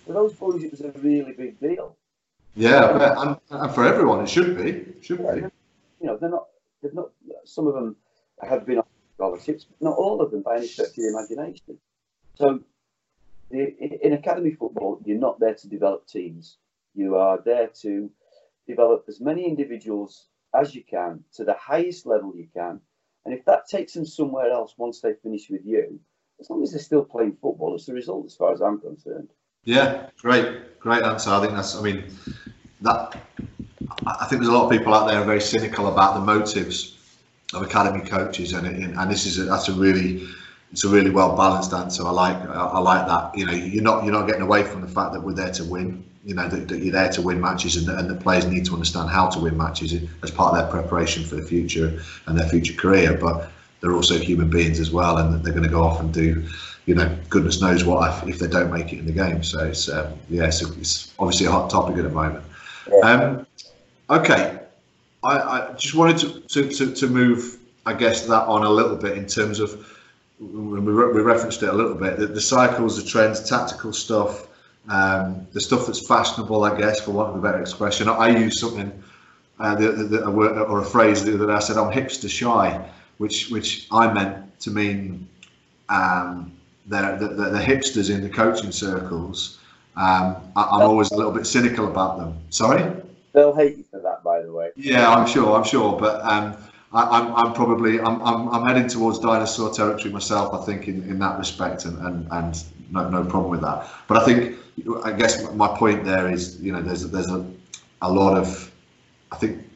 for 0.05 0.13
those 0.13 0.33
boys, 0.33 0.63
it 0.63 0.71
was 0.71 0.81
a 0.81 0.91
really 0.99 1.31
big 1.31 1.59
deal. 1.59 1.95
Yeah, 2.55 3.21
and, 3.21 3.37
and, 3.49 3.73
for 3.73 3.85
everyone, 3.85 4.21
it 4.23 4.29
should 4.29 4.57
be. 4.57 4.85
Should 5.01 5.21
yeah, 5.21 5.35
be. 5.35 5.41
You 6.01 6.07
know, 6.07 6.17
they're 6.17 6.29
not. 6.29 6.47
They're 6.81 6.91
not. 6.93 7.11
Some 7.45 7.67
of 7.67 7.73
them 7.73 7.95
have 8.41 8.65
been 8.65 8.79
on 8.79 8.83
scholarships, 9.15 9.65
but 9.65 9.81
not 9.81 9.97
all 9.97 10.21
of 10.21 10.31
them 10.31 10.41
by 10.41 10.57
any 10.57 10.67
stretch 10.67 10.89
of 10.89 10.95
the 10.95 11.07
imagination. 11.07 11.77
So, 12.35 12.59
the, 13.49 14.05
in 14.05 14.13
academy 14.13 14.51
football, 14.51 14.99
you're 15.05 15.17
not 15.17 15.39
there 15.39 15.53
to 15.53 15.67
develop 15.67 16.07
teams. 16.07 16.57
You 16.93 17.15
are 17.15 17.39
there 17.43 17.67
to 17.81 18.09
develop 18.67 19.05
as 19.07 19.19
many 19.19 19.47
individuals 19.47 20.27
as 20.53 20.75
you 20.75 20.83
can 20.83 21.23
to 21.33 21.43
the 21.43 21.53
highest 21.53 22.05
level 22.05 22.33
you 22.35 22.47
can 22.53 22.79
and 23.25 23.33
if 23.33 23.45
that 23.45 23.67
takes 23.67 23.93
them 23.93 24.05
somewhere 24.05 24.51
else 24.51 24.73
once 24.77 24.99
they 25.01 25.13
finish 25.13 25.49
with 25.49 25.61
you, 25.63 25.99
as 26.39 26.49
long 26.49 26.63
as 26.63 26.71
they're 26.71 26.79
still 26.79 27.03
playing 27.03 27.37
football, 27.41 27.75
it's 27.75 27.85
the 27.85 27.93
result 27.93 28.25
as 28.25 28.35
far 28.35 28.51
as 28.51 28.61
I'm 28.61 28.79
concerned. 28.79 29.29
Yeah, 29.63 30.09
great, 30.17 30.79
great 30.79 31.03
answer. 31.03 31.29
I 31.29 31.39
think 31.41 31.53
that's, 31.53 31.75
I 31.75 31.81
mean, 31.81 32.05
that, 32.81 33.15
I 34.07 34.25
think 34.25 34.41
there's 34.41 34.47
a 34.47 34.57
lot 34.57 34.65
of 34.65 34.71
people 34.71 34.93
out 34.93 35.07
there 35.07 35.23
very 35.23 35.41
cynical 35.41 35.87
about 35.87 36.15
the 36.15 36.21
motives 36.21 36.97
of 37.53 37.61
academy 37.61 38.03
coaches, 38.03 38.53
and 38.53 38.65
and 38.65 39.11
this 39.11 39.25
is 39.25 39.37
a, 39.37 39.43
that's 39.43 39.67
a 39.67 39.73
really 39.73 40.25
it's 40.71 40.85
a 40.85 40.89
really 40.89 41.09
well 41.09 41.35
balanced 41.35 41.73
answer. 41.73 42.05
I 42.05 42.11
like 42.11 42.37
I 42.37 42.79
like 42.79 43.07
that. 43.07 43.37
You 43.37 43.45
know, 43.45 43.51
you're 43.51 43.83
not 43.83 44.03
you're 44.03 44.13
not 44.13 44.25
getting 44.25 44.41
away 44.41 44.63
from 44.63 44.81
the 44.81 44.87
fact 44.87 45.13
that 45.13 45.21
we're 45.21 45.33
there 45.33 45.51
to 45.51 45.63
win 45.63 46.03
you 46.23 46.35
know 46.35 46.47
that, 46.47 46.67
that, 46.67 46.79
you're 46.79 46.93
there 46.93 47.09
to 47.09 47.21
win 47.21 47.41
matches 47.41 47.75
and, 47.75 47.89
and 47.97 48.09
the 48.09 48.15
players 48.15 48.45
need 48.45 48.65
to 48.65 48.73
understand 48.73 49.09
how 49.09 49.27
to 49.29 49.39
win 49.39 49.57
matches 49.57 49.93
as 50.23 50.31
part 50.31 50.55
of 50.55 50.61
their 50.61 50.81
preparation 50.81 51.23
for 51.23 51.35
the 51.35 51.41
future 51.41 51.99
and 52.27 52.37
their 52.37 52.47
future 52.47 52.73
career. 52.73 53.17
But 53.17 53.51
they're 53.81 53.93
also 53.93 54.17
human 54.17 54.49
beings 54.49 54.79
as 54.79 54.91
well 54.91 55.17
and 55.17 55.43
they're 55.43 55.53
going 55.53 55.63
to 55.63 55.69
go 55.69 55.83
off 55.83 55.99
and 55.99 56.13
do 56.13 56.47
you 56.85 56.95
know 56.95 57.17
goodness 57.29 57.61
knows 57.61 57.83
what 57.83 58.27
if 58.27 58.39
they 58.39 58.47
don't 58.47 58.71
make 58.71 58.93
it 58.93 58.99
in 58.99 59.05
the 59.05 59.11
game. 59.11 59.43
So 59.43 59.65
it's 59.65 59.89
um, 59.89 60.13
yeah 60.29 60.45
it's, 60.45 60.61
it's, 60.61 61.13
obviously 61.19 61.47
a 61.47 61.51
hot 61.51 61.69
topic 61.69 61.97
at 61.97 62.03
the 62.03 62.09
moment. 62.09 62.45
Um, 63.03 63.45
okay. 64.09 64.59
I, 65.23 65.37
I, 65.37 65.73
just 65.73 65.93
wanted 65.93 66.17
to, 66.17 66.41
to, 66.41 66.69
to, 66.69 66.95
to 66.95 67.07
move 67.07 67.59
I 67.85 67.93
guess 67.93 68.25
that 68.25 68.47
on 68.47 68.63
a 68.63 68.69
little 68.69 68.95
bit 68.95 69.17
in 69.17 69.27
terms 69.27 69.59
of 69.59 69.87
we, 70.41 70.79
we 70.79 71.21
referenced 71.21 71.63
it 71.63 71.69
a 71.69 71.73
little 71.73 71.95
bit 71.95 72.17
the, 72.17 72.27
the 72.27 72.41
cycles 72.41 73.01
the 73.01 73.09
trends 73.09 73.47
tactical 73.47 73.93
stuff 73.93 74.47
um, 74.89 75.47
the 75.53 75.61
stuff 75.61 75.85
that's 75.85 76.05
fashionable, 76.05 76.63
I 76.63 76.77
guess, 76.77 77.01
for 77.01 77.11
want 77.11 77.29
of 77.29 77.35
a 77.35 77.41
better 77.41 77.61
expression. 77.61 78.09
I, 78.09 78.13
I 78.13 78.27
use 78.29 78.59
something, 78.59 78.91
uh, 79.59 79.75
the, 79.75 79.91
the, 79.91 80.03
the, 80.03 80.25
a 80.25 80.31
word, 80.31 80.57
or 80.57 80.79
a 80.79 80.85
phrase 80.85 81.23
that 81.23 81.49
I 81.49 81.59
said, 81.59 81.77
I'm 81.77 81.91
hipster 81.91 82.29
shy, 82.29 82.89
which 83.17 83.49
which 83.49 83.87
I 83.91 84.11
meant 84.11 84.59
to 84.61 84.71
mean 84.71 85.27
um, 85.89 86.51
the, 86.87 87.17
the, 87.19 87.27
the, 87.27 87.59
hipsters 87.59 88.09
in 88.09 88.21
the 88.21 88.29
coaching 88.29 88.71
circles. 88.71 89.59
Um, 89.95 90.37
I, 90.55 90.63
am 90.75 90.81
always 90.81 91.11
a 91.11 91.15
little 91.15 91.31
bit 91.31 91.45
cynical 91.45 91.87
about 91.87 92.17
them. 92.17 92.37
Sorry? 92.49 92.91
They'll 93.33 93.53
hate 93.53 93.77
you 93.77 93.85
for 93.91 93.99
that, 93.99 94.23
by 94.23 94.41
the 94.41 94.51
way. 94.51 94.71
Yeah, 94.75 95.09
I'm 95.09 95.27
sure, 95.27 95.55
I'm 95.55 95.63
sure. 95.63 95.97
But 95.97 96.21
um, 96.25 96.55
I, 96.93 97.19
am 97.19 97.27
I'm, 97.27 97.35
I'm 97.35 97.53
probably 97.53 97.99
I'm, 97.99 98.21
I'm, 98.21 98.49
I'm 98.49 98.67
heading 98.67 98.87
towards 98.87 99.19
dinosaur 99.19 99.73
territory 99.73 100.11
myself. 100.11 100.53
I 100.53 100.65
think 100.65 100.87
in, 100.87 101.03
in 101.03 101.19
that 101.19 101.37
respect, 101.37 101.85
and 101.85 101.97
and, 101.99 102.27
and 102.31 102.63
no, 102.89 103.09
no 103.09 103.23
problem 103.23 103.51
with 103.51 103.61
that. 103.61 103.87
But 104.07 104.17
I 104.17 104.25
think 104.25 104.57
I 105.03 105.11
guess 105.13 105.51
my 105.53 105.67
point 105.67 106.03
there 106.03 106.31
is, 106.31 106.61
you 106.61 106.71
know, 106.71 106.81
there's 106.81 107.09
there's 107.09 107.29
a, 107.29 107.45
a 108.01 108.11
lot 108.11 108.37
of, 108.37 108.71
I 109.31 109.37
think, 109.37 109.69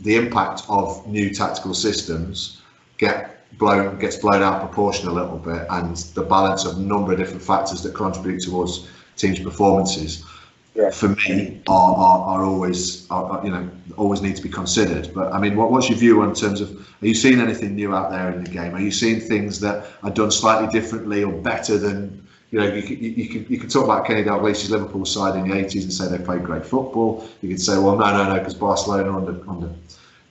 the 0.00 0.16
impact 0.16 0.62
of 0.68 1.06
new 1.06 1.32
tactical 1.32 1.74
systems 1.74 2.62
get 2.98 3.32
blown 3.58 3.98
gets 3.98 4.16
blown 4.16 4.42
out 4.42 4.54
of 4.54 4.68
proportion 4.68 5.08
a 5.08 5.12
little 5.12 5.38
bit, 5.38 5.66
and 5.70 5.96
the 5.96 6.22
balance 6.22 6.64
of 6.64 6.76
a 6.76 6.80
number 6.80 7.12
of 7.12 7.18
different 7.18 7.42
factors 7.42 7.82
that 7.82 7.94
contribute 7.94 8.42
towards 8.42 8.88
teams' 9.16 9.40
performances. 9.40 10.24
Yeah. 10.76 10.90
For 10.90 11.08
me, 11.08 11.62
are, 11.66 11.94
are, 11.94 12.18
are 12.20 12.44
always 12.44 13.10
are, 13.10 13.42
you 13.42 13.50
know 13.50 13.68
always 13.96 14.20
need 14.20 14.36
to 14.36 14.42
be 14.42 14.50
considered. 14.50 15.10
But 15.14 15.32
I 15.32 15.40
mean, 15.40 15.56
what, 15.56 15.70
what's 15.70 15.88
your 15.88 15.98
view 15.98 16.22
in 16.22 16.34
terms 16.34 16.60
of 16.60 16.70
are 17.02 17.06
you 17.06 17.14
seeing 17.14 17.40
anything 17.40 17.74
new 17.74 17.94
out 17.94 18.10
there 18.10 18.30
in 18.30 18.44
the 18.44 18.50
game? 18.50 18.74
Are 18.74 18.80
you 18.80 18.90
seeing 18.90 19.20
things 19.20 19.60
that 19.60 19.86
are 20.02 20.10
done 20.10 20.30
slightly 20.30 20.68
differently 20.78 21.24
or 21.24 21.32
better 21.32 21.78
than 21.78 22.26
you 22.50 22.60
know, 22.60 22.72
you 22.72 22.82
could, 22.82 22.98
you, 23.00 23.28
could, 23.28 23.50
you 23.50 23.58
could 23.58 23.70
talk 23.70 23.84
about 23.84 24.06
Kenny 24.06 24.22
Dalglish's 24.22 24.70
Liverpool 24.70 25.04
side 25.04 25.36
in 25.36 25.48
the 25.48 25.54
80s 25.56 25.82
and 25.82 25.92
say 25.92 26.06
they 26.08 26.22
played 26.22 26.44
great 26.44 26.64
football. 26.64 27.28
You 27.42 27.48
could 27.48 27.60
say, 27.60 27.76
well, 27.76 27.96
no, 27.96 28.12
no, 28.12 28.28
no, 28.28 28.38
because 28.38 28.54
Barcelona 28.54 29.16
under, 29.16 29.50
under 29.50 29.74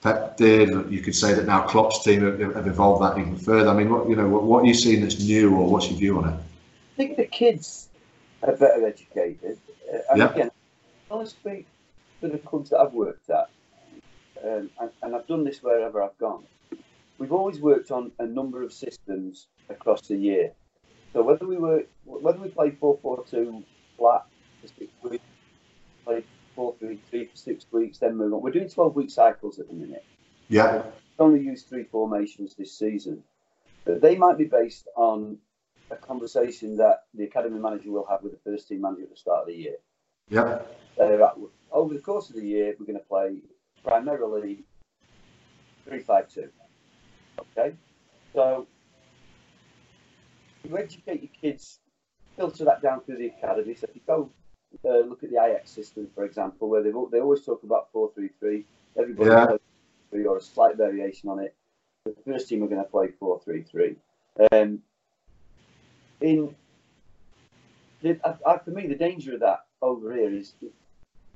Pep 0.01 0.37
did. 0.37 0.69
You 0.91 1.01
could 1.01 1.15
say 1.15 1.33
that 1.33 1.45
now 1.45 1.67
Klopp's 1.67 2.03
team 2.03 2.21
have, 2.21 2.55
have 2.55 2.67
evolved 2.67 3.03
that 3.03 3.19
even 3.19 3.37
further. 3.37 3.69
I 3.69 3.73
mean, 3.73 3.91
what 3.91 4.07
you 4.07 4.15
know, 4.15 4.27
what, 4.27 4.43
what 4.43 4.63
are 4.63 4.67
you 4.67 4.73
seeing 4.73 5.01
that's 5.01 5.19
new, 5.19 5.55
or 5.55 5.67
what's 5.67 5.89
your 5.89 5.99
view 5.99 6.17
on 6.19 6.29
it? 6.29 6.33
I 6.33 6.95
think 6.95 7.17
the 7.17 7.25
kids 7.25 7.89
are 8.43 8.55
better 8.55 8.87
educated. 8.87 9.57
And 10.09 10.19
yeah. 10.19 10.31
again, 10.31 10.51
I 11.11 11.23
speak 11.25 11.67
for 12.19 12.27
the 12.27 12.37
clubs 12.37 12.69
that 12.71 12.79
I've 12.79 12.93
worked 12.93 13.29
at, 13.29 13.49
um, 14.43 14.69
and, 14.79 14.89
and 15.01 15.15
I've 15.15 15.27
done 15.27 15.43
this 15.43 15.61
wherever 15.61 16.01
I've 16.01 16.17
gone. 16.17 16.43
We've 17.17 17.31
always 17.31 17.59
worked 17.59 17.91
on 17.91 18.11
a 18.19 18.25
number 18.25 18.61
of 18.63 18.73
systems 18.73 19.47
across 19.69 20.01
the 20.01 20.17
year. 20.17 20.51
So 21.13 21.23
whether 21.23 21.47
we 21.47 21.57
were 21.57 21.83
whether 22.03 22.39
we 22.39 22.49
played 22.49 22.77
four 22.77 22.99
four 23.01 23.23
two 23.29 23.63
flat 23.97 24.25
for 24.61 24.67
six 24.67 24.91
weeks, 25.01 25.23
played 26.03 26.25
four 26.55 26.75
three 26.77 26.99
three 27.09 27.25
for 27.27 27.37
six 27.37 27.65
weeks, 27.71 27.99
then 27.99 28.17
move 28.17 28.33
on. 28.33 28.41
We're 28.41 28.51
doing 28.51 28.69
twelve 28.69 28.95
week 28.95 29.09
cycles 29.09 29.59
at 29.59 29.67
the 29.67 29.73
minute. 29.73 30.03
Yeah. 30.49 30.83
We 31.17 31.25
only 31.25 31.41
use 31.41 31.63
three 31.63 31.85
formations 31.85 32.55
this 32.55 32.77
season, 32.77 33.23
but 33.85 34.01
they 34.01 34.17
might 34.17 34.37
be 34.37 34.43
based 34.43 34.89
on 34.97 35.37
a 35.89 35.95
conversation 35.95 36.77
that 36.77 37.03
the 37.13 37.23
academy 37.23 37.59
manager 37.59 37.91
will 37.91 38.07
have 38.09 38.21
with 38.21 38.33
the 38.33 38.51
first 38.51 38.67
team 38.67 38.81
manager 38.81 39.03
at 39.03 39.11
the 39.11 39.15
start 39.15 39.41
of 39.41 39.47
the 39.47 39.53
year. 39.53 39.75
Yeah. 40.29 40.59
Uh, 40.99 41.29
over 41.71 41.93
the 41.93 41.99
course 41.99 42.29
of 42.29 42.35
the 42.35 42.45
year, 42.45 42.75
we're 42.79 42.85
going 42.85 42.97
to 42.97 43.05
play 43.05 43.37
primarily 43.83 44.63
three 45.87 45.99
five 45.99 46.29
two. 46.29 46.49
Okay, 47.39 47.75
so 48.33 48.65
you 50.63 50.77
educate 50.77 51.21
your 51.21 51.31
kids, 51.41 51.79
filter 52.37 52.65
that 52.65 52.81
down 52.81 53.01
through 53.01 53.17
the 53.17 53.27
academy. 53.27 53.75
So 53.75 53.87
if 53.89 53.95
you 53.95 54.01
go 54.07 54.31
uh, 54.83 54.99
look 54.99 55.23
at 55.23 55.29
the 55.29 55.41
Ajax 55.41 55.69
system, 55.69 56.07
for 56.15 56.25
example, 56.25 56.69
where 56.69 56.81
they 56.81 56.91
they 57.11 57.19
always 57.19 57.45
talk 57.45 57.63
about 57.63 57.91
four 57.91 58.11
three 58.13 58.29
three. 58.39 58.65
Everybody 58.97 59.29
yeah. 59.29 59.57
three 60.09 60.25
or 60.25 60.37
a 60.37 60.41
slight 60.41 60.77
variation 60.77 61.29
on 61.29 61.39
it. 61.39 61.53
The 62.05 62.15
first 62.25 62.47
team 62.47 62.63
are 62.63 62.67
going 62.67 62.83
to 62.83 62.89
play 62.89 63.09
four 63.19 63.39
three 63.43 63.63
three. 63.63 63.95
Um, 64.51 64.79
in 66.21 66.55
the, 68.01 68.19
I, 68.45 68.57
for 68.57 68.71
me, 68.71 68.87
the 68.87 68.95
danger 68.95 69.33
of 69.33 69.41
that 69.41 69.64
over 69.81 70.13
here 70.13 70.33
is 70.33 70.53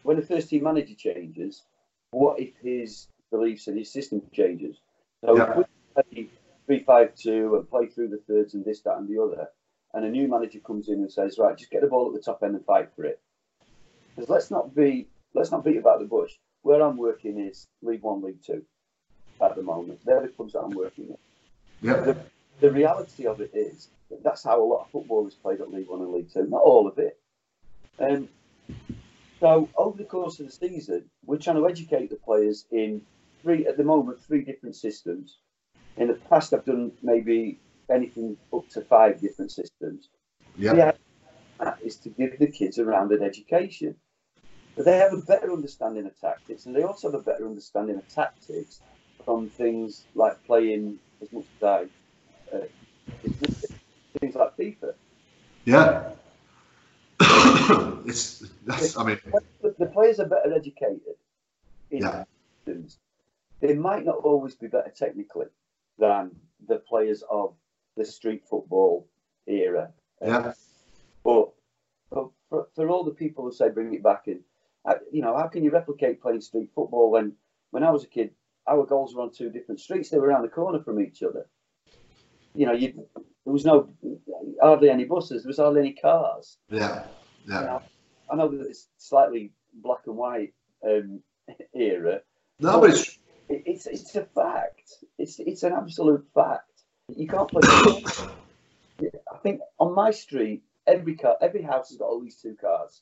when 0.04 0.18
the 0.18 0.26
first 0.26 0.50
team 0.50 0.64
manager 0.64 0.96
changes. 0.96 1.64
What 2.12 2.40
if 2.40 2.56
his 2.62 3.08
beliefs 3.30 3.68
and 3.68 3.78
his 3.78 3.92
system 3.92 4.22
changes? 4.34 4.78
So 5.24 5.38
yeah. 5.38 5.62
if 5.96 6.06
we 6.12 6.30
three 6.66 6.84
five 6.84 7.16
two 7.16 7.56
and 7.56 7.70
play 7.70 7.88
through 7.88 8.10
the 8.10 8.22
thirds 8.28 8.54
and 8.54 8.64
this, 8.64 8.82
that, 8.82 8.98
and 8.98 9.08
the 9.08 9.22
other. 9.22 9.48
And 9.94 10.06
a 10.06 10.10
new 10.10 10.28
manager 10.28 10.60
comes 10.60 10.88
in 10.88 10.96
and 10.96 11.12
says, 11.12 11.40
right, 11.40 11.58
just 11.58 11.72
get 11.72 11.82
the 11.82 11.88
ball 11.88 12.08
at 12.08 12.14
the 12.14 12.22
top 12.22 12.44
end 12.44 12.56
and 12.56 12.64
fight 12.64 12.90
for 12.96 13.06
it. 13.06 13.20
Because 14.16 14.30
let's 14.30 14.52
not 14.52 14.76
be 14.76 15.08
let's 15.34 15.52
not 15.52 15.66
beat 15.66 15.78
about 15.78 16.00
the 16.00 16.06
bush. 16.06 16.34
Where 16.62 16.82
I'm 16.82 16.98
working 16.98 17.40
is 17.40 17.68
League 17.82 18.04
One, 18.04 18.22
League 18.22 18.44
Two 18.46 18.64
at 19.42 19.56
the 19.56 19.64
moment. 19.64 20.02
They're 20.06 20.22
the 20.22 20.28
clubs 20.28 20.54
that 20.54 20.60
I'm 20.60 20.76
working 20.76 21.10
with. 21.10 21.20
Yeah. 21.82 21.94
The, 22.02 22.18
the 22.60 22.72
reality 22.72 23.26
of 23.26 23.42
it 23.42 23.52
is 23.54 23.88
that 24.10 24.24
that's 24.24 24.44
how 24.44 24.62
a 24.62 24.66
lot 24.66 24.82
of 24.82 24.92
football 24.92 25.28
is 25.28 25.34
played 25.34 25.62
at 25.62 25.72
League 25.72 25.88
One 25.90 26.02
and 26.02 26.14
League 26.14 26.32
Two. 26.32 26.46
Not 26.46 26.62
all 26.62 26.88
of 26.88 27.00
it. 27.00 27.18
Um, 28.00 28.30
so 29.40 29.70
over 29.78 29.98
the 29.98 30.04
course 30.04 30.40
of 30.40 30.48
the 30.48 30.52
season, 30.52 31.06
we're 31.26 31.38
trying 31.38 31.58
to 31.58 31.68
educate 31.68 32.10
the 32.10 32.18
players 32.18 32.66
in 32.72 33.02
three 33.42 33.66
at 33.68 33.78
the 33.78 33.84
moment 33.84 34.20
three 34.22 34.44
different 34.44 34.76
systems 34.76 35.38
in 36.00 36.08
the 36.08 36.14
past, 36.14 36.54
I've 36.54 36.66
done 36.66 36.92
maybe 37.04 37.60
anything 37.92 38.38
up 38.54 38.68
to 38.70 38.82
five 38.82 39.20
different 39.20 39.52
systems. 39.52 40.10
Yeah. 40.58 40.94
That 41.60 41.78
is 41.84 41.98
to 41.98 42.10
give 42.10 42.40
the 42.40 42.48
kids 42.48 42.78
a 42.78 42.86
rounded 42.86 43.22
education. 43.22 43.96
But 44.76 44.86
they 44.86 44.98
have 44.98 45.14
a 45.14 45.18
better 45.18 45.52
understanding 45.52 46.06
of 46.06 46.18
tactics, 46.20 46.66
and 46.66 46.74
they 46.74 46.84
also 46.84 47.12
have 47.12 47.20
a 47.20 47.24
better 47.24 47.46
understanding 47.46 47.98
of 47.98 48.08
tactics 48.08 48.82
from 49.26 49.50
things 49.50 50.06
like 50.16 50.42
playing 50.46 51.00
as 51.22 51.32
much 51.34 51.44
as 51.58 51.64
I 51.64 52.56
uh, 52.56 52.62
things 54.20 54.36
like 54.36 54.56
FIFA. 54.56 54.94
Yeah. 55.66 56.12
it's 58.06 58.46
that's, 58.66 58.98
I 58.98 59.04
mean 59.04 59.20
the, 59.62 59.86
players 59.86 60.20
are 60.20 60.28
better 60.28 60.54
educated 60.54 61.16
in 61.92 62.02
yeah. 62.02 62.24
They 63.62 63.74
might 63.74 64.06
not 64.06 64.18
always 64.18 64.56
be 64.56 64.68
better 64.68 64.92
technically, 64.96 65.48
than 65.98 66.32
the 66.68 66.78
players 66.78 67.24
of 67.30 67.54
the 67.98 68.06
street 68.06 68.44
football 68.50 69.08
era. 69.48 69.92
Yeah. 70.22 70.54
But 71.24 71.52
for, 72.10 72.32
for, 72.50 72.68
for 72.74 72.90
all 72.90 73.04
the 73.04 73.12
people 73.12 73.44
who 73.44 73.52
say 73.52 73.70
bring 73.70 73.94
it 73.94 74.04
back 74.04 74.24
in, 74.28 74.40
uh, 74.86 74.96
you 75.12 75.22
know, 75.22 75.36
how 75.36 75.48
can 75.48 75.64
you 75.64 75.72
replicate 75.72 76.22
playing 76.22 76.42
street 76.42 76.70
football 76.74 77.12
when, 77.12 77.34
when 77.72 77.84
I 77.84 77.92
was 77.92 78.04
a 78.04 78.08
kid, 78.08 78.32
our 78.68 78.86
goals 78.86 79.14
were 79.14 79.24
on 79.24 79.32
two 79.32 79.50
different 79.50 79.82
streets. 79.82 80.10
They 80.10 80.18
were 80.18 80.28
around 80.28 80.44
the 80.44 80.50
corner 80.50 80.82
from 80.82 81.02
each 81.02 81.22
other. 81.22 81.48
You 82.56 82.66
know, 82.66 82.74
you 82.74 83.06
there 83.46 83.54
was 83.54 83.66
no 83.66 83.90
hardly 84.62 84.90
any 84.90 85.06
buses. 85.06 85.44
There 85.44 85.50
was 85.50 85.58
hardly 85.58 85.82
any 85.82 85.94
cars. 85.94 86.58
Yeah, 86.70 87.04
yeah. 87.50 87.62
You 87.62 87.66
know, 87.68 87.82
I 88.32 88.36
know 88.36 88.48
that 88.50 88.68
it's 88.68 88.88
slightly 88.98 89.52
black 89.74 90.02
and 90.06 90.16
white 90.16 90.54
um, 90.86 91.22
era. 91.74 92.22
No, 92.60 92.80
but 92.80 92.92
it's 92.92 93.18
it's 93.50 93.88
it's 93.88 94.16
a 94.16 94.26
fact. 94.26 94.94
It's 95.18 95.40
it's 95.40 95.64
an 95.64 95.74
absolute 95.74 96.26
fact. 96.34 96.84
You 97.16 97.28
can't 97.28 97.50
play. 97.50 97.62
I 99.34 99.38
think 99.42 99.62
on 99.80 99.96
my 99.96 100.12
street, 100.12 100.62
every 100.86 101.16
car, 101.16 101.38
every 101.42 101.62
house 101.62 101.90
has 101.90 101.98
got 101.98 102.12
at 102.12 102.22
least 102.22 102.42
two 102.42 102.56
cars. 102.60 103.02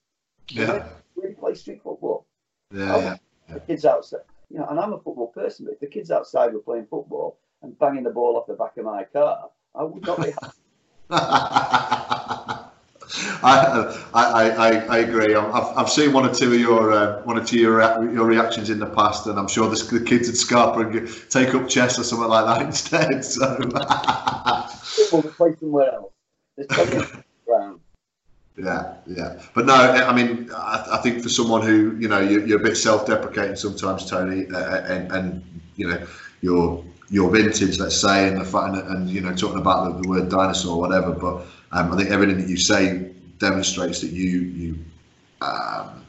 Yeah. 0.49 0.87
You 1.15 1.35
play 1.37 1.55
street 1.55 1.81
football? 1.83 2.25
Yeah, 2.71 2.97
yeah, 2.97 3.17
The 3.53 3.59
kids 3.61 3.85
outside, 3.85 4.21
you 4.49 4.59
know, 4.59 4.67
and 4.67 4.79
I'm 4.79 4.93
a 4.93 4.99
football 4.99 5.27
person, 5.27 5.65
but 5.65 5.73
if 5.73 5.79
the 5.79 5.87
kids 5.87 6.11
outside 6.11 6.53
were 6.53 6.59
playing 6.59 6.85
football 6.85 7.39
and 7.61 7.77
banging 7.79 8.03
the 8.03 8.11
ball 8.11 8.37
off 8.37 8.47
the 8.47 8.53
back 8.53 8.77
of 8.77 8.85
my 8.85 9.03
car, 9.05 9.49
I 9.73 9.83
would 9.83 10.05
not 10.05 10.21
be 10.21 10.33
I, 13.43 13.97
I, 14.13 14.49
I, 14.51 14.69
I 14.87 14.97
agree. 14.99 15.33
I've, 15.35 15.77
I've 15.77 15.89
seen 15.89 16.13
one 16.13 16.25
or 16.25 16.33
two 16.33 16.53
of 16.53 16.59
your 16.59 16.91
uh, 16.91 17.21
one 17.23 17.37
or 17.37 17.43
two 17.43 17.57
of 17.57 17.61
your, 17.61 18.13
your 18.13 18.25
reactions 18.25 18.69
in 18.69 18.79
the 18.79 18.85
past, 18.85 19.27
and 19.27 19.39
I'm 19.39 19.47
sure 19.47 19.69
the, 19.69 19.81
the 19.97 20.03
kids 20.03 20.27
at 20.29 20.35
Scarborough 20.35 21.07
take 21.29 21.53
up 21.53 21.69
chess 21.69 21.97
or 21.97 22.03
something 22.03 22.27
like 22.27 22.45
that 22.45 22.61
instead. 22.65 23.23
So 23.23 23.57
we'll 25.11 25.23
play 25.23 25.55
somewhere 25.59 25.93
else. 25.93 26.11
Yeah, 28.57 28.95
yeah, 29.05 29.39
but 29.53 29.67
no, 29.67 29.75
I 29.75 30.13
mean, 30.15 30.49
I, 30.51 30.87
I, 30.93 30.97
think 31.03 31.21
for 31.21 31.29
someone 31.29 31.61
who 31.61 31.95
you 31.99 32.07
know 32.07 32.19
you're, 32.19 32.43
you're 32.43 32.59
a 32.59 32.63
bit 32.63 32.75
self-deprecating 32.75 33.55
sometimes, 33.55 34.09
Tony, 34.09 34.47
uh, 34.47 34.81
and 34.81 35.11
and 35.11 35.61
you 35.75 35.87
know 35.87 36.07
your 36.41 36.83
your 37.09 37.29
vintage, 37.29 37.79
let's 37.79 38.01
say, 38.01 38.27
and 38.27 38.41
the 38.41 38.43
fact 38.43 38.75
and, 38.75 38.87
and 38.87 39.09
you 39.09 39.21
know 39.21 39.33
talking 39.35 39.59
about 39.59 39.85
the, 39.85 40.01
the 40.01 40.09
word 40.09 40.29
dinosaur 40.29 40.75
or 40.75 40.81
whatever, 40.81 41.11
but 41.11 41.45
um, 41.71 41.93
I 41.93 41.97
think 41.97 42.09
everything 42.09 42.37
that 42.37 42.49
you 42.49 42.57
say 42.57 43.11
demonstrates 43.39 44.01
that 44.01 44.11
you 44.11 44.39
you 44.39 44.77
um, 45.41 46.05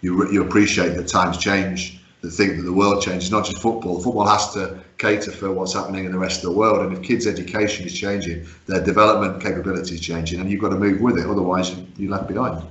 you, 0.00 0.30
you 0.32 0.42
appreciate 0.42 0.96
that 0.96 1.08
times 1.08 1.36
change, 1.36 2.00
that 2.22 2.30
think 2.30 2.56
that 2.56 2.62
the 2.62 2.72
world 2.72 3.02
changes, 3.02 3.30
not 3.30 3.44
just 3.44 3.60
football. 3.60 4.00
Football 4.00 4.26
has 4.26 4.52
to 4.54 4.82
cater 4.98 5.30
for 5.30 5.52
what's 5.52 5.74
happening 5.74 6.04
in 6.04 6.12
the 6.12 6.18
rest 6.18 6.44
of 6.44 6.50
the 6.50 6.56
world, 6.56 6.86
and 6.86 6.96
if 6.96 7.02
kids' 7.02 7.26
education 7.26 7.86
is 7.86 7.98
changing, 7.98 8.46
their 8.66 8.82
development 8.82 9.42
capability 9.42 9.94
is 9.94 10.00
changing, 10.00 10.40
and 10.40 10.50
you've 10.50 10.60
got 10.60 10.70
to 10.70 10.78
move 10.78 11.00
with 11.00 11.18
it. 11.18 11.26
Otherwise, 11.26 11.74
you're 11.96 12.10
left 12.10 12.28
behind. 12.28 12.62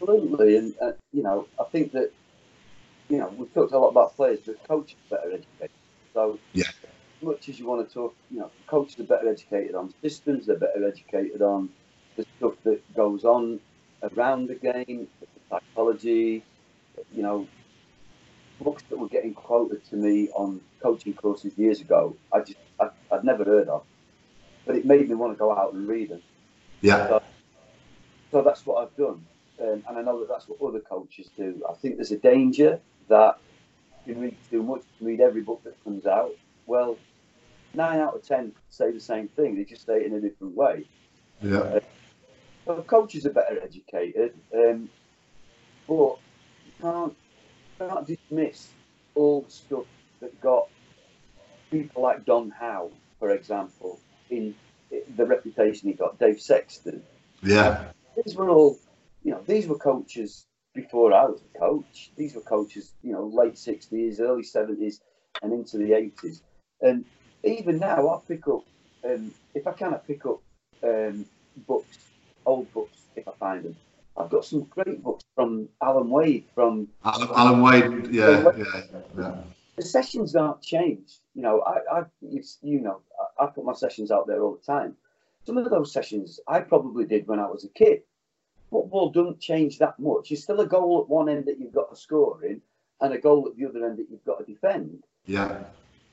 Absolutely, 0.00 0.56
and 0.56 0.74
uh, 0.82 0.92
you 1.12 1.22
know, 1.22 1.46
I 1.60 1.64
think 1.64 1.92
that 1.92 2.12
you 3.08 3.18
know 3.18 3.32
we've 3.36 3.52
talked 3.54 3.72
a 3.72 3.78
lot 3.78 3.88
about 3.88 4.16
players, 4.16 4.40
but 4.44 4.62
coaches 4.66 4.96
are 5.10 5.16
better 5.16 5.32
educated. 5.32 5.70
So 6.14 6.38
yeah, 6.52 6.64
much 7.22 7.48
as 7.48 7.58
you 7.58 7.66
want 7.66 7.86
to 7.86 7.92
talk, 7.92 8.14
you 8.30 8.38
know, 8.38 8.50
coaches 8.66 9.00
are 9.00 9.04
better 9.04 9.28
educated 9.28 9.74
on 9.74 9.92
systems, 10.02 10.46
they're 10.46 10.56
better 10.56 10.86
educated 10.86 11.42
on 11.42 11.68
the 12.16 12.26
stuff 12.36 12.54
that 12.64 12.80
goes 12.94 13.24
on 13.24 13.60
around 14.02 14.48
the 14.48 14.54
game, 14.54 15.06
the 15.20 15.26
psychology, 15.48 16.42
you 17.14 17.22
know, 17.22 17.46
books 18.60 18.82
that 18.90 18.98
were 18.98 19.08
getting 19.08 19.34
quoted 19.34 19.84
to 19.86 19.96
me 19.96 20.28
on 20.30 20.60
coaching 20.80 21.14
courses 21.14 21.56
years 21.56 21.80
ago, 21.80 22.16
I 22.32 22.40
just, 22.40 22.58
I, 22.80 22.90
would 23.10 23.24
never 23.24 23.44
heard 23.44 23.68
of. 23.68 23.84
But 24.66 24.76
it 24.76 24.84
made 24.84 25.08
me 25.08 25.14
want 25.14 25.32
to 25.32 25.38
go 25.38 25.56
out 25.56 25.72
and 25.72 25.88
read 25.88 26.10
them. 26.10 26.22
Yeah. 26.80 27.08
So, 27.08 27.22
so 28.30 28.42
that's 28.42 28.64
what 28.66 28.82
I've 28.82 28.96
done. 28.96 29.24
Um, 29.60 29.84
and 29.88 29.98
I 29.98 30.02
know 30.02 30.18
that 30.20 30.28
that's 30.28 30.48
what 30.48 30.60
other 30.66 30.80
coaches 30.80 31.30
do. 31.36 31.62
I 31.68 31.74
think 31.74 31.96
there's 31.96 32.12
a 32.12 32.18
danger 32.18 32.80
that 33.08 33.38
you 34.06 34.14
read 34.14 34.36
too 34.50 34.62
much, 34.62 34.82
read 35.00 35.20
every 35.20 35.42
book 35.42 35.62
that 35.64 35.82
comes 35.84 36.06
out. 36.06 36.32
Well, 36.66 36.96
nine 37.74 38.00
out 38.00 38.14
of 38.14 38.26
ten 38.26 38.52
say 38.70 38.90
the 38.90 39.00
same 39.00 39.28
thing. 39.28 39.56
They 39.56 39.64
just 39.64 39.86
say 39.86 40.00
it 40.00 40.06
in 40.06 40.14
a 40.14 40.20
different 40.20 40.54
way. 40.54 40.86
Yeah. 41.40 41.58
Uh, 41.58 41.80
so 42.66 42.82
coaches 42.82 43.26
are 43.26 43.30
better 43.30 43.60
educated, 43.60 44.34
um, 44.54 44.88
but 45.88 46.18
you 46.64 46.72
can't, 46.80 47.16
can't 47.78 48.06
dismiss 48.06 48.68
all 49.14 49.42
the 49.42 49.50
stuff 49.50 49.86
that 50.20 50.40
got 50.40 50.68
people 51.70 52.02
like 52.02 52.24
Don 52.24 52.50
Howe, 52.50 52.90
for 53.18 53.30
example, 53.30 53.98
in 54.30 54.54
the 55.16 55.26
reputation 55.26 55.88
he 55.88 55.94
got. 55.94 56.18
Dave 56.18 56.40
Sexton. 56.40 57.02
Yeah. 57.42 57.86
These 58.16 58.36
were 58.36 58.48
all, 58.48 58.78
you 59.24 59.32
know, 59.32 59.42
these 59.46 59.66
were 59.66 59.78
coaches 59.78 60.46
before 60.74 61.12
I 61.12 61.24
was 61.24 61.40
a 61.54 61.58
coach. 61.58 62.12
These 62.16 62.34
were 62.34 62.42
coaches, 62.42 62.94
you 63.02 63.12
know, 63.12 63.26
late 63.26 63.54
60s, 63.54 64.20
early 64.20 64.42
70s, 64.42 65.00
and 65.42 65.52
into 65.52 65.78
the 65.78 65.90
80s. 65.90 66.40
And 66.80 67.04
even 67.44 67.78
now, 67.78 68.08
I 68.08 68.18
pick 68.26 68.46
up, 68.48 68.64
um, 69.04 69.32
if 69.54 69.66
I 69.66 69.72
can, 69.72 69.94
I 69.94 69.98
pick 69.98 70.24
up 70.26 70.40
um, 70.82 71.26
books, 71.66 71.98
old 72.46 72.72
books, 72.72 72.96
if 73.16 73.26
I 73.28 73.32
find 73.32 73.64
them. 73.64 73.76
I've 74.16 74.30
got 74.30 74.44
some 74.44 74.64
great 74.64 75.02
books 75.02 75.24
from 75.34 75.68
Allen 75.82 76.10
Wade. 76.10 76.44
From 76.54 76.88
Allen, 77.04 77.28
Allen 77.34 77.62
Wade, 77.62 78.12
yeah, 78.12 78.50
yeah, 78.56 78.82
yeah. 79.18 79.34
The 79.76 79.82
sessions 79.82 80.36
aren't 80.36 80.60
changed. 80.60 81.20
You 81.34 81.42
know, 81.42 81.62
I, 81.62 82.00
I 82.00 82.02
you 82.20 82.80
know, 82.80 83.00
I, 83.38 83.44
I 83.44 83.46
put 83.46 83.64
my 83.64 83.72
sessions 83.72 84.10
out 84.10 84.26
there 84.26 84.42
all 84.42 84.54
the 84.54 84.72
time. 84.72 84.96
Some 85.46 85.56
of 85.56 85.68
those 85.70 85.92
sessions 85.92 86.38
I 86.46 86.60
probably 86.60 87.06
did 87.06 87.26
when 87.26 87.40
I 87.40 87.46
was 87.46 87.64
a 87.64 87.68
kid 87.68 88.02
football 88.72 89.10
doesn't 89.10 89.38
change 89.38 89.78
that 89.78 89.98
much. 90.00 90.32
It's 90.32 90.42
still 90.42 90.60
a 90.60 90.66
goal 90.66 91.02
at 91.02 91.08
one 91.08 91.28
end 91.28 91.44
that 91.44 91.60
you've 91.60 91.74
got 91.74 91.90
to 91.90 91.96
score 91.96 92.42
in, 92.44 92.60
and 93.00 93.12
a 93.12 93.18
goal 93.18 93.46
at 93.46 93.56
the 93.56 93.66
other 93.66 93.86
end 93.86 93.98
that 93.98 94.06
you've 94.10 94.24
got 94.24 94.38
to 94.38 94.44
defend. 94.44 95.04
Yeah. 95.26 95.58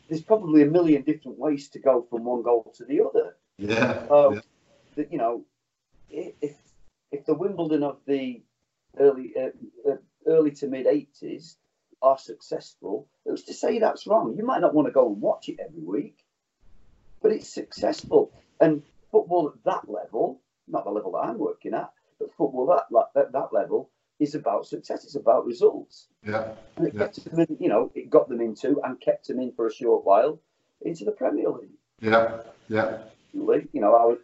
There's 0.09 0.21
probably 0.21 0.63
a 0.63 0.65
million 0.65 1.03
different 1.03 1.37
ways 1.37 1.69
to 1.69 1.79
go 1.79 2.05
from 2.09 2.23
one 2.23 2.41
goal 2.41 2.73
to 2.77 2.85
the 2.85 3.01
other. 3.01 3.35
Yeah. 3.57 4.07
So, 4.07 4.33
yeah. 4.33 4.39
The, 4.95 5.07
you 5.11 5.17
know, 5.17 5.45
if 6.09 6.55
if 7.11 7.25
the 7.25 7.35
Wimbledon 7.35 7.83
of 7.83 7.99
the 8.05 8.41
early 8.97 9.33
uh, 9.39 9.89
uh, 9.89 9.97
early 10.25 10.51
to 10.51 10.67
mid 10.67 10.87
'80s 10.87 11.55
are 12.01 12.17
successful, 12.17 13.07
who's 13.25 13.43
to 13.43 13.53
say 13.53 13.79
that's 13.79 14.07
wrong? 14.07 14.35
You 14.37 14.45
might 14.45 14.61
not 14.61 14.73
want 14.73 14.87
to 14.87 14.91
go 14.91 15.07
and 15.07 15.21
watch 15.21 15.49
it 15.49 15.59
every 15.59 15.83
week, 15.83 16.17
but 17.21 17.31
it's 17.31 17.49
successful. 17.49 18.31
And 18.59 18.83
football 19.11 19.53
at 19.53 19.63
that 19.65 19.89
level, 19.89 20.41
not 20.67 20.85
the 20.85 20.91
level 20.91 21.11
that 21.11 21.29
I'm 21.29 21.37
working 21.37 21.73
at, 21.73 21.91
but 22.19 22.33
football 22.35 22.65
that 22.67 23.19
at 23.19 23.31
that 23.31 23.53
level 23.53 23.89
is 24.19 24.35
about 24.35 24.67
success. 24.67 25.05
It's 25.05 25.15
about 25.15 25.45
results. 25.45 26.07
Yeah. 26.25 26.51
And 26.75 26.87
it 26.87 26.93
yeah. 26.95 27.07
them 27.07 27.39
in, 27.39 27.57
you 27.59 27.69
know, 27.69 27.91
it 27.95 28.09
got 28.09 28.29
them 28.29 28.41
into 28.41 28.81
and 28.83 28.99
kept 28.99 29.27
them 29.27 29.39
in 29.39 29.51
for 29.53 29.67
a 29.67 29.73
short 29.73 30.05
while 30.05 30.39
into 30.81 31.05
the 31.05 31.11
Premier 31.11 31.49
League. 31.49 31.69
Yeah. 32.01 32.41
Yeah. 32.67 32.97
You 33.33 33.69
know, 33.73 33.95
I 33.95 34.05
was. 34.05 34.17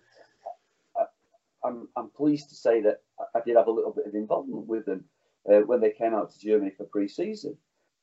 I, 0.98 1.68
I'm, 1.68 1.88
I'm 1.96 2.10
pleased 2.10 2.50
to 2.50 2.56
say 2.56 2.82
that 2.82 3.02
I 3.34 3.40
did 3.46 3.56
have 3.56 3.68
a 3.68 3.72
little 3.72 3.92
bit 3.92 4.06
of 4.08 4.16
involvement 4.16 4.68
with 4.68 4.86
them 4.86 5.06
uh, 5.50 5.62
when 5.62 5.80
they 5.80 5.92
came 5.92 6.14
out 6.14 6.32
to 6.32 6.40
Germany 6.40 6.72
for 6.76 6.84
pre-season, 6.86 7.58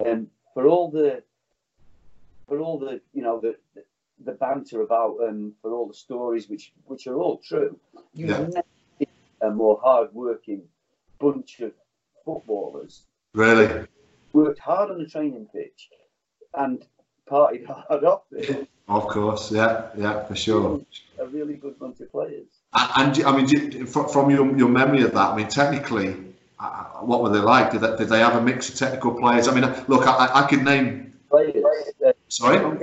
and 0.04 0.28
for 0.54 0.66
all 0.66 0.90
the, 0.90 1.22
for 2.48 2.58
all 2.58 2.78
the, 2.78 3.00
you 3.12 3.22
know, 3.22 3.40
the, 3.40 3.56
the 3.74 3.84
the 4.24 4.32
banter 4.32 4.82
about 4.82 5.16
um, 5.22 5.52
for 5.60 5.72
all 5.72 5.86
the 5.86 5.94
stories 5.94 6.48
which 6.48 6.72
which 6.86 7.06
are 7.06 7.16
all 7.16 7.38
true. 7.38 7.78
You 8.14 8.26
yeah. 8.28 8.38
never 8.38 8.62
a 9.40 9.50
more 9.50 9.80
hard-working 9.82 10.62
bunch 11.18 11.60
of 11.60 11.72
footballers. 12.24 13.02
Really? 13.34 13.86
Worked 14.32 14.58
hard 14.58 14.90
on 14.90 14.98
the 14.98 15.06
training 15.06 15.48
pitch 15.52 15.90
and 16.54 16.84
partied 17.28 17.66
hard 17.88 18.04
off 18.04 18.22
it. 18.32 18.68
Of 18.88 19.06
course, 19.08 19.50
yeah, 19.52 19.88
yeah, 19.96 20.24
for 20.24 20.34
sure. 20.34 20.80
A 21.18 21.26
really 21.26 21.54
good 21.54 21.78
bunch 21.78 22.00
of 22.00 22.10
players. 22.10 22.46
And, 22.74 23.16
and 23.16 23.26
I 23.26 23.36
mean, 23.36 23.86
from 23.86 24.30
your, 24.30 24.56
your 24.56 24.68
memory 24.68 25.02
of 25.02 25.12
that, 25.12 25.30
I 25.30 25.36
mean, 25.36 25.48
technically, 25.48 26.16
uh, 26.58 26.84
what 27.00 27.22
were 27.22 27.30
they 27.30 27.38
like? 27.38 27.70
Did 27.70 27.80
they, 27.80 27.96
did 27.96 28.08
they 28.08 28.18
have 28.18 28.36
a 28.36 28.40
mix 28.40 28.68
of 28.68 28.74
technical 28.74 29.14
players? 29.14 29.48
I 29.48 29.54
mean, 29.54 29.64
look, 29.88 30.06
I, 30.06 30.30
I 30.34 30.46
could 30.46 30.64
name. 30.64 31.12
Players. 31.30 31.64
Uh, 32.04 32.12
Sorry? 32.28 32.78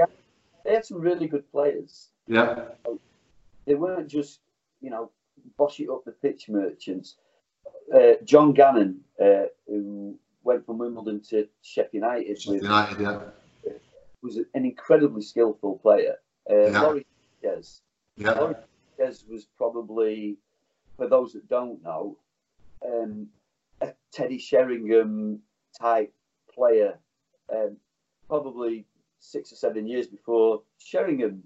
They 0.65 0.73
had 0.73 0.85
some 0.85 0.99
really 0.99 1.27
good 1.27 1.49
players. 1.51 2.07
Yeah. 2.27 2.65
They 3.65 3.75
weren't 3.75 4.07
just, 4.07 4.39
you 4.81 4.89
know, 4.89 5.11
boss 5.57 5.79
it 5.79 5.89
up 5.89 6.05
the 6.05 6.11
pitch 6.11 6.49
merchants. 6.49 7.15
Uh, 7.93 8.13
John 8.23 8.53
Gannon, 8.53 9.01
uh, 9.21 9.45
who 9.67 10.15
went 10.43 10.65
from 10.65 10.77
Wimbledon 10.77 11.21
to 11.29 11.47
Sheffield 11.61 11.93
United, 11.93 12.41
Sheffield 12.41 12.63
United 12.63 12.99
yeah. 13.01 13.71
was 14.21 14.37
an 14.37 14.45
incredibly 14.53 15.21
skillful 15.21 15.79
player. 15.79 16.15
Uh, 16.49 16.67
yeah. 16.71 16.81
Laurie 16.81 17.05
Yes. 17.41 17.81
Yeah. 18.17 18.31
Laurie 18.31 18.55
was 19.29 19.47
probably, 19.57 20.37
for 20.97 21.07
those 21.07 21.33
that 21.33 21.47
don't 21.47 21.81
know, 21.83 22.17
um, 22.85 23.27
a 23.81 23.93
Teddy 24.11 24.37
Sheringham 24.37 25.39
type 25.79 26.13
player, 26.53 26.97
um, 27.53 27.77
probably 28.27 28.85
six 29.19 29.51
or 29.51 29.55
seven 29.55 29.87
years 29.87 30.07
before 30.07 30.61
Sheringham 30.79 31.43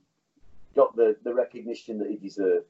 got 0.75 0.95
the, 0.95 1.15
the 1.23 1.33
recognition 1.33 1.99
that 1.99 2.09
he 2.09 2.17
deserved. 2.17 2.65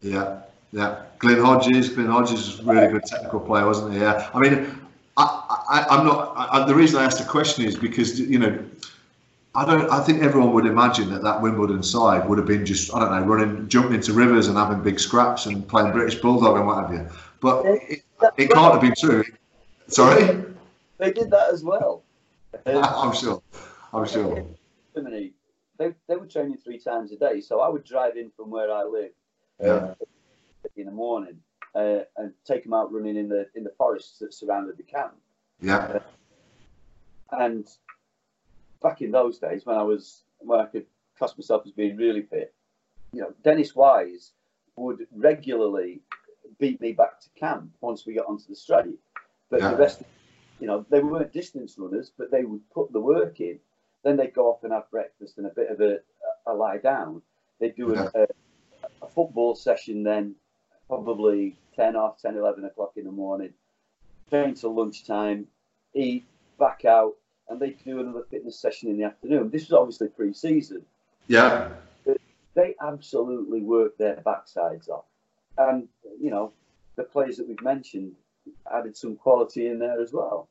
Yeah, 0.00 0.42
yeah, 0.72 1.02
Glyn 1.18 1.40
Hodges. 1.40 1.90
Glyn 1.90 2.06
Hodges 2.06 2.32
was 2.32 2.60
a 2.60 2.64
really 2.64 2.92
good 2.92 3.04
technical 3.04 3.40
player, 3.40 3.66
wasn't 3.66 3.94
he? 3.94 4.00
Yeah. 4.00 4.30
I 4.34 4.38
mean, 4.38 4.80
I, 5.16 5.84
I, 5.88 5.98
am 5.98 6.06
not. 6.06 6.34
I, 6.36 6.66
the 6.66 6.74
reason 6.74 7.00
I 7.00 7.04
asked 7.04 7.18
the 7.18 7.24
question 7.24 7.64
is 7.64 7.76
because 7.76 8.20
you 8.20 8.38
know, 8.38 8.58
I 9.54 9.64
don't. 9.64 9.90
I 9.90 10.00
think 10.00 10.22
everyone 10.22 10.52
would 10.52 10.66
imagine 10.66 11.10
that 11.10 11.22
that 11.22 11.40
Wimbledon 11.40 11.82
side 11.82 12.28
would 12.28 12.38
have 12.38 12.46
been 12.46 12.66
just 12.66 12.94
I 12.94 13.00
don't 13.00 13.10
know, 13.10 13.26
running, 13.26 13.68
jumping 13.68 13.94
into 13.94 14.12
rivers 14.12 14.48
and 14.48 14.56
having 14.56 14.82
big 14.82 15.00
scraps 15.00 15.46
and 15.46 15.66
playing 15.66 15.92
British 15.92 16.20
bulldog 16.20 16.56
and 16.56 16.66
what 16.66 16.78
have 16.78 16.92
you. 16.92 17.08
But 17.40 17.64
it, 17.66 18.02
it 18.36 18.50
can't 18.50 18.72
have 18.72 18.80
been 18.80 18.94
true. 18.98 19.24
Sorry. 19.88 20.44
They 20.98 21.12
did 21.12 21.30
that 21.30 21.52
as 21.52 21.62
well. 21.62 22.02
I'm 22.66 23.14
sure. 23.14 23.42
I'm 23.92 24.06
sure. 24.06 24.44
They, 24.94 25.92
they 26.08 26.16
were 26.16 26.26
training 26.26 26.56
three 26.56 26.78
times 26.78 27.12
a 27.12 27.16
day, 27.16 27.40
so 27.40 27.60
I 27.60 27.68
would 27.68 27.84
drive 27.84 28.16
in 28.16 28.30
from 28.30 28.50
where 28.50 28.72
I 28.72 28.82
live. 28.84 29.10
Yeah. 29.60 29.72
Uh, 29.72 29.94
In 30.76 30.86
the 30.86 30.92
morning 30.92 31.38
uh, 31.74 32.00
and 32.16 32.32
take 32.44 32.64
them 32.64 32.72
out 32.72 32.92
running 32.92 33.16
in 33.16 33.28
the 33.28 33.46
in 33.54 33.62
the 33.62 33.72
forests 33.76 34.18
that 34.18 34.32
surrounded 34.32 34.76
the 34.76 34.82
camp. 34.82 35.14
Yeah. 35.60 35.76
Uh, 35.76 36.00
and 37.32 37.66
back 38.82 39.02
in 39.02 39.10
those 39.10 39.38
days, 39.38 39.66
when 39.66 39.76
I 39.76 39.82
was 39.82 40.22
when 40.38 40.60
I 40.60 40.66
could 40.66 40.86
class 41.18 41.36
myself 41.36 41.62
as 41.66 41.72
being 41.72 41.96
really 41.96 42.22
fit, 42.22 42.54
you 43.12 43.20
know, 43.20 43.32
Dennis 43.44 43.74
Wise 43.74 44.32
would 44.76 45.06
regularly 45.14 46.00
beat 46.58 46.80
me 46.80 46.92
back 46.92 47.20
to 47.20 47.28
camp 47.38 47.70
once 47.80 48.06
we 48.06 48.14
got 48.14 48.26
onto 48.26 48.46
the 48.48 48.56
straight. 48.56 48.98
But 49.50 49.60
yeah. 49.60 49.70
the 49.70 49.76
rest, 49.76 50.02
you 50.60 50.66
know, 50.66 50.84
they 50.90 51.00
weren't 51.00 51.32
distance 51.32 51.76
runners, 51.78 52.10
but 52.16 52.30
they 52.30 52.44
would 52.44 52.68
put 52.70 52.92
the 52.92 53.00
work 53.00 53.40
in. 53.40 53.58
Then 54.02 54.16
they'd 54.16 54.34
go 54.34 54.50
off 54.50 54.64
and 54.64 54.72
have 54.72 54.90
breakfast 54.90 55.38
and 55.38 55.46
a 55.46 55.50
bit 55.50 55.70
of 55.70 55.80
a, 55.80 55.98
a 56.46 56.54
lie 56.54 56.78
down. 56.78 57.22
They'd 57.60 57.74
do 57.74 57.92
yeah. 57.94 58.08
a, 58.14 58.26
a, 59.02 59.08
football 59.08 59.54
session 59.54 60.02
then 60.02 60.34
probably 60.88 61.56
10 61.74 61.96
off, 61.96 62.20
10, 62.20 62.36
11 62.36 62.64
o'clock 62.64 62.92
in 62.96 63.04
the 63.04 63.12
morning, 63.12 63.52
train 64.30 64.54
till 64.54 64.74
lunchtime, 64.74 65.46
eat, 65.94 66.24
back 66.58 66.84
out, 66.84 67.14
and 67.48 67.60
they 67.60 67.70
do 67.70 68.00
another 68.00 68.24
fitness 68.30 68.58
session 68.58 68.90
in 68.90 68.98
the 68.98 69.04
afternoon. 69.04 69.50
This 69.50 69.68
was 69.68 69.72
obviously 69.72 70.08
pre 70.08 70.32
season. 70.32 70.82
Yeah. 71.28 71.68
But 72.04 72.18
they 72.54 72.74
absolutely 72.80 73.60
worked 73.60 73.98
their 73.98 74.16
backsides 74.16 74.88
off. 74.88 75.04
And, 75.58 75.88
you 76.20 76.30
know, 76.30 76.52
the 76.96 77.04
players 77.04 77.36
that 77.36 77.48
we've 77.48 77.62
mentioned 77.62 78.12
added 78.72 78.96
some 78.96 79.16
quality 79.16 79.68
in 79.68 79.78
there 79.78 80.00
as 80.00 80.12
well. 80.12 80.48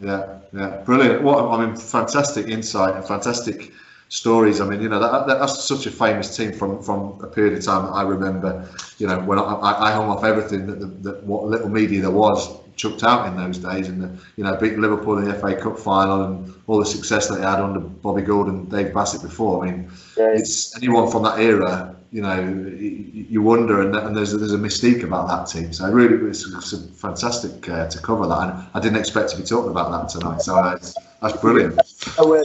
Yeah, 0.00 0.40
yeah, 0.52 0.82
brilliant. 0.84 1.22
What 1.22 1.44
I 1.44 1.64
mean, 1.64 1.76
fantastic 1.76 2.48
insight 2.48 2.96
and 2.96 3.06
fantastic 3.06 3.72
stories. 4.08 4.60
I 4.60 4.66
mean, 4.66 4.80
you 4.80 4.88
know, 4.88 5.00
that, 5.00 5.26
that, 5.26 5.38
that's 5.38 5.64
such 5.64 5.86
a 5.86 5.90
famous 5.90 6.36
team 6.36 6.52
from 6.52 6.82
from 6.82 7.18
a 7.22 7.26
period 7.26 7.58
of 7.58 7.64
time. 7.64 7.92
I 7.92 8.02
remember, 8.02 8.68
you 8.98 9.06
know, 9.06 9.20
when 9.20 9.38
I, 9.38 9.88
I 9.88 9.92
hung 9.92 10.08
off 10.08 10.24
everything 10.24 10.66
that, 10.66 11.02
that 11.02 11.22
what 11.24 11.44
little 11.44 11.68
media 11.68 12.02
there 12.02 12.10
was 12.10 12.60
chucked 12.76 13.04
out 13.04 13.26
in 13.26 13.36
those 13.36 13.58
days, 13.58 13.88
and 13.88 14.02
the, 14.02 14.18
you 14.36 14.44
know, 14.44 14.56
beat 14.56 14.78
Liverpool 14.78 15.18
in 15.18 15.24
the 15.26 15.34
FA 15.34 15.54
Cup 15.56 15.78
final 15.78 16.24
and 16.24 16.54
all 16.66 16.78
the 16.78 16.86
success 16.86 17.28
that 17.28 17.36
they 17.36 17.42
had 17.42 17.60
under 17.60 17.80
Bobby 17.80 18.22
Gould 18.22 18.48
and 18.48 18.70
Dave 18.70 18.92
Bassett 18.92 19.22
before. 19.22 19.64
I 19.64 19.70
mean, 19.70 19.90
yeah. 20.16 20.30
it's 20.30 20.76
anyone 20.76 21.10
from 21.10 21.22
that 21.24 21.38
era. 21.38 21.96
You 22.10 22.22
know, 22.22 22.40
you 22.78 23.42
wonder, 23.42 23.80
and, 23.82 23.96
and 23.96 24.16
there's 24.16 24.32
there's 24.32 24.52
a 24.52 24.58
mystique 24.58 25.02
about 25.02 25.26
that 25.26 25.50
team. 25.50 25.72
So 25.72 25.90
really, 25.90 26.28
it's, 26.28 26.46
it's 26.46 27.00
fantastic 27.00 27.68
uh, 27.68 27.88
to 27.88 27.98
cover 27.98 28.28
that, 28.28 28.50
and 28.50 28.68
I 28.72 28.78
didn't 28.78 28.98
expect 28.98 29.30
to 29.30 29.36
be 29.36 29.42
talking 29.42 29.72
about 29.72 29.90
that 29.90 30.16
tonight. 30.16 30.40
So 30.40 30.54
uh, 30.54 30.78
that's 31.20 31.36
brilliant. 31.38 31.80
Oh, 32.18 32.28
where 32.28 32.44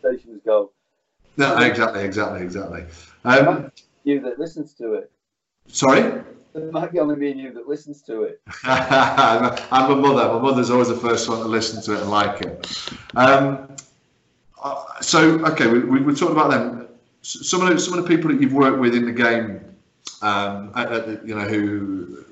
stations 0.00 0.40
go 0.46 0.70
no, 1.36 1.58
exactly, 1.58 2.04
exactly, 2.04 2.42
exactly. 2.42 2.84
Um, 3.24 3.72
you 4.04 4.20
that 4.20 4.38
listens 4.38 4.74
to 4.74 4.94
it. 4.94 5.10
Sorry. 5.66 6.22
It 6.54 6.70
might 6.70 6.92
be 6.92 6.98
only 6.98 7.16
me 7.16 7.30
and 7.30 7.40
you 7.40 7.52
that 7.54 7.66
listens 7.66 8.02
to 8.02 8.24
it. 8.24 8.42
I'm 8.64 9.90
a 9.90 9.96
mother. 9.96 10.28
My 10.34 10.38
mother's 10.38 10.70
always 10.70 10.88
the 10.88 10.96
first 10.96 11.28
one 11.28 11.38
to 11.38 11.46
listen 11.46 11.82
to 11.82 11.94
it 11.94 12.02
and 12.02 12.10
like 12.10 12.42
it. 12.42 12.92
Um, 13.14 13.74
uh, 14.62 15.00
so, 15.00 15.44
okay, 15.46 15.66
we, 15.66 15.80
we 15.80 16.00
were 16.00 16.14
talking 16.14 16.36
about 16.36 16.50
them. 16.50 16.88
Some 17.22 17.62
of 17.62 17.68
the, 17.68 17.78
some 17.78 17.98
of 17.98 18.06
the 18.06 18.08
people 18.08 18.30
that 18.30 18.40
you've 18.40 18.52
worked 18.52 18.78
with 18.78 18.94
in 18.94 19.06
the 19.06 19.12
game, 19.12 19.64
um, 20.20 20.72
at, 20.74 20.92
at, 20.92 21.26
you 21.26 21.34
know, 21.34 21.46
who, 21.48 22.24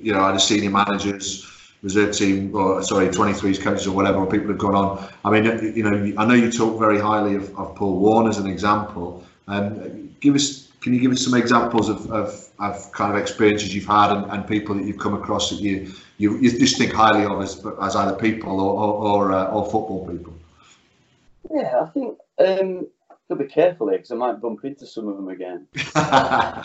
you 0.00 0.12
know, 0.12 0.22
either 0.22 0.40
senior 0.40 0.70
managers, 0.70 1.44
reserve 1.82 2.14
team, 2.14 2.54
or 2.54 2.82
sorry, 2.82 3.08
23s 3.08 3.60
coaches 3.60 3.86
or 3.86 3.94
whatever, 3.94 4.18
or 4.18 4.26
people 4.26 4.48
have 4.48 4.58
gone 4.58 4.74
on. 4.74 5.08
I 5.24 5.30
mean, 5.30 5.74
you 5.76 5.82
know, 5.82 6.12
I 6.18 6.26
know 6.26 6.34
you 6.34 6.50
talk 6.50 6.78
very 6.78 6.98
highly 6.98 7.36
of, 7.36 7.56
of 7.58 7.74
Paul 7.76 7.98
Warne 7.98 8.28
as 8.28 8.38
an 8.38 8.46
example. 8.46 9.24
Um, 9.46 10.14
give 10.20 10.34
us 10.34 10.68
can 10.80 10.94
you 10.94 11.00
give 11.00 11.10
us 11.10 11.24
some 11.24 11.34
examples 11.34 11.88
of, 11.88 12.10
of, 12.12 12.48
of 12.60 12.92
kind 12.92 13.12
of 13.12 13.18
experiences 13.20 13.74
you've 13.74 13.86
had 13.86 14.12
and, 14.12 14.30
and, 14.30 14.46
people 14.46 14.76
that 14.76 14.84
you've 14.84 14.98
come 14.98 15.12
across 15.14 15.50
that 15.50 15.56
you 15.56 15.92
you, 16.18 16.38
you 16.38 16.56
just 16.56 16.78
think 16.78 16.92
highly 16.92 17.24
of 17.24 17.42
as, 17.42 17.64
as 17.82 17.96
either 17.96 18.14
people 18.14 18.60
or 18.60 18.72
or, 18.84 18.94
or, 18.94 19.32
uh, 19.32 19.46
or 19.46 19.64
football 19.64 20.06
people? 20.06 20.34
Yeah, 21.52 21.80
I 21.82 21.86
think 21.86 22.18
um, 22.38 22.86
to 23.28 23.36
be 23.36 23.46
careful 23.46 23.88
because 23.90 24.10
I 24.10 24.14
might 24.14 24.40
bump 24.40 24.64
into 24.64 24.86
some 24.86 25.08
of 25.08 25.16
them 25.16 25.28
again. 25.28 25.66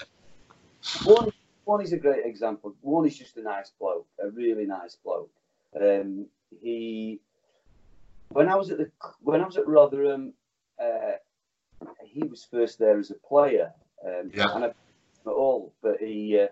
one, 1.04 1.32
one 1.66 1.82
is 1.82 1.94
a 1.94 1.98
great 1.98 2.26
example. 2.26 2.76
One 2.82 3.06
is 3.06 3.18
just 3.18 3.38
a 3.38 3.42
nice 3.42 3.72
bloke, 3.80 4.08
a 4.24 4.30
really 4.30 4.66
nice 4.66 4.96
bloke. 4.96 5.32
Um, 5.80 6.28
he, 6.62 7.20
when 8.30 8.50
I 8.50 8.56
was 8.56 8.70
at 8.72 8.78
the 8.78 8.92
when 9.22 9.42
I 9.42 9.46
was 9.46 9.58
at 9.58 9.68
Rotherham, 9.68 10.34
uh, 10.80 11.18
he 12.04 12.24
was 12.24 12.46
first 12.50 12.80
there 12.80 13.00
as 13.00 13.12
a 13.12 13.16
player. 13.16 13.72
Um, 14.06 14.32
yeah. 14.34 14.54
And 14.54 14.66
I, 14.66 14.68
at 15.26 15.32
all, 15.32 15.74
but 15.82 16.02
he 16.02 16.40
uh, 16.40 16.48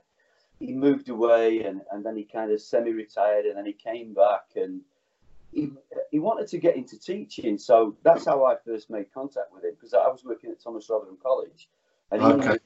he 0.60 0.74
moved 0.74 1.10
away 1.10 1.64
and, 1.64 1.82
and 1.92 2.06
then 2.06 2.16
he 2.16 2.24
kind 2.24 2.52
of 2.52 2.62
semi-retired 2.62 3.46
and 3.46 3.58
then 3.58 3.66
he 3.66 3.74
came 3.74 4.14
back 4.14 4.44
and 4.56 4.82
he, 5.52 5.72
he 6.12 6.20
wanted 6.20 6.48
to 6.48 6.60
get 6.60 6.76
into 6.76 7.00
teaching. 7.00 7.58
So 7.58 7.98
that's 8.04 8.26
how 8.26 8.46
I 8.46 8.56
first 8.66 8.90
made 8.90 9.12
contact 9.14 9.52
with 9.54 9.64
him 9.64 9.72
because 9.74 9.94
I 9.94 10.08
was 10.08 10.24
working 10.24 10.52
at 10.52 10.62
Thomas 10.62 10.88
Rotherham 10.90 11.18
College 11.22 11.68
and 12.12 12.22
he 12.22 12.28
okay. 12.28 12.60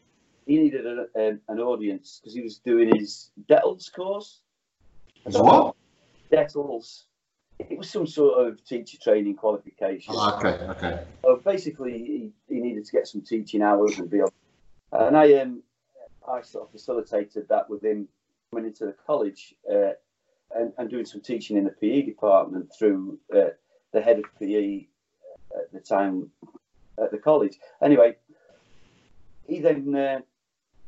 He 0.45 0.57
needed 0.57 0.85
a, 0.85 1.07
a, 1.15 1.27
an 1.49 1.59
audience 1.59 2.19
because 2.21 2.35
he 2.35 2.41
was 2.41 2.57
doing 2.59 2.95
his 2.95 3.31
DETLS 3.49 3.91
course. 3.91 4.41
His 5.25 5.37
what? 5.37 5.75
DETLS. 6.31 7.03
It 7.57 7.77
was 7.77 7.89
some 7.89 8.05
sort 8.05 8.45
of 8.45 8.63
teacher 8.65 8.97
training 9.01 9.35
qualification. 9.35 10.13
Oh, 10.15 10.37
okay, 10.37 10.63
okay. 10.65 11.03
So 11.23 11.41
basically, 11.43 11.93
he, 11.93 12.31
he 12.53 12.59
needed 12.59 12.85
to 12.85 12.91
get 12.91 13.07
some 13.07 13.21
teaching 13.21 13.61
hours 13.61 13.97
and 13.97 14.09
be 14.09 14.21
on. 14.21 14.29
And 14.91 15.17
I 15.17 15.33
um, 15.35 15.63
I 16.27 16.41
sort 16.41 16.65
of 16.65 16.71
facilitated 16.71 17.47
that 17.49 17.69
with 17.69 17.83
him 17.83 18.07
coming 18.51 18.67
into 18.67 18.85
the 18.85 18.95
college 19.05 19.55
uh, 19.71 19.91
and, 20.55 20.73
and, 20.77 20.89
doing 20.89 21.05
some 21.05 21.21
teaching 21.21 21.57
in 21.57 21.63
the 21.63 21.71
PE 21.71 22.03
department 22.03 22.71
through 22.77 23.19
uh, 23.35 23.49
the 23.93 24.01
head 24.01 24.19
of 24.19 24.25
PE 24.39 24.85
at 25.57 25.71
the 25.73 25.79
time 25.79 26.29
at 27.01 27.11
the 27.11 27.17
college. 27.17 27.57
Anyway, 27.81 28.15
he 29.47 29.59
then 29.59 29.95
uh, 29.95 30.19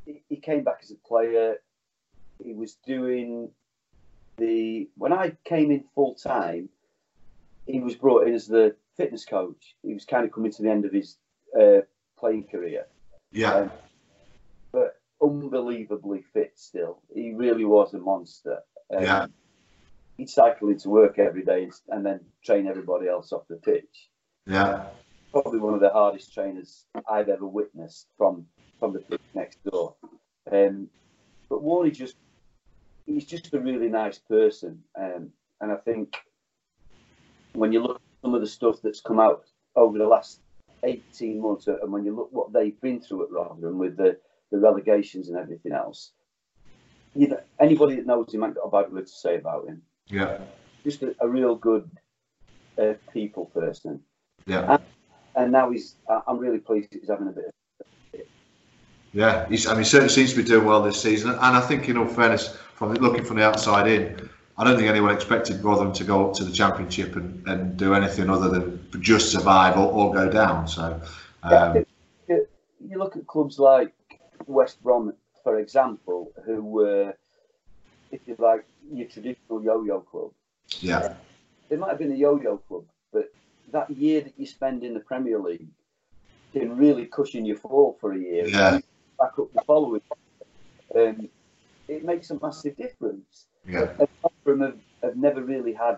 he, 0.08 0.24
he 0.30 0.36
came 0.38 0.64
back 0.64 0.80
as 0.82 0.92
a 0.92 1.08
player. 1.08 1.58
He 2.44 2.54
was 2.54 2.78
doing 2.86 3.50
the 4.38 4.90
when 4.96 5.14
I 5.14 5.34
came 5.46 5.72
in 5.72 5.84
full 5.94 6.16
time, 6.16 6.70
he 7.66 7.80
was 7.80 7.96
brought 7.96 8.28
in 8.28 8.34
as 8.34 8.48
the 8.48 8.76
fitness 8.96 9.26
coach. 9.26 9.76
He 9.84 9.94
was 9.94 10.06
kind 10.06 10.26
of 10.26 10.32
coming 10.32 10.52
to 10.52 10.62
the 10.64 10.70
end 10.70 10.86
of 10.86 10.94
his 10.94 11.18
uh, 11.60 11.82
playing 12.18 12.46
career. 12.46 12.88
Yeah. 13.32 13.54
Um, 13.54 13.72
but 14.72 15.00
unbelievably 15.22 16.24
fit 16.34 16.54
still. 16.56 17.02
He 17.14 17.34
really 17.34 17.66
was 17.66 17.94
a 17.94 18.00
monster. 18.00 18.60
Um, 18.96 19.04
yeah. 19.04 19.26
He'd 20.18 20.30
cycle 20.30 20.70
into 20.70 20.90
work 20.90 21.20
every 21.20 21.44
day 21.44 21.70
and 21.90 22.06
then 22.06 22.22
train 22.44 22.68
everybody 22.68 23.08
else 23.08 23.32
off 23.32 23.48
the 23.50 23.58
pitch. 23.58 24.10
Yeah. 24.48 24.86
Probably 25.32 25.60
one 25.60 25.76
of 25.76 25.80
the 25.80 25.90
hardest 25.90 26.34
trainers 26.34 26.86
I've 27.08 27.30
ever 27.30 27.46
witnessed 27.46 28.08
from 28.18 28.46
from 28.80 28.94
the 28.94 29.00
pitch 29.00 29.22
next 29.34 29.64
door. 29.64 29.96
Um, 30.52 30.90
but 31.50 31.64
Warney 31.64 31.94
just 31.94 32.16
he's 33.06 33.26
just 33.26 33.54
a 33.54 33.60
really 33.60 33.90
nice 33.90 34.18
person. 34.18 34.84
Um, 35.00 35.32
and 35.62 35.72
I 35.72 35.76
think 35.78 36.16
when 37.54 37.72
you 37.72 37.82
look 37.82 37.96
at 37.96 38.22
some 38.22 38.36
of 38.36 38.42
the 38.42 38.48
stuff 38.48 38.82
that's 38.84 39.02
come 39.02 39.20
out 39.20 39.46
over 39.76 39.98
the 39.98 40.08
last 40.08 40.42
18 40.84 41.42
months, 41.42 41.68
and 41.68 41.92
when 41.92 42.06
you 42.06 42.16
look 42.16 42.30
what 42.32 42.54
they've 42.54 42.80
been 42.82 43.02
through 43.02 43.24
at 43.24 43.32
Rotherham 43.32 43.78
with 43.78 43.98
the 43.98 44.18
the 44.52 44.58
relegations 44.58 45.30
and 45.30 45.38
everything 45.38 45.72
else. 45.72 46.12
You 47.16 47.30
know, 47.30 47.40
anybody 47.60 47.96
that 47.96 48.06
knows 48.06 48.34
him 48.34 48.44
ain't 48.44 48.56
got 48.56 48.62
a 48.62 48.70
bad 48.70 48.92
word 48.92 49.08
to 49.08 49.12
say 49.12 49.38
about 49.38 49.68
him. 49.68 49.82
Yeah. 50.08 50.40
Just 50.84 51.02
a, 51.04 51.16
a 51.20 51.28
real 51.28 51.56
good 51.56 51.90
uh, 52.78 52.94
people 53.12 53.46
person. 53.46 54.02
Yeah. 54.46 54.74
And, 54.74 54.84
and 55.36 55.52
now 55.52 55.72
he's, 55.72 55.96
I'm 56.28 56.38
really 56.38 56.60
pleased 56.60 56.90
he's 56.92 57.10
having 57.10 57.28
a 57.28 57.32
bit 57.32 57.46
of 57.46 57.52
yeah, 59.18 59.48
he's, 59.50 59.66
I 59.66 59.72
mean, 59.72 59.80
he 59.80 59.86
certainly 59.86 60.14
seems 60.14 60.30
to 60.30 60.38
be 60.38 60.44
doing 60.44 60.64
well 60.64 60.84
this 60.84 61.02
season. 61.02 61.32
And 61.32 61.40
I 61.40 61.60
think, 61.60 61.90
in 61.90 61.98
all 61.98 62.08
fairness, 62.08 62.56
from 62.76 62.94
looking 62.94 63.26
from 63.26 63.38
the 63.38 63.44
outside 63.44 63.88
in, 63.88 64.30
I 64.60 64.64
don't 64.64 64.76
think 64.76 64.88
anyone 64.88 65.12
expected 65.12 65.64
Rotherham 65.64 65.92
to 65.94 66.04
go 66.04 66.28
up 66.30 66.36
to 66.36 66.44
the 66.44 66.52
Championship 66.52 67.16
and, 67.16 67.44
and 67.48 67.76
do 67.78 67.96
anything 67.96 68.30
other 68.30 68.48
than 68.48 68.88
just 69.02 69.32
survive 69.32 69.76
or, 69.76 69.92
or 69.92 70.14
go 70.14 70.30
down. 70.30 70.68
So, 70.68 71.02
um, 71.42 71.84
you 72.28 73.00
look 73.00 73.16
at 73.16 73.26
clubs 73.26 73.58
like 73.58 73.92
West 74.46 74.84
Brom, 74.84 75.12
for 75.44 75.58
example, 75.58 76.32
who 76.46 76.62
were, 76.62 77.16
if 78.12 78.22
you 78.28 78.36
like, 78.38 78.66
your 78.94 79.08
traditional 79.08 79.64
yo-yo 79.64 80.02
club. 80.02 80.30
Yeah. 80.80 81.16
They 81.70 81.76
might 81.76 81.90
have 81.90 81.98
been 81.98 82.12
a 82.12 82.16
yo-yo 82.16 82.58
club, 82.58 82.84
but 83.12 83.34
that 83.72 83.90
year 83.90 84.22
that 84.22 84.34
you 84.38 84.46
spend 84.46 84.84
in 84.84 84.94
the 84.94 85.00
Premier 85.00 85.40
League 85.40 85.66
can 86.54 86.78
really 86.78 87.06
cushion 87.06 87.46
your 87.46 87.58
fall 87.58 87.98
for 88.00 88.14
a 88.14 88.20
year. 88.20 88.48
Yeah. 88.48 88.80
Back 89.20 89.40
up 89.40 89.54
the 89.54 89.62
following. 89.66 90.02
Um, 90.96 91.30
it 91.88 92.04
makes 92.04 92.30
a 92.30 92.40
massive 92.42 92.76
difference. 92.78 93.48
Yeah. 93.68 93.90
And 94.00 94.08
have, 94.62 94.78
have 95.04 95.16
never 95.16 95.42
really 95.42 95.74
had 95.74 95.98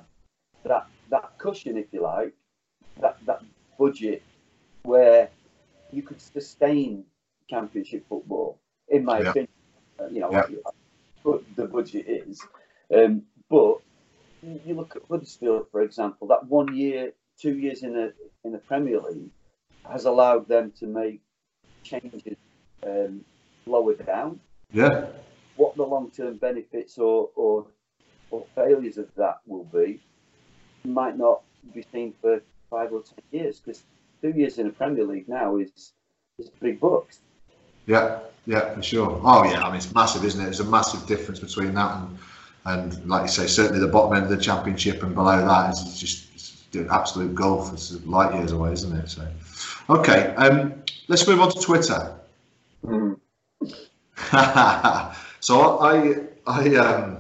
that 0.63 0.88
that 1.09 1.38
cushion, 1.38 1.78
if 1.78 1.88
you 1.91 2.01
like, 2.01 2.34
that 3.01 3.17
that 3.26 3.41
budget 3.78 4.24
where 4.84 5.30
you 5.91 6.01
could 6.01 6.22
sustain 6.22 7.03
Championship 7.49 8.05
football, 8.07 8.59
in 8.88 9.03
my 9.05 9.22
yeah. 9.22 9.30
opinion. 9.30 9.49
Uh, 9.99 10.07
you 10.07 10.22
know, 10.22 10.32
yeah. 10.32 11.41
the 11.55 11.65
budget 11.65 12.05
is. 12.07 12.41
Um, 12.93 13.24
but 13.49 13.80
you 14.41 14.74
look 14.74 14.95
at 14.95 15.01
Huddersfield, 15.09 15.67
for 15.72 15.82
example, 15.82 16.28
that 16.28 16.45
one 16.47 16.76
year, 16.76 17.11
two 17.39 17.57
years 17.57 17.84
in 17.84 17.93
the 17.93 18.13
in 18.43 18.51
the 18.51 18.59
Premier 18.59 18.99
League 19.01 19.32
has 19.89 20.05
allowed 20.05 20.47
them 20.47 20.72
to 20.80 20.86
make 20.86 21.22
changes 21.84 22.22
um, 22.86 23.23
lower 23.65 23.93
down. 23.93 24.39
Yeah. 24.71 25.05
What 25.55 25.75
the 25.75 25.84
long 25.84 26.11
term 26.11 26.38
benefits 26.38 26.97
or, 26.97 27.30
or 27.36 27.65
or 28.32 28.45
failures 28.55 28.97
of 28.97 29.07
that 29.15 29.39
will 29.47 29.65
be 29.65 29.99
might 30.84 31.17
not 31.17 31.41
be 31.73 31.84
seen 31.91 32.13
for 32.21 32.41
five 32.69 32.93
or 32.93 33.01
ten 33.01 33.23
years 33.32 33.59
because 33.59 33.84
two 34.21 34.30
years 34.30 34.59
in 34.59 34.67
the 34.67 34.73
Premier 34.73 35.03
League 35.03 35.27
now 35.27 35.57
is 35.57 35.93
is 36.38 36.49
big 36.61 36.80
bucks. 36.80 37.19
Yeah, 37.86 38.19
yeah, 38.45 38.73
for 38.73 38.84
sure. 38.84 39.19
Oh 39.23 39.43
yeah, 39.43 39.63
I 39.63 39.67
mean 39.67 39.77
it's 39.77 39.93
massive, 39.93 40.23
isn't 40.23 40.39
it? 40.39 40.45
There's 40.45 40.59
a 40.59 40.65
massive 40.65 41.05
difference 41.07 41.39
between 41.39 41.73
that 41.73 41.97
and 41.97 42.17
and 42.65 43.09
like 43.09 43.23
you 43.23 43.27
say, 43.30 43.47
certainly 43.47 43.80
the 43.80 43.91
bottom 43.91 44.15
end 44.15 44.25
of 44.25 44.30
the 44.30 44.38
championship 44.38 45.01
and 45.01 45.15
below 45.15 45.45
that 45.45 45.73
is 45.73 45.99
just 45.99 46.30
absolute 46.89 47.34
golf. 47.34 47.73
It's 47.73 47.91
light 48.05 48.36
years 48.36 48.51
away, 48.51 48.73
isn't 48.73 48.95
it? 48.95 49.09
So, 49.09 49.27
okay, 49.89 50.36
um, 50.36 50.84
let's 51.07 51.27
move 51.27 51.39
on 51.39 51.51
to 51.51 51.59
Twitter. 51.59 52.18
Mm. 52.84 53.19
so 55.39 55.80
I 55.80 56.15
I 56.47 56.75
um 56.75 57.17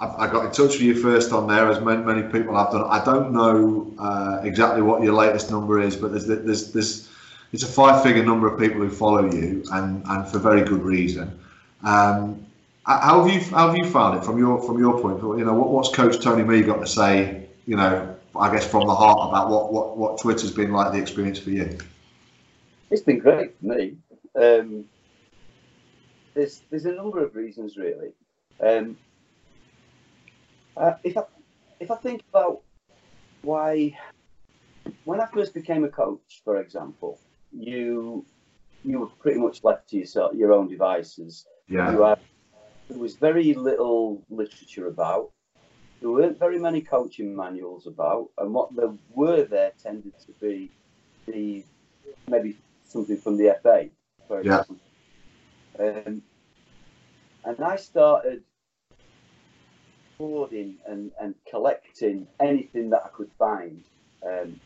I, 0.00 0.26
got 0.28 0.46
in 0.46 0.50
touch 0.50 0.72
with 0.72 0.80
you 0.80 0.94
first 1.00 1.32
on 1.32 1.46
there, 1.46 1.70
as 1.70 1.80
many, 1.80 2.02
many 2.02 2.22
people 2.22 2.56
have 2.56 2.72
done. 2.72 2.84
I 2.88 3.04
don't 3.04 3.32
know 3.32 3.92
uh, 3.98 4.40
exactly 4.42 4.82
what 4.82 5.02
your 5.02 5.12
latest 5.12 5.50
number 5.50 5.80
is, 5.80 5.96
but 5.96 6.10
there's 6.10 6.26
there's 6.26 6.72
there's 6.72 7.08
it's 7.52 7.62
a 7.62 7.68
five-figure 7.68 8.24
number 8.24 8.52
of 8.52 8.58
people 8.58 8.80
who 8.80 8.90
follow 8.90 9.30
you, 9.32 9.62
and 9.72 10.02
and 10.06 10.28
for 10.28 10.38
very 10.38 10.62
good 10.62 10.82
reason. 10.82 11.38
Um, 11.82 12.44
how 12.84 13.22
have 13.22 13.32
you 13.32 13.40
how 13.50 13.68
have 13.68 13.76
you 13.76 13.88
found 13.88 14.18
it 14.18 14.24
from 14.24 14.38
your 14.38 14.60
from 14.62 14.78
your 14.78 15.00
point? 15.00 15.18
You 15.38 15.44
know, 15.44 15.54
what, 15.54 15.70
what's 15.70 15.90
Coach 15.90 16.20
Tony 16.20 16.42
Mee 16.42 16.62
got 16.62 16.80
to 16.80 16.86
say? 16.86 17.46
You 17.66 17.76
know, 17.76 18.16
I 18.36 18.52
guess 18.52 18.66
from 18.66 18.86
the 18.86 18.94
heart 18.94 19.28
about 19.28 19.50
what 19.50 19.72
what 19.72 19.96
what 19.96 20.20
Twitter's 20.20 20.50
been 20.50 20.72
like 20.72 20.92
the 20.92 20.98
experience 20.98 21.38
for 21.38 21.50
you. 21.50 21.78
It's 22.90 23.02
been 23.02 23.18
great 23.18 23.58
for 23.58 23.66
me. 23.66 23.96
Um, 24.36 24.86
there's 26.34 26.62
there's 26.70 26.86
a 26.86 26.92
number 26.92 27.24
of 27.24 27.34
reasons 27.34 27.76
really. 27.76 28.12
Um, 28.60 28.96
uh, 30.76 30.94
if 31.02 31.16
I 31.16 31.22
if 31.80 31.90
I 31.90 31.96
think 31.96 32.22
about 32.30 32.62
why 33.42 33.96
when 35.04 35.20
I 35.20 35.26
first 35.26 35.54
became 35.54 35.84
a 35.84 35.88
coach, 35.88 36.42
for 36.44 36.60
example, 36.60 37.18
you 37.52 38.24
you 38.84 39.00
were 39.00 39.06
pretty 39.06 39.38
much 39.38 39.64
left 39.64 39.88
to 39.90 39.96
yourself, 39.96 40.34
your 40.34 40.52
own 40.52 40.68
devices. 40.68 41.46
Yeah. 41.68 41.90
Had, 41.90 42.18
there 42.88 42.98
was 42.98 43.16
very 43.16 43.54
little 43.54 44.22
literature 44.28 44.88
about. 44.88 45.30
There 46.00 46.10
weren't 46.10 46.38
very 46.38 46.58
many 46.58 46.82
coaching 46.82 47.34
manuals 47.34 47.86
about, 47.86 48.28
and 48.36 48.52
what 48.52 48.74
there 48.76 48.92
were 49.10 49.44
there 49.44 49.72
tended 49.82 50.12
to 50.26 50.32
be 50.32 50.70
the 51.26 51.64
maybe 52.28 52.58
something 52.84 53.16
from 53.16 53.38
the 53.38 53.56
FA, 53.62 53.88
for 54.28 54.40
example. 54.40 54.76
Yeah. 55.78 56.02
Um, 56.06 56.22
and 57.44 57.60
I 57.60 57.76
started 57.76 58.42
hoarding 60.18 60.76
and, 60.86 61.10
and 61.20 61.34
collecting 61.50 62.26
anything 62.40 62.90
that 62.90 63.02
I 63.04 63.08
could 63.08 63.30
find 63.38 63.82
um, 64.26 64.60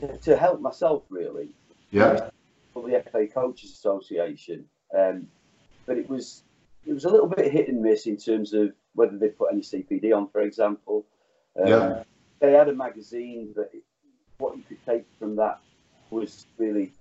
to, 0.00 0.16
to 0.18 0.36
help 0.36 0.60
myself, 0.60 1.02
really. 1.10 1.48
Yeah. 1.90 2.30
for 2.72 2.88
the 2.88 3.02
FA 3.10 3.26
Coaches 3.26 3.72
Association, 3.72 4.64
um, 4.96 5.28
but 5.86 5.96
it 5.96 6.08
was 6.08 6.42
it 6.84 6.92
was 6.92 7.04
a 7.04 7.08
little 7.08 7.28
bit 7.28 7.50
hit 7.50 7.68
and 7.68 7.80
miss 7.80 8.06
in 8.06 8.16
terms 8.16 8.52
of 8.52 8.72
whether 8.94 9.16
they 9.16 9.28
put 9.28 9.52
any 9.52 9.60
CPD 9.60 10.14
on, 10.14 10.28
for 10.28 10.40
example. 10.40 11.06
Um, 11.60 11.68
yeah. 11.68 12.02
They 12.40 12.52
had 12.52 12.68
a 12.68 12.74
magazine 12.74 13.52
that 13.56 13.70
what 14.38 14.56
you 14.56 14.62
could 14.62 14.84
take 14.84 15.06
from 15.18 15.36
that 15.36 15.60
was 16.10 16.46
really 16.58 16.92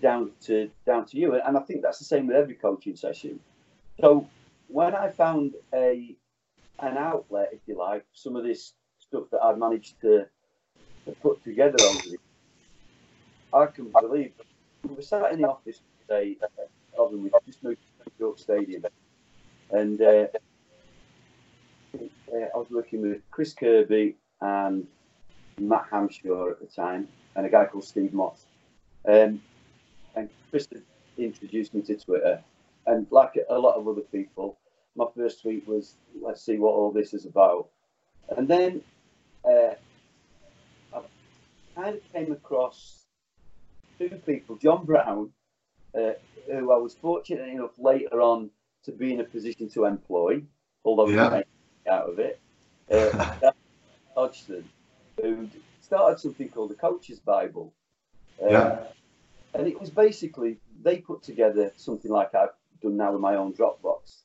down 0.00 0.30
to 0.42 0.70
down 0.86 1.06
to 1.06 1.16
you, 1.16 1.34
and 1.34 1.56
I 1.56 1.60
think 1.60 1.82
that's 1.82 1.98
the 1.98 2.04
same 2.04 2.26
with 2.26 2.36
every 2.36 2.54
coaching 2.54 2.96
session. 2.96 3.40
So 4.00 4.26
when 4.68 4.94
I 4.94 5.10
found 5.10 5.54
a 5.74 6.16
an 6.80 6.96
outlet, 6.96 7.50
if 7.52 7.60
you 7.66 7.76
like, 7.76 8.04
some 8.12 8.36
of 8.36 8.44
this 8.44 8.72
stuff 8.98 9.24
that 9.32 9.42
I've 9.42 9.58
managed 9.58 10.00
to, 10.00 10.26
to 11.04 11.12
put 11.22 11.42
together 11.44 11.76
over 11.82 12.08
the 12.08 12.18
I 13.52 13.66
can 13.66 13.92
believe 14.00 14.32
we 14.88 14.94
were 14.94 15.02
sat 15.02 15.32
in 15.32 15.42
the 15.42 15.48
office 15.48 15.80
today, 16.02 16.36
uh, 16.42 17.04
we 17.04 17.30
just 17.46 17.62
moved 17.62 17.78
to 17.98 18.10
New 18.18 18.26
York 18.26 18.38
Stadium, 18.38 18.84
and 19.72 20.00
uh, 20.00 20.26
uh, 21.94 22.46
I 22.54 22.56
was 22.56 22.68
working 22.70 23.02
with 23.02 23.18
Chris 23.30 23.52
Kirby 23.52 24.16
and 24.40 24.86
Matt 25.58 25.90
Hamshaw 25.90 26.52
at 26.52 26.60
the 26.60 26.66
time, 26.66 27.08
and 27.34 27.44
a 27.44 27.48
guy 27.48 27.66
called 27.66 27.84
Steve 27.84 28.12
Moss. 28.12 28.46
Um, 29.06 29.42
and 30.16 30.28
Chris 30.50 30.68
introduced 31.18 31.74
me 31.74 31.82
to 31.82 31.96
Twitter, 31.96 32.42
and 32.86 33.06
like 33.10 33.38
a 33.48 33.58
lot 33.58 33.76
of 33.76 33.86
other 33.88 34.02
people, 34.02 34.58
my 34.96 35.06
first 35.16 35.42
tweet 35.42 35.66
was, 35.66 35.96
"Let's 36.20 36.42
see 36.42 36.58
what 36.58 36.72
all 36.72 36.90
this 36.90 37.14
is 37.14 37.26
about." 37.26 37.68
And 38.36 38.48
then 38.48 38.82
uh, 39.44 39.74
I 40.94 41.00
kind 41.74 41.96
of 41.96 42.12
came 42.12 42.32
across 42.32 43.04
two 43.98 44.20
people, 44.26 44.56
John 44.56 44.84
Brown, 44.84 45.30
uh, 45.94 46.12
who 46.46 46.72
I 46.72 46.76
was 46.76 46.94
fortunate 46.94 47.48
enough 47.48 47.72
later 47.78 48.20
on 48.20 48.50
to 48.84 48.92
be 48.92 49.12
in 49.12 49.20
a 49.20 49.24
position 49.24 49.68
to 49.70 49.84
employ, 49.84 50.42
although 50.84 51.08
yeah. 51.08 51.42
out 51.90 52.08
of 52.08 52.18
it. 52.18 52.40
Uh, 52.90 53.50
Hodgson, 54.14 54.68
who 55.20 55.48
started 55.80 56.18
something 56.18 56.48
called 56.48 56.70
the 56.70 56.74
Coach's 56.74 57.20
Bible. 57.20 57.72
Uh, 58.42 58.48
yeah. 58.48 58.78
And 59.54 59.66
it 59.66 59.80
was 59.80 59.90
basically, 59.90 60.58
they 60.82 60.98
put 60.98 61.22
together 61.22 61.72
something 61.76 62.10
like 62.10 62.34
I've 62.34 62.50
done 62.82 62.96
now 62.96 63.12
with 63.12 63.20
my 63.20 63.36
own 63.36 63.52
Dropbox. 63.52 64.22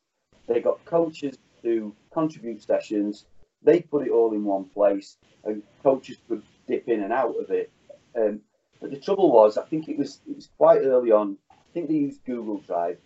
They 0.47 0.61
got 0.61 0.83
coaches 0.85 1.37
to 1.63 1.95
contribute 2.13 2.61
sessions, 2.61 3.25
they 3.65 3.81
put 3.81 4.05
it 4.05 4.11
all 4.11 4.33
in 4.33 4.43
one 4.43 4.65
place, 4.65 5.17
and 5.43 5.63
coaches 5.83 6.17
could 6.27 6.43
dip 6.67 6.87
in 6.87 7.01
and 7.01 7.11
out 7.11 7.35
of 7.39 7.49
it. 7.49 7.71
Um, 8.15 8.41
but 8.79 8.91
the 8.91 8.97
trouble 8.97 9.31
was, 9.31 9.57
I 9.57 9.63
think 9.63 9.89
it 9.89 9.97
was 9.97 10.19
it 10.29 10.35
was 10.35 10.49
quite 10.57 10.81
early 10.81 11.11
on. 11.11 11.37
I 11.51 11.55
think 11.73 11.87
they 11.87 11.95
used 11.95 12.23
Google 12.25 12.59
Drive, 12.59 12.99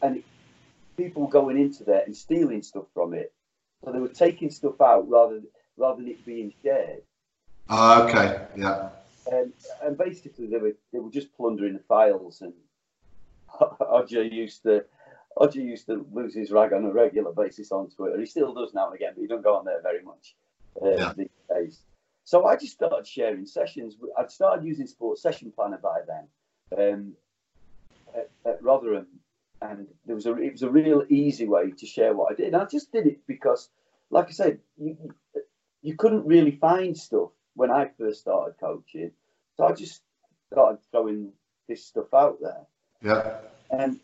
and 0.00 0.18
it, 0.18 0.24
people 0.96 1.26
going 1.26 1.58
into 1.58 1.84
there 1.84 2.04
and 2.06 2.16
stealing 2.16 2.62
stuff 2.62 2.84
from 2.94 3.12
it. 3.12 3.32
So 3.84 3.90
they 3.90 3.98
were 3.98 4.08
taking 4.08 4.50
stuff 4.50 4.80
out 4.80 5.08
rather 5.08 5.40
rather 5.76 6.00
than 6.00 6.10
it 6.10 6.24
being 6.24 6.52
shared. 6.62 7.02
Ah, 7.68 8.04
okay, 8.04 8.46
yeah. 8.56 8.90
And, 9.30 9.52
and 9.82 9.96
basically, 9.96 10.46
they 10.46 10.58
were 10.58 10.72
they 10.92 10.98
were 10.98 11.10
just 11.10 11.34
plundering 11.36 11.74
the 11.74 11.78
files, 11.80 12.42
and 12.42 12.52
Odger 13.80 14.30
used 14.30 14.62
to 14.64 14.84
Odger 15.38 15.56
used 15.64 15.86
to 15.86 16.04
lose 16.12 16.34
his 16.34 16.50
rag 16.50 16.72
on 16.72 16.84
a 16.84 16.92
regular 16.92 17.32
basis 17.32 17.72
on 17.72 17.88
Twitter. 17.90 18.18
He 18.18 18.26
still 18.26 18.52
does 18.52 18.74
now 18.74 18.86
and 18.86 18.94
again, 18.94 19.12
but 19.14 19.22
he 19.22 19.28
don't 19.28 19.42
go 19.42 19.56
on 19.56 19.64
there 19.64 19.80
very 19.82 20.02
much 20.02 20.34
uh, 20.80 20.90
yeah. 20.90 21.12
these 21.16 21.28
days. 21.48 21.82
So 22.24 22.46
I 22.46 22.56
just 22.56 22.74
started 22.74 23.06
sharing 23.06 23.46
sessions. 23.46 23.96
I'd 24.16 24.30
started 24.30 24.64
using 24.64 24.86
Sports 24.86 25.22
Session 25.22 25.52
Planner 25.54 25.78
by 25.78 26.00
then 26.06 26.92
um, 26.92 27.12
at, 28.14 28.30
at, 28.44 28.62
Rotherham, 28.62 29.06
and 29.60 29.86
there 30.06 30.14
was 30.14 30.26
a 30.26 30.36
it 30.36 30.52
was 30.52 30.62
a 30.62 30.70
real 30.70 31.04
easy 31.08 31.46
way 31.46 31.70
to 31.70 31.86
share 31.86 32.14
what 32.14 32.32
I 32.32 32.34
did. 32.34 32.46
And 32.48 32.56
I 32.56 32.64
just 32.64 32.92
did 32.92 33.06
it 33.06 33.20
because, 33.26 33.70
like 34.10 34.28
I 34.28 34.32
said, 34.32 34.60
you, 34.78 34.96
you 35.82 35.96
couldn't 35.96 36.26
really 36.26 36.52
find 36.52 36.96
stuff 36.96 37.30
when 37.54 37.70
I 37.70 37.90
first 37.98 38.20
started 38.20 38.54
coaching. 38.58 39.12
So 39.56 39.66
I 39.66 39.72
just 39.72 40.02
started 40.52 40.78
throwing 40.90 41.32
this 41.68 41.84
stuff 41.84 42.12
out 42.14 42.38
there. 42.40 42.66
Yeah. 43.02 43.38
And 43.70 44.00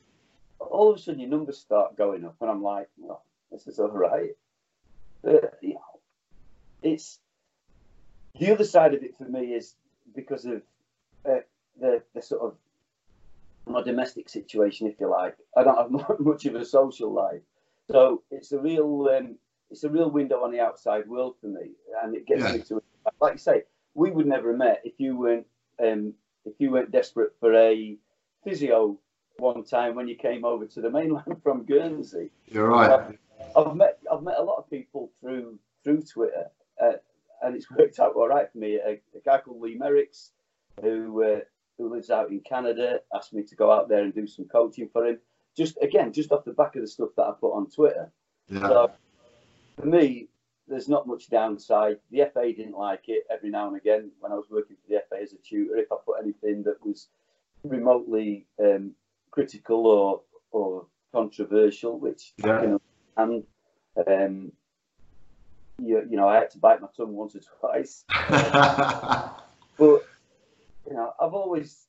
all 0.61 0.91
of 0.91 0.99
a 0.99 1.01
sudden 1.01 1.21
your 1.21 1.31
numbers 1.31 1.59
start 1.59 1.97
going 1.97 2.25
up, 2.25 2.37
and 2.41 2.51
I'm 2.51 2.63
like, 2.63 2.89
well, 2.97 3.25
this 3.51 3.67
is 3.67 3.79
all 3.79 3.89
right. 3.89 4.37
But, 5.23 5.59
you 5.63 5.75
know, 5.75 6.01
it's 6.83 7.19
the 8.39 8.53
other 8.53 8.65
side 8.65 8.95
of 8.95 9.03
it 9.03 9.17
for 9.17 9.25
me 9.25 9.53
is 9.55 9.75
because 10.15 10.45
of 10.45 10.63
uh, 11.29 11.41
the 11.81 12.03
the 12.15 12.23
sort 12.23 12.43
of 12.43 12.55
my 13.67 13.83
domestic 13.83 14.29
situation, 14.29 14.87
if 14.87 14.99
you 15.01 15.09
like. 15.09 15.37
I 15.57 15.65
don't 15.65 15.77
have 15.77 16.21
much 16.21 16.47
of 16.47 16.55
a 16.55 16.65
social 16.65 17.13
life, 17.13 17.43
so 17.91 18.23
it's 18.31 18.53
a 18.53 18.59
real 18.59 19.09
um, 19.17 19.37
it's 19.71 19.85
a 19.85 19.91
real 19.91 20.11
window 20.11 20.43
on 20.45 20.53
the 20.53 20.61
outside 20.61 21.09
world 21.09 21.37
for 21.41 21.49
me, 21.49 21.73
and 22.03 22.15
it 22.15 22.27
gets 22.27 22.43
yeah. 22.43 22.53
me 22.53 22.63
to 22.63 22.83
like 23.21 23.35
you 23.35 23.39
say, 23.39 23.63
we 23.95 24.11
would 24.11 24.27
never 24.27 24.51
have 24.51 24.59
met 24.59 24.83
if 24.85 24.95
you 24.99 25.17
weren't 25.17 25.47
um, 25.83 26.15
if 26.45 26.55
you 26.59 26.71
weren't 26.71 26.91
desperate 26.91 27.33
for 27.41 27.55
a 27.55 27.97
physio 28.45 28.99
one 29.39 29.65
time 29.65 29.95
when 29.95 30.09
you 30.09 30.17
came 30.17 30.45
over 30.45 30.67
to 30.67 30.81
the 30.81 30.91
mainland 30.91 31.41
from 31.43 31.65
Guernsey. 31.65 32.31
You're 32.47 32.69
right. 32.69 32.91
I've, 32.91 33.19
I've 33.57 33.77
met 33.77 33.99
I've 34.11 34.23
met 34.23 34.39
a 34.39 34.43
lot 34.43 34.59
of 34.59 34.71
people 34.71 35.11
through 35.21 35.59
through 35.85 36.03
Twitter, 36.03 36.47
uh, 36.83 36.95
and 37.43 37.55
it's 37.55 37.71
worked 37.79 37.99
out 37.99 38.15
all 38.15 38.29
right 38.29 38.51
for 38.51 38.59
me. 38.59 38.77
A, 38.77 39.01
a 39.17 39.21
guy 39.25 39.39
called 39.39 39.61
Lee 39.61 39.79
Merricks, 39.79 40.31
who 40.83 41.23
uh, 41.23 41.41
who 41.79 41.93
lives 41.93 42.11
out 42.11 42.31
in 42.31 42.41
Canada, 42.41 43.01
asked 43.15 43.33
me 43.33 43.43
to 43.45 43.55
go 43.55 43.71
out 43.71 43.89
there 43.89 44.03
and 44.03 44.15
do 44.15 44.27
some 44.27 44.47
coaching 44.47 44.89
for 44.93 45.07
him. 45.07 45.19
Just 45.57 45.79
again, 45.83 46.13
just 46.13 46.33
off 46.33 46.45
the 46.45 46.53
back 46.53 46.77
of 46.77 46.83
the 46.83 46.89
stuff 46.89 47.11
that 47.17 47.25
I 47.25 47.33
put 47.41 47.53
on 47.53 47.71
Twitter. 47.71 48.11
Yeah. 48.49 48.61
So 48.61 48.91
for 49.79 49.87
me, 49.87 50.29
there's 50.69 50.89
not 50.89 51.07
much 51.07 51.31
downside. 51.31 51.99
The 52.11 52.31
FA 52.33 52.53
didn't 52.53 52.77
like 52.77 53.05
it 53.09 53.25
every 53.31 53.51
now 53.51 53.69
and 53.69 53.77
again 53.77 54.11
when 54.21 54.33
I 54.33 54.37
was 54.37 54.47
working 54.51 54.77
for 54.77 54.89
the 54.89 55.03
FA 55.09 55.23
as 55.23 55.33
a 55.33 55.37
tutor. 55.37 55.77
If 55.77 55.91
I 55.91 55.97
put 56.05 56.23
anything 56.23 56.63
that 56.65 56.85
was 56.85 57.09
remotely 57.65 58.47
um, 58.61 58.93
critical 59.31 59.87
or 59.87 60.23
or 60.51 60.87
controversial, 61.13 61.99
which 61.99 62.33
yeah. 62.39 62.59
I 62.59 62.61
can 62.61 62.81
understand. 63.17 63.45
Um, 64.07 64.53
you, 65.81 66.03
you 66.11 66.17
know, 66.17 66.29
I 66.29 66.37
had 66.37 66.51
to 66.51 66.59
bite 66.59 66.81
my 66.81 66.89
tongue 66.97 67.15
once 67.15 67.37
or 67.37 67.41
twice. 67.61 68.05
but 69.79 70.03
you 70.87 70.95
know, 70.95 71.13
I've 71.21 71.35
always, 71.35 71.87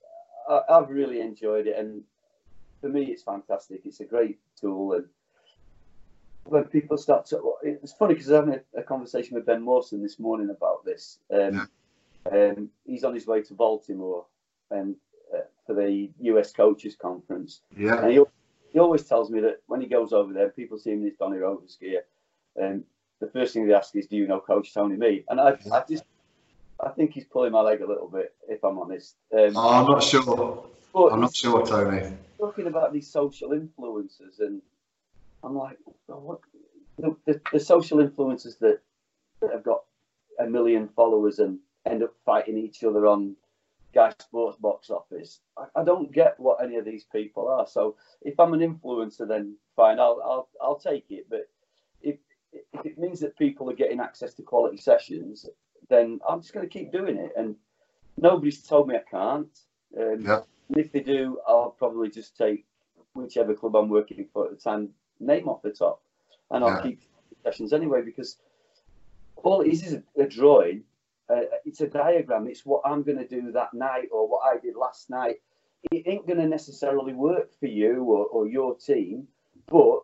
I, 0.48 0.62
I've 0.70 0.90
really 0.90 1.22
enjoyed 1.22 1.68
it, 1.68 1.78
and 1.78 2.04
for 2.82 2.90
me, 2.90 3.06
it's 3.06 3.24
fantastic. 3.24 3.82
It's 3.86 4.00
a 4.00 4.06
great 4.06 4.40
tool, 4.60 4.94
and 4.94 5.06
when 6.50 6.66
people 6.66 6.98
start 6.98 7.26
to, 7.28 7.54
it's 7.64 7.94
funny 7.94 8.14
because 8.14 8.30
I 8.30 8.40
was 8.40 8.48
having 8.48 8.62
a, 8.76 8.80
a, 8.80 8.84
conversation 8.84 9.36
with 9.36 9.46
Ben 9.46 9.62
Mawson 9.62 10.02
this 10.02 10.20
morning 10.20 10.50
about 10.50 10.84
this. 10.86 11.20
Um, 11.34 11.70
yeah. 12.32 12.52
um, 12.52 12.70
he's 12.86 13.04
on 13.04 13.14
his 13.14 13.28
way 13.28 13.42
to 13.44 13.54
Baltimore, 13.54 14.26
and 14.72 14.96
uh, 15.34 15.42
for 15.66 15.76
the 15.76 16.10
US 16.22 16.52
Coaches 16.52 16.96
Conference. 16.96 17.62
Yeah. 17.78 18.02
And 18.02 18.12
he, 18.12 18.24
he 18.74 18.80
always 18.80 19.04
tells 19.04 19.30
me 19.30 19.40
that 19.42 19.62
when 19.68 19.82
he 19.82 19.88
goes 19.88 20.14
over 20.14 20.34
there, 20.34 20.50
people 20.50 20.78
see 20.78 20.92
him 20.92 21.00
in 21.00 21.06
his 21.06 21.16
Donny 21.16 21.38
Rovers 21.38 21.78
gear, 21.80 22.04
and 22.56 22.84
the 23.20 23.28
first 23.28 23.54
thing 23.54 23.68
they 23.68 23.74
ask 23.74 23.96
is, 23.96 24.08
"Do 24.08 24.18
you 24.18 24.28
know 24.28 24.40
Coach 24.40 24.74
Tony 24.74 24.96
Mee?" 24.96 25.26
And 25.30 25.40
I, 25.40 25.58
I 25.72 25.84
just, 25.90 26.04
I 26.80 26.90
think 26.90 27.14
he's 27.14 27.26
pulling 27.26 27.52
my 27.52 27.62
leg 27.62 27.82
a 27.82 27.88
little 27.88 28.08
bit, 28.08 28.34
if 28.48 28.64
I'm 28.64 28.78
honest. 28.80 29.16
Um, 29.34 29.56
oh, 29.56 29.70
I'm 29.70 29.92
not 29.92 30.04
sure. 30.04 30.66
I'm 30.96 31.22
not 31.22 31.36
sure, 31.36 31.66
Tony. 31.66 32.12
Talking 32.38 32.68
about 32.68 32.94
these 32.94 33.12
social 33.12 33.52
influences, 33.54 34.40
and 34.40 34.62
I'm 35.44 35.56
like, 35.56 35.78
well, 36.08 36.22
what? 36.22 36.40
The, 36.98 37.16
the, 37.26 37.42
the 37.54 37.60
social 37.60 38.00
influencers 38.00 38.60
that, 38.60 38.80
that 39.42 39.52
have 39.54 39.64
got 39.64 39.84
a 40.40 40.46
million 40.46 40.90
followers 40.90 41.40
and 41.40 41.60
end 41.86 42.04
up 42.04 42.14
fighting 42.26 42.58
each 42.58 42.84
other 42.84 43.06
on 43.06 43.36
Sky 43.92 44.14
Sports 44.20 44.58
box 44.60 44.90
office. 44.90 45.40
I, 45.58 45.66
I, 45.80 45.84
don't 45.84 46.12
get 46.12 46.38
what 46.40 46.62
any 46.62 46.76
of 46.76 46.84
these 46.84 47.06
people 47.06 47.48
are. 47.48 47.66
So 47.66 47.96
if 48.22 48.38
I'm 48.40 48.54
an 48.54 48.60
influencer, 48.60 49.28
then 49.28 49.56
fine, 49.76 50.00
I'll 50.00 50.22
I'll 50.24 50.50
I'll 50.62 50.80
take 50.80 51.06
it. 51.10 51.28
But 51.30 51.48
if 52.74 52.86
it 52.86 52.98
means 52.98 53.20
that 53.20 53.38
people 53.38 53.70
are 53.70 53.76
getting 53.76 54.00
access 54.00 54.34
to 54.36 54.42
quality 54.44 54.78
sessions, 54.78 55.46
then 55.90 56.20
I'm 56.28 56.42
just 56.42 56.54
going 56.54 56.68
to 56.68 56.72
keep 56.72 56.92
doing 56.92 57.18
it. 57.18 57.32
And 57.38 57.56
nobody's 58.18 58.64
told 58.64 58.88
me 58.88 58.96
I 58.96 59.10
can't. 59.10 59.60
Um, 59.98 60.22
yeah. 60.22 60.42
And 60.70 60.78
if 60.78 60.92
they 60.92 61.00
do, 61.00 61.40
I'll 61.48 61.76
probably 61.78 62.10
just 62.10 62.38
take 62.38 62.66
whichever 63.14 63.54
club 63.54 63.76
I'm 63.76 63.90
working 63.90 64.28
for 64.34 64.46
at 64.46 64.52
the 64.52 64.58
time 64.58 64.90
name 65.20 65.48
off 65.48 65.62
the 65.62 65.72
top, 65.72 66.02
and 66.52 66.64
I'll 66.64 66.78
yeah. 66.78 66.82
keep 66.82 67.02
sessions 67.44 67.74
anyway 67.74 68.02
because 68.04 68.38
all 69.38 69.62
it 69.62 69.70
is 69.70 69.84
is 69.86 69.94
a, 69.94 70.22
a 70.22 70.28
drawing. 70.28 70.84
Uh, 71.30 71.42
it's 71.66 71.82
a 71.82 71.88
diagram. 71.88 72.48
It's 72.48 72.66
what 72.66 72.82
I'm 72.86 73.04
going 73.04 73.20
to 73.20 73.28
do 73.28 73.52
that 73.52 73.74
night 73.74 74.10
or 74.12 74.28
what 74.28 74.42
I 74.44 74.58
did 74.60 74.76
last 74.76 75.10
night. 75.10 75.36
It 75.92 76.04
ain't 76.08 76.28
going 76.28 76.40
to 76.40 76.48
necessarily 76.48 77.14
work 77.14 77.52
for 77.60 77.68
you 77.68 78.04
or, 78.04 78.26
or 78.26 78.48
your 78.48 78.76
team, 78.76 79.28
but 79.68 80.00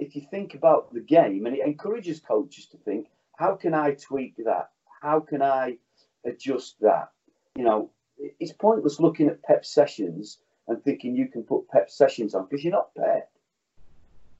if 0.00 0.16
you 0.16 0.22
think 0.22 0.54
about 0.54 0.92
the 0.92 1.00
game, 1.00 1.46
and 1.46 1.54
it 1.54 1.64
encourages 1.64 2.20
coaches 2.20 2.66
to 2.66 2.78
think, 2.78 3.08
how 3.36 3.54
can 3.54 3.74
I 3.74 3.92
tweak 3.92 4.36
that? 4.44 4.70
How 5.00 5.20
can 5.20 5.42
I 5.42 5.76
adjust 6.24 6.80
that? 6.80 7.10
You 7.56 7.64
know, 7.64 7.90
it's 8.18 8.52
pointless 8.52 9.00
looking 9.00 9.28
at 9.28 9.42
Pep 9.42 9.64
sessions 9.64 10.38
and 10.68 10.82
thinking 10.82 11.14
you 11.14 11.28
can 11.28 11.42
put 11.42 11.68
Pep 11.68 11.90
sessions 11.90 12.34
on 12.34 12.46
because 12.48 12.64
you're 12.64 12.72
not 12.72 12.94
Pep. 12.94 13.30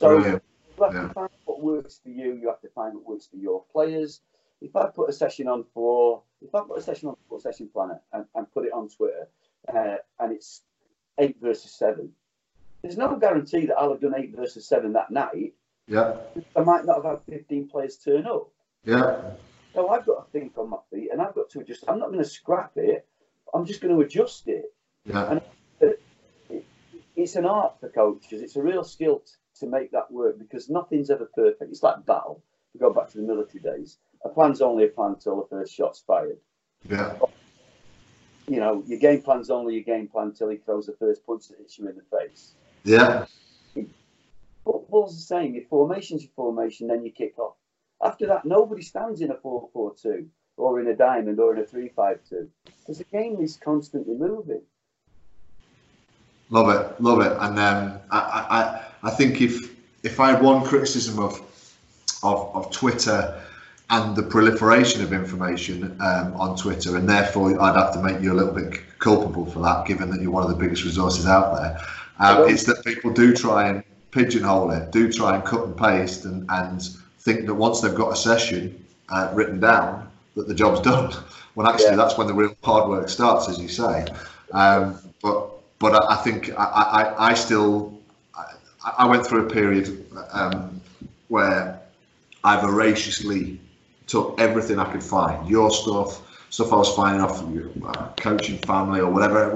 So 0.00 0.18
you 0.18 0.40
have 0.82 0.94
yeah. 0.94 1.08
to 1.08 1.14
find 1.14 1.30
what 1.44 1.60
works 1.62 2.00
for 2.02 2.08
you. 2.08 2.34
You 2.34 2.48
have 2.48 2.60
to 2.62 2.68
find 2.68 2.94
what 2.94 3.06
works 3.06 3.26
for 3.26 3.36
your 3.36 3.64
players. 3.70 4.22
If 4.62 4.74
I 4.74 4.86
put 4.86 5.10
a 5.10 5.12
session 5.12 5.46
on 5.46 5.64
for, 5.74 6.22
if 6.40 6.54
I 6.54 6.60
put 6.62 6.78
a 6.78 6.82
session 6.82 7.08
on 7.08 7.16
for 7.28 7.40
Session 7.40 7.68
Planner 7.72 8.00
and, 8.12 8.24
and 8.34 8.50
put 8.52 8.64
it 8.64 8.72
on 8.72 8.88
Twitter, 8.88 9.28
uh, 9.72 9.96
and 10.18 10.32
it's 10.32 10.62
eight 11.18 11.36
versus 11.40 11.72
seven, 11.72 12.12
there's 12.82 12.96
no 12.96 13.16
guarantee 13.16 13.66
that 13.66 13.76
I'll 13.76 13.90
have 13.90 14.00
done 14.00 14.14
eight 14.16 14.34
versus 14.34 14.66
seven 14.66 14.94
that 14.94 15.10
night. 15.10 15.54
Yeah. 15.86 16.16
I 16.56 16.60
might 16.60 16.86
not 16.86 17.04
have 17.04 17.04
had 17.04 17.22
15 17.28 17.68
players 17.68 17.96
turn 17.96 18.26
up. 18.26 18.48
Yeah. 18.84 19.20
So 19.74 19.88
I've 19.88 20.06
got 20.06 20.26
to 20.26 20.32
think 20.32 20.56
on 20.56 20.70
my 20.70 20.78
feet 20.90 21.10
and 21.12 21.20
I've 21.20 21.34
got 21.34 21.50
to 21.50 21.60
adjust. 21.60 21.84
I'm 21.88 21.98
not 21.98 22.08
going 22.08 22.22
to 22.22 22.28
scrap 22.28 22.72
it. 22.76 23.06
I'm 23.52 23.66
just 23.66 23.80
going 23.80 23.94
to 23.94 24.00
adjust 24.00 24.48
it. 24.48 24.72
Yeah. 25.04 25.30
And 25.30 25.40
it, 25.80 26.02
it, 26.48 26.64
it's 27.16 27.36
an 27.36 27.44
art 27.44 27.80
for 27.80 27.88
coaches. 27.88 28.40
It's 28.40 28.56
a 28.56 28.62
real 28.62 28.84
skill 28.84 29.22
to 29.60 29.66
make 29.66 29.92
that 29.92 30.10
work 30.10 30.38
because 30.38 30.68
nothing's 30.68 31.10
ever 31.10 31.30
perfect. 31.34 31.70
It's 31.70 31.82
like 31.82 32.04
battle. 32.06 32.42
To 32.72 32.78
go 32.78 32.92
back 32.92 33.10
to 33.10 33.16
the 33.16 33.24
military 33.24 33.60
days, 33.60 33.98
a 34.24 34.28
plan's 34.28 34.60
only 34.60 34.84
a 34.84 34.88
plan 34.88 35.14
until 35.14 35.36
the 35.36 35.48
first 35.48 35.74
shot's 35.74 36.04
fired. 36.06 36.38
Yeah. 36.88 37.18
You 38.46 38.60
know, 38.60 38.84
your 38.86 39.00
game 39.00 39.22
plan's 39.22 39.50
only 39.50 39.74
your 39.74 39.82
game 39.82 40.06
plan 40.06 40.28
until 40.28 40.50
he 40.50 40.56
throws 40.56 40.86
the 40.86 40.92
first 40.92 41.26
punch 41.26 41.48
that 41.48 41.58
hits 41.58 41.80
you 41.80 41.88
in 41.88 41.96
the 41.96 42.16
face. 42.16 42.52
Yeah. 42.84 43.26
Football's 44.64 45.16
the 45.16 45.22
same. 45.22 45.54
Your 45.54 45.64
formation's 45.64 46.22
your 46.22 46.30
formation, 46.36 46.86
then 46.86 47.04
you 47.04 47.10
kick 47.10 47.38
off. 47.40 47.54
After 48.02 48.26
that, 48.28 48.44
nobody 48.44 48.82
stands 48.82 49.20
in 49.20 49.32
a 49.32 49.36
4 49.36 49.68
4 49.72 49.94
2 50.00 50.28
or 50.56 50.80
in 50.80 50.86
a 50.86 50.94
diamond 50.94 51.40
or 51.40 51.54
in 51.54 51.62
a 51.62 51.66
3 51.66 51.88
5 51.88 52.20
2 52.28 52.48
because 52.64 52.98
the 52.98 53.04
game 53.04 53.40
is 53.40 53.56
constantly 53.56 54.14
moving. 54.14 54.62
Love 56.50 56.68
it, 56.68 57.00
love 57.00 57.20
it. 57.20 57.36
And 57.40 57.58
um, 57.58 57.98
I, 58.10 58.18
I, 58.50 59.08
I 59.08 59.10
think 59.10 59.40
if 59.40 59.70
if 60.02 60.18
I 60.18 60.32
had 60.32 60.42
one 60.42 60.64
criticism 60.64 61.18
of 61.18 61.40
of, 62.22 62.54
of 62.54 62.70
Twitter 62.70 63.40
and 63.90 64.14
the 64.14 64.22
proliferation 64.22 65.02
of 65.02 65.12
information 65.12 65.96
um, 66.00 66.34
on 66.34 66.56
Twitter, 66.56 66.96
and 66.96 67.08
therefore 67.08 67.60
I'd 67.60 67.76
have 67.76 67.92
to 67.94 68.02
make 68.02 68.20
you 68.20 68.32
a 68.32 68.34
little 68.34 68.54
bit 68.54 68.80
culpable 68.98 69.46
for 69.46 69.60
that, 69.60 69.86
given 69.86 70.10
that 70.10 70.20
you're 70.20 70.30
one 70.30 70.42
of 70.42 70.48
the 70.48 70.56
biggest 70.56 70.84
resources 70.84 71.26
out 71.26 71.56
there. 71.56 71.80
Um, 72.18 72.48
it's 72.48 72.64
that 72.64 72.84
people 72.84 73.12
do 73.12 73.34
try 73.34 73.68
and 73.68 73.82
pigeonhole 74.10 74.70
it, 74.72 74.92
do 74.92 75.10
try 75.10 75.34
and 75.34 75.44
cut 75.44 75.64
and 75.64 75.76
paste, 75.76 76.24
and, 76.24 76.46
and 76.50 76.82
think 77.20 77.46
that 77.46 77.54
once 77.54 77.80
they've 77.80 77.94
got 77.94 78.12
a 78.12 78.16
session 78.16 78.84
uh, 79.08 79.30
written 79.34 79.58
down, 79.58 80.08
that 80.36 80.46
the 80.46 80.54
job's 80.54 80.80
done. 80.90 81.12
When 81.54 81.66
actually, 81.66 81.86
yeah. 81.86 81.96
that's 81.96 82.16
when 82.16 82.28
the 82.28 82.34
real 82.34 82.56
hard 82.62 82.88
work 82.88 83.08
starts, 83.08 83.48
as 83.48 83.58
you 83.58 83.68
say. 83.68 84.06
Um, 84.52 84.98
but 85.20 85.50
but 85.80 85.94
I, 85.94 86.14
I 86.14 86.16
think 86.16 86.50
I, 86.56 86.64
I, 86.64 87.30
I 87.30 87.34
still 87.34 87.98
I, 88.84 89.06
went 89.06 89.26
through 89.26 89.46
a 89.46 89.50
period 89.50 90.06
um, 90.30 90.80
where 91.28 91.80
I 92.44 92.60
voraciously 92.60 93.60
took 94.06 94.40
everything 94.40 94.78
I 94.78 94.90
could 94.90 95.02
find, 95.02 95.48
your 95.48 95.70
stuff, 95.70 96.22
stuff 96.50 96.72
I 96.72 96.76
was 96.76 96.94
finding 96.94 97.22
off 97.22 97.42
uh, 97.84 98.08
coaching 98.16 98.58
family 98.58 99.00
or 99.00 99.10
whatever, 99.10 99.50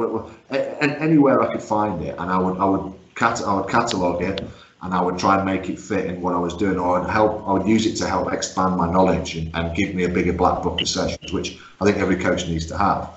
and 0.51 0.93
anywhere 0.93 1.41
I 1.43 1.53
could 1.53 1.62
find 1.62 2.03
it, 2.03 2.16
and 2.18 2.31
I 2.31 2.39
would 2.39 2.59
I 2.59 2.64
would 2.64 2.93
cat 3.14 3.41
I 3.43 3.55
would 3.55 3.70
catalog 3.70 4.22
it, 4.22 4.43
and 4.83 4.95
I 4.95 5.01
would 5.01 5.18
try 5.18 5.37
and 5.37 5.45
make 5.45 5.68
it 5.68 5.79
fit 5.79 6.07
in 6.07 6.20
what 6.20 6.35
I 6.35 6.39
was 6.39 6.55
doing, 6.55 6.79
or 6.79 7.01
I'd 7.01 7.11
help 7.11 7.47
I 7.49 7.53
would 7.53 7.66
use 7.66 7.87
it 7.87 7.97
to 7.97 8.07
help 8.07 8.33
expand 8.33 8.77
my 8.77 8.91
knowledge 8.91 9.37
and, 9.37 9.51
and 9.55 9.75
give 9.77 9.95
me 9.95 10.05
a 10.05 10.09
bigger 10.09 10.33
black 10.33 10.62
book 10.62 10.81
of 10.81 10.89
sessions, 10.89 11.33
which 11.33 11.59
I 11.81 11.85
think 11.85 11.99
every 11.99 12.16
coach 12.16 12.47
needs 12.47 12.66
to 12.66 12.79
have. 12.79 13.11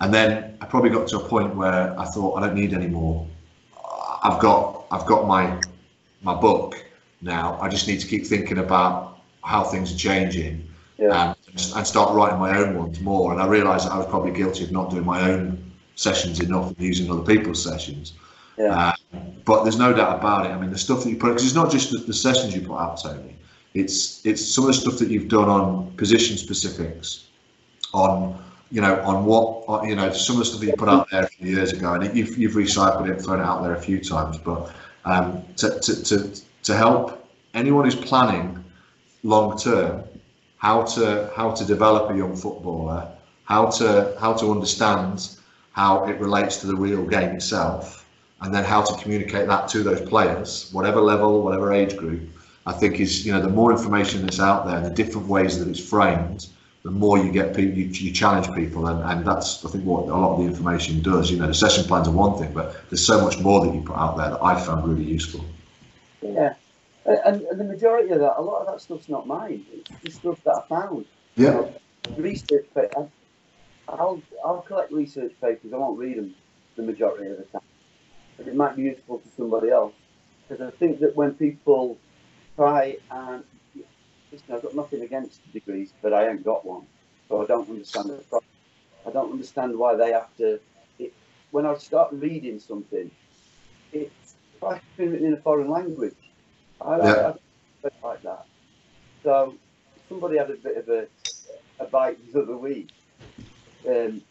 And 0.00 0.12
then 0.12 0.56
I 0.60 0.66
probably 0.66 0.90
got 0.90 1.08
to 1.08 1.18
a 1.18 1.28
point 1.28 1.54
where 1.54 1.98
I 1.98 2.04
thought 2.06 2.36
I 2.36 2.46
don't 2.46 2.54
need 2.54 2.72
any 2.74 2.88
more. 2.88 3.26
I've 4.22 4.40
got 4.40 4.86
I've 4.90 5.06
got 5.06 5.26
my 5.26 5.60
my 6.22 6.34
book 6.34 6.84
now. 7.20 7.58
I 7.60 7.68
just 7.68 7.86
need 7.86 8.00
to 8.00 8.06
keep 8.06 8.26
thinking 8.26 8.58
about 8.58 9.18
how 9.42 9.62
things 9.62 9.94
are 9.94 9.98
changing 9.98 10.68
yeah. 10.98 11.34
and, 11.46 11.72
and 11.76 11.86
start 11.86 12.14
writing 12.14 12.38
my 12.38 12.56
own 12.58 12.78
ones 12.78 13.00
more. 13.00 13.32
And 13.32 13.40
I 13.40 13.46
realised 13.46 13.86
that 13.86 13.92
I 13.92 13.98
was 13.98 14.06
probably 14.06 14.32
guilty 14.32 14.64
of 14.64 14.72
not 14.72 14.90
doing 14.90 15.04
my 15.04 15.30
own 15.30 15.72
sessions 15.96 16.40
enough 16.40 16.68
and 16.68 16.78
using 16.78 17.10
other 17.10 17.22
people's 17.22 17.62
sessions. 17.62 18.14
Yeah. 18.56 18.92
Uh, 19.12 19.20
but 19.44 19.64
there's 19.64 19.78
no 19.78 19.92
doubt 19.92 20.18
about 20.18 20.46
it. 20.46 20.50
I 20.50 20.58
mean, 20.58 20.70
the 20.70 20.78
stuff 20.78 21.04
that 21.04 21.10
you 21.10 21.16
put 21.16 21.28
because 21.28 21.44
it's 21.44 21.54
not 21.54 21.70
just 21.70 21.90
the, 21.90 21.98
the, 21.98 22.14
sessions 22.14 22.54
you 22.54 22.62
put 22.62 22.76
out, 22.76 23.02
Tony. 23.02 23.36
It's 23.74 24.24
it's 24.24 24.54
some 24.54 24.64
of 24.64 24.68
the 24.68 24.74
stuff 24.74 24.98
that 24.98 25.08
you've 25.08 25.28
done 25.28 25.48
on 25.48 25.92
position 25.96 26.36
specifics, 26.36 27.26
on 27.92 28.42
you 28.70 28.80
know 28.80 29.00
on 29.02 29.24
what 29.24 29.86
you 29.88 29.94
know 29.94 30.12
some 30.12 30.36
of 30.36 30.40
the 30.40 30.44
stuff 30.46 30.60
that 30.60 30.66
you 30.66 30.74
put 30.76 30.88
out 30.88 31.10
there 31.10 31.22
a 31.24 31.28
few 31.28 31.56
years 31.56 31.72
ago, 31.72 31.94
and 31.94 32.16
you've 32.16 32.36
you've 32.38 32.54
recycled 32.54 33.08
it, 33.08 33.20
thrown 33.22 33.40
it 33.40 33.44
out 33.44 33.62
there 33.62 33.74
a 33.74 33.80
few 33.80 34.00
times. 34.00 34.38
But 34.38 34.72
um, 35.04 35.42
to, 35.56 35.78
to 35.80 36.04
to 36.04 36.40
to 36.64 36.74
help 36.74 37.28
anyone 37.54 37.84
who's 37.84 37.94
planning 37.94 38.64
long 39.22 39.58
term 39.58 40.04
how 40.64 40.82
to 40.82 41.30
how 41.36 41.50
to 41.50 41.62
develop 41.66 42.10
a 42.10 42.16
young 42.16 42.34
footballer, 42.34 43.06
how 43.44 43.66
to 43.66 44.16
how 44.18 44.32
to 44.32 44.50
understand 44.50 45.36
how 45.72 46.06
it 46.06 46.18
relates 46.18 46.56
to 46.60 46.66
the 46.66 46.74
real 46.74 47.04
game 47.04 47.36
itself, 47.36 48.06
and 48.40 48.54
then 48.54 48.64
how 48.64 48.80
to 48.80 48.94
communicate 49.02 49.46
that 49.46 49.68
to 49.68 49.82
those 49.82 50.00
players, 50.08 50.70
whatever 50.72 51.02
level, 51.02 51.42
whatever 51.42 51.70
age 51.70 51.94
group. 51.98 52.22
I 52.66 52.72
think 52.72 52.98
is 52.98 53.26
you 53.26 53.32
know 53.32 53.42
the 53.42 53.56
more 53.60 53.72
information 53.72 54.22
that's 54.22 54.40
out 54.40 54.64
there, 54.66 54.80
the 54.80 54.94
different 55.02 55.28
ways 55.28 55.58
that 55.58 55.68
it's 55.68 55.86
framed, 55.92 56.46
the 56.84 56.90
more 56.90 57.18
you 57.18 57.32
get 57.32 57.56
people, 57.56 57.78
you, 57.78 57.86
you 57.86 58.12
challenge 58.12 58.54
people, 58.54 58.86
and, 58.86 59.02
and 59.10 59.26
that's 59.26 59.64
I 59.64 59.70
think 59.70 59.84
what 59.84 60.04
a 60.04 60.14
lot 60.14 60.34
of 60.34 60.38
the 60.40 60.44
information 60.44 61.00
does. 61.00 61.30
You 61.30 61.38
know, 61.38 61.46
the 61.46 61.54
session 61.54 61.84
plans 61.84 62.06
are 62.08 62.12
one 62.12 62.38
thing, 62.38 62.52
but 62.52 62.76
there's 62.90 63.06
so 63.06 63.22
much 63.22 63.38
more 63.38 63.64
that 63.64 63.74
you 63.74 63.80
put 63.80 63.96
out 63.96 64.18
there 64.18 64.30
that 64.30 64.42
I 64.42 64.60
found 64.60 64.86
really 64.86 65.10
useful. 65.10 65.44
Yeah, 66.20 66.54
and, 67.06 67.42
and, 67.42 67.58
the 67.58 67.64
majority 67.64 68.10
of 68.10 68.20
that, 68.20 68.38
a 68.38 68.42
lot 68.42 68.60
of 68.60 68.66
that 68.66 68.82
stuff's 68.82 69.08
not 69.08 69.26
mine. 69.26 69.64
It's 69.74 69.90
the 70.02 70.10
stuff 70.10 70.44
that 70.44 70.56
I 70.56 70.68
found. 70.68 71.06
Yeah. 71.36 71.44
You 71.46 71.52
know, 71.52 71.74
research 72.18 72.66
papers. 72.74 73.08
I'll 73.88 74.22
I'll 74.44 74.62
collect 74.62 74.92
research 74.92 75.32
papers. 75.40 75.72
I 75.72 75.76
won't 75.76 75.98
read 75.98 76.18
them 76.18 76.34
the 76.76 76.82
majority 76.82 77.30
of 77.30 77.38
the 77.38 77.44
time, 77.44 77.62
but 78.36 78.46
it 78.46 78.54
might 78.54 78.76
be 78.76 78.82
useful 78.82 79.20
to 79.20 79.28
somebody 79.36 79.70
else. 79.70 79.94
Because 80.46 80.66
I 80.66 80.76
think 80.76 81.00
that 81.00 81.16
when 81.16 81.32
people 81.32 81.96
try 82.56 82.98
and 83.10 83.42
I've 84.52 84.62
got 84.62 84.74
nothing 84.76 85.02
against 85.02 85.40
degrees, 85.52 85.94
but 86.02 86.12
I 86.12 86.28
ain't 86.30 86.44
got 86.44 86.66
one, 86.66 86.86
so 87.28 87.42
I 87.42 87.46
don't 87.46 87.68
understand 87.70 88.10
the 88.10 88.24
problem. 88.30 88.42
I 89.06 89.10
don't 89.12 89.32
understand 89.32 89.76
why 89.78 89.96
they 89.96 90.12
have 90.12 90.34
to. 90.38 90.60
It, 90.98 91.14
when 91.50 91.66
I 91.66 91.74
start 91.76 92.12
reading 92.12 92.58
something, 92.60 93.10
it's 93.92 94.36
like 94.62 94.82
written 94.98 95.24
in 95.24 95.34
a 95.34 95.38
foreign 95.38 95.70
language 95.70 96.14
I, 96.80 96.96
yeah. 96.96 97.02
I, 97.04 97.32
I 97.84 97.88
like 98.08 98.22
that. 98.22 98.46
So 99.24 99.58
somebody 100.08 100.38
had 100.38 100.50
a 100.50 100.56
bit 100.56 100.76
of 100.78 100.88
a, 100.88 101.08
a 101.80 101.86
bite 101.86 102.18
the 102.32 102.42
other 102.42 102.56
week. 102.56 102.90
Um, 103.88 104.22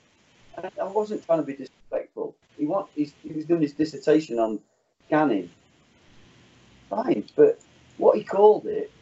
I 0.58 0.86
wasn't 0.86 1.26
trying 1.26 1.40
to 1.40 1.46
be 1.46 1.54
disrespectful. 1.56 2.38
He 2.58 2.66
want 2.68 2.90
he 2.96 3.12
was 3.36 3.46
doing 3.46 3.62
his 3.62 3.74
dissertation 3.74 4.40
on 4.40 4.60
scanning. 5.08 5.52
Fine, 6.90 7.30
but 7.36 7.60
what 7.98 8.18
he 8.18 8.24
called 8.24 8.68
it, 8.68 8.93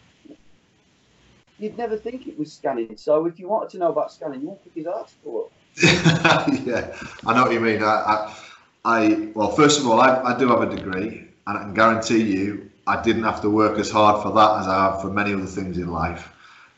you'd 1.61 1.77
never 1.77 1.95
think 1.95 2.27
it 2.27 2.37
was 2.37 2.51
scanning. 2.51 2.97
So 2.97 3.25
if 3.25 3.39
you 3.39 3.47
wanted 3.47 3.69
to 3.71 3.77
know 3.77 3.91
about 3.91 4.11
scanning, 4.11 4.41
you 4.41 4.47
won't 4.47 4.63
pick 4.63 4.73
his 4.73 4.87
article 4.87 5.45
up. 5.45 5.51
yeah, 6.65 6.95
I 7.25 7.35
know 7.35 7.43
what 7.43 7.53
you 7.53 7.59
mean. 7.59 7.83
I, 7.83 7.85
I, 7.85 8.35
I 8.83 9.29
well, 9.35 9.51
first 9.51 9.79
of 9.79 9.87
all, 9.87 10.01
I, 10.01 10.21
I 10.21 10.37
do 10.37 10.49
have 10.49 10.61
a 10.61 10.75
degree, 10.75 11.27
and 11.47 11.57
I 11.57 11.61
can 11.61 11.73
guarantee 11.73 12.23
you, 12.23 12.69
I 12.87 13.01
didn't 13.01 13.23
have 13.23 13.41
to 13.41 13.49
work 13.49 13.79
as 13.79 13.89
hard 13.89 14.21
for 14.21 14.31
that 14.33 14.61
as 14.61 14.67
I 14.67 14.91
have 14.91 15.01
for 15.01 15.09
many 15.09 15.33
other 15.33 15.45
things 15.45 15.77
in 15.77 15.91
life. 15.91 16.29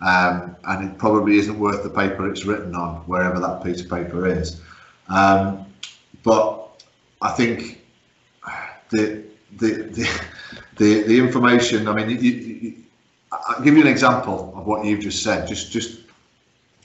Um, 0.01 0.55
and 0.65 0.89
it 0.89 0.97
probably 0.97 1.38
isn't 1.38 1.57
worth 1.57 1.81
the 1.81 1.89
paper 1.89 2.29
it's 2.29 2.43
written 2.43 2.75
on, 2.75 2.97
wherever 3.07 3.39
that 3.39 3.63
piece 3.63 3.81
of 3.81 3.89
paper 3.89 4.27
is. 4.27 4.61
Um, 5.07 5.65
but 6.23 6.84
I 7.21 7.31
think 7.31 7.81
the 8.89 9.23
the 9.57 9.67
the 9.67 10.21
the, 10.75 11.03
the 11.03 11.17
information. 11.17 11.88
I 11.88 11.93
mean, 11.93 12.09
you, 12.21 12.82
I'll 13.47 13.63
give 13.63 13.75
you 13.75 13.81
an 13.81 13.88
example 13.88 14.53
of 14.55 14.65
what 14.65 14.86
you've 14.86 15.01
just 15.01 15.23
said, 15.23 15.47
just 15.47 15.71
just 15.71 16.01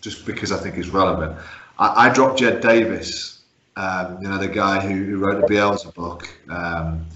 just 0.01 0.25
because 0.27 0.53
I 0.53 0.59
think 0.59 0.77
it's 0.77 0.89
relevant. 0.89 1.39
I, 1.79 2.07
I 2.07 2.13
dropped 2.13 2.39
Jed 2.39 2.61
Davies, 2.61 3.41
um, 3.77 4.19
you 4.21 4.29
know, 4.29 4.39
the 4.39 4.49
guy 4.49 4.81
who, 4.81 5.05
who 5.05 5.19
wrote 5.19 5.41
the 5.41 5.53
Bielsa 5.53 5.93
book. 5.95 6.29
Um, 6.49 7.07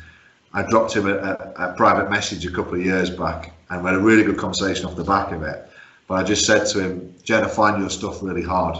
I 0.54 0.62
dropped 0.62 0.94
him 0.94 1.08
a, 1.08 1.16
a, 1.16 1.70
a, 1.70 1.74
private 1.74 2.10
message 2.10 2.44
a 2.44 2.50
couple 2.50 2.74
of 2.74 2.84
years 2.84 3.08
back 3.08 3.52
and 3.70 3.82
we 3.82 3.90
had 3.90 3.98
a 3.98 4.02
really 4.02 4.22
good 4.22 4.36
conversation 4.36 4.84
off 4.84 4.96
the 4.96 5.04
back 5.04 5.32
of 5.32 5.42
it. 5.42 5.68
But 6.06 6.14
I 6.14 6.22
just 6.24 6.44
said 6.44 6.66
to 6.68 6.80
him, 6.80 7.14
Jed, 7.24 7.42
I 7.42 7.48
find 7.48 7.80
your 7.80 7.88
stuff 7.88 8.22
really 8.22 8.42
hard, 8.42 8.76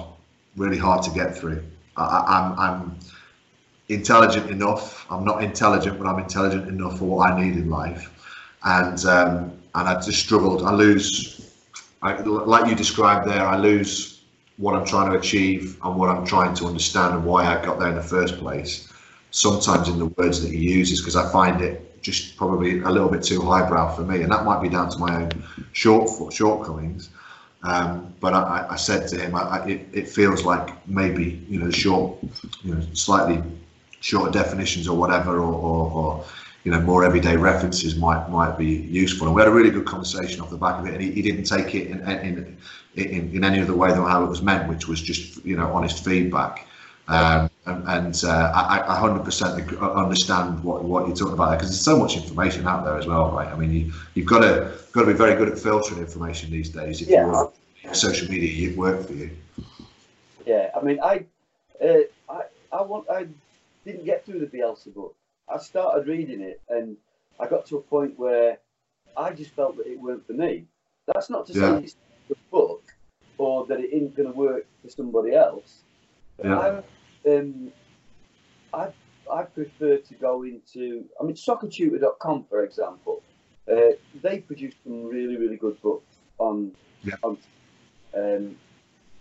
really 0.57 0.76
hard 0.76 1.03
to 1.05 1.11
get 1.11 1.36
through. 1.36 1.62
I, 1.96 2.24
I'm, 2.26 2.59
I'm 2.59 2.98
intelligent 3.88 4.50
enough. 4.50 5.07
I'm 5.11 5.24
not 5.24 5.42
intelligent, 5.42 5.98
but 5.98 6.07
I'm 6.07 6.18
intelligent 6.18 6.68
enough 6.68 6.98
for 6.98 7.07
what 7.07 7.30
I 7.30 7.40
need 7.40 7.55
in 7.55 7.70
life. 7.70 8.11
And 8.64 9.05
um, 9.07 9.61
and 9.75 9.89
I 9.89 10.01
just 10.01 10.20
struggled. 10.20 10.62
I 10.62 10.73
lose, 10.73 11.53
I, 12.03 12.20
like 12.23 12.68
you 12.68 12.75
described 12.75 13.29
there, 13.29 13.47
I 13.47 13.57
lose 13.57 14.23
what 14.59 14.75
I'm 14.75 14.87
trying 14.87 15.11
to 15.12 15.18
achieve 15.18 15.79
and 15.83 15.97
what 15.97 16.09
I'm 16.09 16.27
trying 16.27 16.55
to 16.57 16.66
understand 16.66 17.14
and 17.14 17.25
why 17.25 17.47
I 17.47 17.64
got 17.64 17.79
there 17.79 17.89
in 17.89 17.95
the 17.95 18.03
first 18.03 18.39
place. 18.39 18.89
Sometimes 19.31 19.89
in 19.89 19.99
the 19.99 20.07
words 20.07 20.43
that 20.43 20.53
he 20.53 20.59
uses, 20.59 21.01
because 21.01 21.16
I 21.16 21.31
find 21.33 21.62
it 21.62 22.03
just 22.03 22.37
probably 22.37 22.81
a 22.81 22.91
little 22.91 23.09
bit 23.09 23.23
too 23.23 23.41
highbrow 23.41 23.95
for 23.95 24.03
me, 24.03 24.23
and 24.23 24.31
that 24.31 24.45
might 24.45 24.61
be 24.61 24.68
down 24.68 24.91
to 24.91 24.99
my 24.99 25.23
own 25.23 25.31
short 25.73 26.33
shortcomings. 26.33 27.11
Um, 27.62 28.12
but 28.20 28.35
I, 28.35 28.66
I, 28.70 28.77
said 28.77 29.07
to 29.09 29.20
him, 29.20 29.37
I, 29.37 29.64
it, 29.66 29.87
it, 29.93 30.09
feels 30.09 30.45
like 30.45 30.87
maybe 30.89 31.47
you 31.49 31.61
know 31.61 31.70
short, 31.70 32.18
you 32.64 32.75
know, 32.75 32.83
slightly 32.93 33.41
shorter 34.01 34.33
definitions 34.33 34.89
or 34.89 34.97
whatever, 34.97 35.37
or, 35.39 35.55
or, 35.55 35.91
or, 35.93 36.25
you 36.64 36.70
know 36.70 36.80
more 36.80 37.04
everyday 37.04 37.36
references 37.36 37.96
might 37.96 38.28
might 38.28 38.56
be 38.56 38.66
useful. 38.66 39.26
And 39.26 39.34
we 39.34 39.42
had 39.42 39.48
a 39.48 39.52
really 39.52 39.70
good 39.70 39.86
conversation 39.86 40.40
off 40.40 40.50
the 40.50 40.56
back 40.56 40.78
of 40.78 40.86
it, 40.86 40.94
and 40.94 41.02
he, 41.02 41.10
he 41.12 41.22
didn't 41.22 41.44
take 41.44 41.74
it 41.74 41.88
in, 41.88 42.08
in 42.08 42.56
in, 42.94 43.34
in 43.34 43.44
any 43.44 43.60
other 43.60 43.74
way 43.74 43.90
than 43.90 44.02
how 44.02 44.22
it 44.22 44.28
was 44.28 44.42
meant, 44.42 44.68
which 44.68 44.86
was 44.86 45.00
just 45.00 45.44
you 45.44 45.56
know 45.56 45.72
honest 45.72 46.04
feedback. 46.04 46.66
Um, 47.08 47.50
and, 47.66 47.88
and 47.88 48.24
uh, 48.24 48.52
I, 48.54 48.96
I 48.96 49.00
100% 49.00 49.96
understand 49.96 50.62
what, 50.62 50.84
what 50.84 51.06
you're 51.06 51.16
talking 51.16 51.34
about 51.34 51.58
because 51.58 51.68
there's 51.68 51.84
so 51.84 51.98
much 51.98 52.16
information 52.16 52.66
out 52.66 52.84
there 52.84 52.96
as 52.96 53.06
well, 53.06 53.32
right? 53.32 53.48
I 53.48 53.56
mean, 53.56 53.72
you, 53.72 53.92
you've 54.14 54.26
got 54.26 54.40
to 54.40 54.72
got 54.92 55.02
to 55.02 55.06
be 55.08 55.12
very 55.12 55.34
good 55.34 55.48
at 55.48 55.58
filtering 55.58 56.00
information 56.00 56.50
these 56.50 56.68
days. 56.68 57.02
If 57.02 57.08
yeah. 57.08 57.26
you 57.26 57.32
want 57.32 57.54
social 57.92 58.30
media, 58.30 58.48
you 58.48 58.76
work 58.76 59.06
for 59.06 59.14
you. 59.14 59.30
Yeah, 60.46 60.70
I 60.76 60.82
mean, 60.82 61.00
I, 61.02 61.24
uh, 61.84 61.98
I, 62.28 62.42
I 62.72 62.82
want, 62.82 63.08
I 63.10 63.26
didn't 63.84 64.04
get 64.04 64.24
through 64.24 64.40
the 64.40 64.46
Bielsa 64.46 64.94
book. 64.94 65.14
I 65.53 65.59
started 65.59 66.07
reading 66.07 66.40
it, 66.40 66.61
and 66.68 66.96
I 67.38 67.46
got 67.46 67.66
to 67.66 67.76
a 67.76 67.80
point 67.80 68.18
where 68.18 68.59
I 69.16 69.32
just 69.32 69.50
felt 69.50 69.76
that 69.76 69.86
it 69.86 70.00
weren't 70.00 70.26
for 70.26 70.32
me. 70.32 70.66
That's 71.12 71.28
not 71.28 71.46
to 71.46 71.53
yeah. 71.53 71.78
say 71.78 71.84
it's 71.84 71.96
the 72.28 72.36
book 72.50 72.82
or 73.38 73.66
that 73.66 73.80
it 73.80 73.92
isn't 73.92 74.14
going 74.14 74.30
to 74.30 74.38
work 74.38 74.66
for 74.82 74.88
somebody 74.88 75.34
else. 75.34 75.82
Yeah. 76.42 76.82
I, 77.26 77.30
um, 77.30 77.72
I, 78.72 78.88
I 79.30 79.42
prefer 79.42 79.98
to 79.98 80.14
go 80.14 80.44
into, 80.44 81.05
I 81.20 81.24
mean, 81.24 81.34
soccertutor.com, 81.34 82.46
for 82.48 82.64
example, 82.64 83.22
uh, 83.70 83.96
they 84.22 84.38
produce 84.38 84.74
some 84.84 85.05
really, 85.05 85.36
really 85.36 85.57
good 85.57 85.80
books 85.82 86.16
on, 86.38 86.72
yeah. 87.03 87.14
on 87.22 87.38
um, 88.14 88.57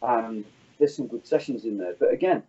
and 0.03 0.45
there's 0.77 0.95
some 0.95 1.07
good 1.07 1.25
sessions 1.25 1.65
in 1.65 1.77
there. 1.77 1.95
But 1.99 2.13
again, 2.13 2.43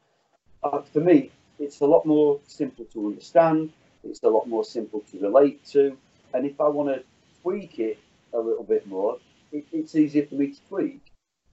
uh, 0.62 0.82
for 0.82 1.00
me, 1.00 1.30
it's 1.62 1.80
a 1.80 1.86
lot 1.86 2.04
more 2.04 2.40
simple 2.46 2.84
to 2.86 3.06
understand. 3.06 3.70
It's 4.04 4.22
a 4.22 4.28
lot 4.28 4.48
more 4.48 4.64
simple 4.64 5.00
to 5.12 5.18
relate 5.20 5.64
to. 5.66 5.96
And 6.34 6.44
if 6.44 6.60
I 6.60 6.68
want 6.68 6.88
to 6.88 7.02
tweak 7.42 7.78
it 7.78 7.98
a 8.32 8.38
little 8.38 8.64
bit 8.64 8.86
more, 8.86 9.18
it, 9.52 9.64
it's 9.72 9.94
easier 9.94 10.26
for 10.26 10.34
me 10.34 10.48
to 10.48 10.60
tweak. 10.68 11.00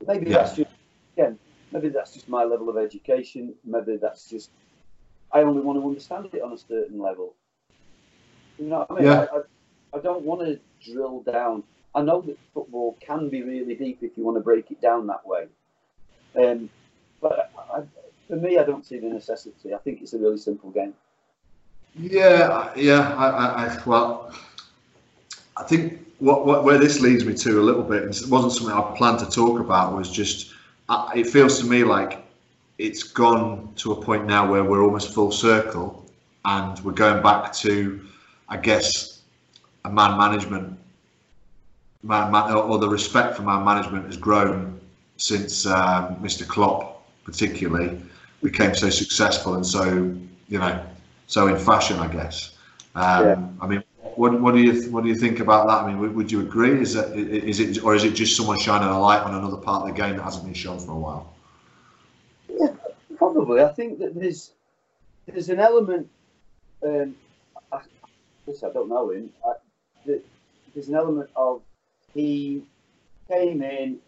Maybe 0.07 0.29
yeah. 0.29 0.37
that's 0.37 0.55
just 0.55 0.71
again, 1.15 1.37
maybe 1.71 1.89
that's 1.89 2.13
just 2.13 2.27
my 2.29 2.43
level 2.43 2.69
of 2.69 2.77
education. 2.77 3.53
Maybe 3.63 3.97
that's 3.97 4.29
just 4.29 4.49
I 5.31 5.41
only 5.41 5.61
want 5.61 5.79
to 5.79 5.85
understand 5.85 6.29
it 6.33 6.41
on 6.41 6.53
a 6.53 6.57
certain 6.57 6.99
level. 6.99 7.35
You 8.57 8.65
know 8.65 8.79
what 8.79 8.91
I 8.91 8.95
mean? 8.95 9.03
Yeah. 9.05 9.25
I, 9.31 9.37
I, 9.37 9.99
I 9.99 10.01
don't 10.01 10.23
want 10.23 10.41
to 10.41 10.59
drill 10.91 11.21
down. 11.21 11.63
I 11.93 12.01
know 12.01 12.21
that 12.21 12.37
football 12.53 12.97
can 12.99 13.29
be 13.29 13.43
really 13.43 13.75
deep 13.75 13.99
if 14.01 14.11
you 14.17 14.23
want 14.23 14.37
to 14.37 14.41
break 14.41 14.71
it 14.71 14.81
down 14.81 15.07
that 15.07 15.25
way. 15.25 15.47
Um, 16.35 16.69
but 17.21 17.51
I, 17.73 17.81
for 18.29 18.35
me, 18.35 18.59
I 18.59 18.63
don't 18.63 18.85
see 18.85 18.99
the 18.99 19.07
necessity. 19.07 19.73
I 19.73 19.79
think 19.79 20.01
it's 20.01 20.13
a 20.13 20.19
really 20.19 20.37
simple 20.37 20.69
game. 20.69 20.93
Yeah, 21.95 22.71
yeah. 22.75 23.15
I, 23.15 23.65
I 23.65 23.81
well, 23.87 24.31
I 25.57 25.63
think 25.63 26.05
what, 26.19 26.45
what 26.45 26.63
where 26.63 26.77
this 26.77 27.01
leads 27.01 27.25
me 27.25 27.33
to 27.33 27.59
a 27.59 27.63
little 27.63 27.81
bit, 27.81 28.03
and 28.03 28.15
it 28.15 28.29
wasn't 28.29 28.53
something 28.53 28.75
I 28.75 28.95
planned 28.95 29.19
to 29.19 29.25
talk 29.25 29.59
about. 29.59 29.95
Was 29.95 30.11
just 30.11 30.53
uh, 30.89 31.09
it 31.15 31.25
feels 31.25 31.59
to 31.59 31.65
me 31.65 31.83
like 31.83 32.23
it's 32.77 33.01
gone 33.01 33.73
to 33.77 33.93
a 33.93 34.01
point 34.01 34.27
now 34.27 34.49
where 34.49 34.63
we're 34.63 34.83
almost 34.83 35.11
full 35.11 35.31
circle, 35.31 36.05
and 36.45 36.79
we're 36.81 36.91
going 36.91 37.23
back 37.23 37.51
to, 37.53 37.99
I 38.47 38.57
guess, 38.57 39.23
a 39.85 39.89
man 39.89 40.17
management. 40.17 40.77
Man, 42.03 42.31
man, 42.31 42.53
or 42.53 42.77
the 42.77 42.87
respect 42.87 43.35
for 43.35 43.41
man 43.41 43.65
management 43.65 44.05
has 44.05 44.15
grown 44.15 44.79
since 45.17 45.65
um, 45.65 46.15
Mr. 46.17 46.47
Klopp, 46.47 47.03
particularly, 47.25 47.99
became 48.41 48.73
so 48.73 48.89
successful 48.89 49.55
and 49.55 49.65
so 49.65 50.15
you 50.47 50.59
know 50.59 50.85
so 51.29 51.47
in 51.47 51.57
fashion, 51.57 51.99
I 51.99 52.07
guess. 52.07 52.57
Um, 52.95 53.25
yeah. 53.25 53.47
I 53.61 53.67
mean, 53.67 53.83
what, 54.15 54.41
what 54.41 54.55
do 54.55 54.61
you 54.61 54.91
what 54.91 55.03
do 55.03 55.09
you 55.09 55.15
think 55.15 55.39
about 55.39 55.67
that? 55.67 55.83
I 55.83 55.87
mean, 55.87 55.99
would, 55.99 56.15
would 56.15 56.31
you 56.31 56.41
agree? 56.41 56.81
Is 56.81 56.95
that 56.95 57.15
is 57.15 57.59
it 57.59 57.83
or 57.83 57.93
is 57.93 58.03
it 58.03 58.15
just 58.15 58.35
someone 58.35 58.59
shining 58.59 58.89
a 58.89 58.99
light 58.99 59.21
on 59.21 59.35
another 59.35 59.57
part 59.57 59.83
of 59.83 59.95
the 59.95 60.01
game 60.01 60.17
that 60.17 60.23
hasn't 60.23 60.43
been 60.43 60.55
shown 60.55 60.79
for 60.79 60.91
a 60.91 60.95
while? 60.95 61.33
Yeah, 62.49 62.73
probably. 63.15 63.61
I 63.61 63.71
think 63.73 63.99
that 63.99 64.15
there's 64.15 64.51
there's 65.27 65.49
an 65.49 65.59
element. 65.59 66.09
Um, 66.83 67.15
I, 67.71 67.77
I 67.77 68.69
don't 68.73 68.89
know 68.89 69.11
him. 69.11 69.29
I, 69.45 69.53
there's 70.73 70.87
an 70.87 70.95
element 70.95 71.29
of 71.35 71.61
he 72.15 72.63
came 73.27 73.61
in, 73.61 73.99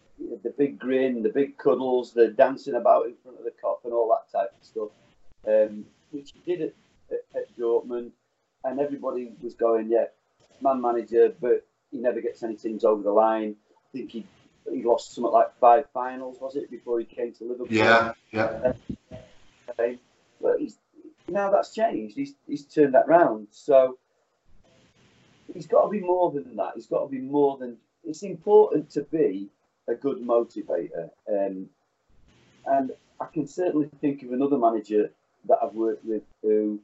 the 0.42 0.50
big 0.56 0.78
grin, 0.78 1.22
the 1.22 1.28
big 1.28 1.58
cuddles, 1.58 2.12
the 2.12 2.28
dancing 2.28 2.74
about 2.74 3.06
in 3.06 3.14
front 3.22 3.38
of 3.38 3.44
the 3.44 3.52
Kop, 3.62 3.84
and 3.84 3.92
all 3.92 4.08
that 4.08 4.36
type 4.36 4.52
of 4.58 4.66
stuff, 4.66 4.88
um, 5.46 5.84
which 6.10 6.32
he 6.32 6.56
did 6.56 6.62
at, 6.62 6.74
at, 7.10 7.42
at 7.42 7.58
Dortmund 7.58 8.10
and 8.64 8.80
everybody 8.80 9.32
was 9.42 9.54
going, 9.54 9.88
yeah, 9.90 10.06
man 10.60 10.80
manager, 10.80 11.34
but 11.40 11.66
he 11.90 11.98
never 11.98 12.20
gets 12.20 12.42
any 12.42 12.54
teams 12.54 12.84
over 12.84 13.02
the 13.02 13.10
line. 13.10 13.56
I 13.70 13.96
think 13.96 14.10
he 14.10 14.26
he 14.70 14.82
lost 14.84 15.14
something 15.14 15.32
like 15.32 15.58
five 15.58 15.86
finals, 15.92 16.38
was 16.40 16.54
it, 16.54 16.70
before 16.70 17.00
he 17.00 17.04
came 17.04 17.32
to 17.34 17.44
Liverpool? 17.44 17.66
Yeah, 17.68 18.12
yeah. 18.30 18.72
Okay. 19.70 19.98
But 20.40 20.60
he's 20.60 20.78
now 21.28 21.50
that's 21.50 21.74
changed. 21.74 22.16
He's 22.16 22.34
he's 22.46 22.64
turned 22.64 22.94
that 22.94 23.08
round. 23.08 23.48
So 23.50 23.98
he's 25.52 25.66
got 25.66 25.82
to 25.82 25.88
be 25.88 26.00
more 26.00 26.30
than 26.30 26.56
that. 26.56 26.72
He's 26.74 26.86
got 26.86 27.04
to 27.04 27.08
be 27.08 27.18
more 27.18 27.58
than. 27.58 27.76
It's 28.04 28.22
important 28.22 28.90
to 28.90 29.02
be 29.02 29.48
a 29.92 29.96
good 29.96 30.18
motivator, 30.18 31.10
um, 31.28 31.68
and 32.66 32.92
I 33.20 33.26
can 33.32 33.46
certainly 33.46 33.88
think 34.00 34.22
of 34.22 34.32
another 34.32 34.58
manager 34.58 35.10
that 35.48 35.58
I've 35.62 35.74
worked 35.74 36.04
with 36.04 36.22
who 36.42 36.80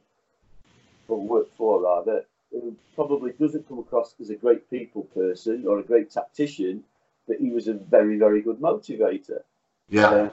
or 1.09 1.19
work 1.19 1.47
for 1.57 1.81
rather, 1.81 2.25
who 2.51 2.75
probably 2.95 3.31
doesn't 3.31 3.67
come 3.67 3.79
across 3.79 4.15
as 4.19 4.29
a 4.29 4.35
great 4.35 4.69
people 4.69 5.03
person 5.03 5.65
or 5.67 5.79
a 5.79 5.83
great 5.83 6.11
tactician, 6.11 6.83
but 7.27 7.37
he 7.37 7.49
was 7.49 7.67
a 7.67 7.73
very, 7.73 8.17
very 8.17 8.41
good 8.41 8.59
motivator. 8.59 9.41
Yeah. 9.89 10.09
Uh, 10.09 10.29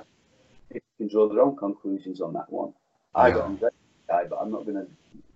you 0.72 0.80
can 0.98 1.08
draw 1.08 1.28
their 1.28 1.40
own 1.40 1.56
conclusions 1.56 2.20
on 2.20 2.32
that 2.34 2.50
one. 2.52 2.72
Yeah. 3.14 3.22
I 3.22 3.30
got 3.30 3.50
a 3.50 3.54
great 3.54 3.72
guy, 4.08 4.24
but 4.24 4.36
I'm 4.36 4.50
not 4.50 4.66
going 4.66 4.76
to 4.76 4.88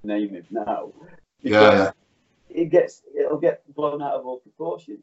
name 0.03 0.31
him 0.31 0.45
now. 0.51 0.93
Yeah, 1.43 1.61
yeah. 1.61 1.91
It 2.51 2.71
gets, 2.71 3.03
it'll 3.19 3.39
get 3.39 3.63
blown 3.75 4.03
out 4.03 4.15
of 4.15 4.27
all 4.27 4.41
proportion. 4.41 4.99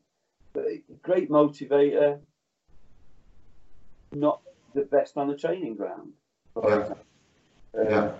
Great 1.03 1.29
motivator, 1.29 2.19
not 4.13 4.41
the 4.73 4.83
best 4.83 5.17
on 5.17 5.27
the 5.27 5.37
training 5.37 5.75
ground. 5.75 6.13
Yeah. 6.55 6.73
Um, 6.73 6.95
yeah. 7.89 8.11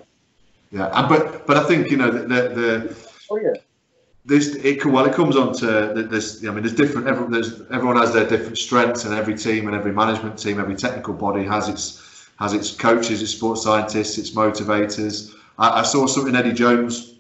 Yeah, 0.72 1.08
but 1.08 1.48
but 1.48 1.58
I 1.58 1.64
think 1.64 1.90
you 1.90 1.98
know 1.98 2.12
the 2.12 2.20
the, 2.20 2.50
the 2.50 2.98
oh 3.32 3.38
yeah. 3.38 3.54
This 4.26 4.56
it 4.56 4.86
well 4.86 5.06
it 5.06 5.14
comes 5.14 5.38
on 5.38 5.54
to 5.56 5.94
this. 6.10 6.44
I 6.46 6.52
mean, 6.52 6.64
there's 6.64 6.76
different. 6.76 7.08
Everyone, 7.08 7.32
there's, 7.32 7.62
everyone 7.72 7.96
has 7.96 8.14
their 8.14 8.28
different 8.28 8.58
strengths, 8.58 9.06
and 9.06 9.14
every 9.14 9.36
team 9.36 9.68
and 9.68 9.76
every 9.76 9.94
management 9.94 10.38
team, 10.38 10.60
every 10.60 10.76
technical 10.76 11.14
body 11.14 11.46
has 11.46 11.70
its 11.70 12.28
has 12.38 12.54
its 12.54 12.72
coaches, 12.72 13.22
its 13.22 13.32
sports 13.32 13.64
scientists, 13.64 14.18
its 14.18 14.32
motivators. 14.32 15.34
I, 15.58 15.80
I 15.80 15.84
saw 15.84 16.06
something 16.06 16.36
Eddie 16.36 16.52
Jones 16.52 17.16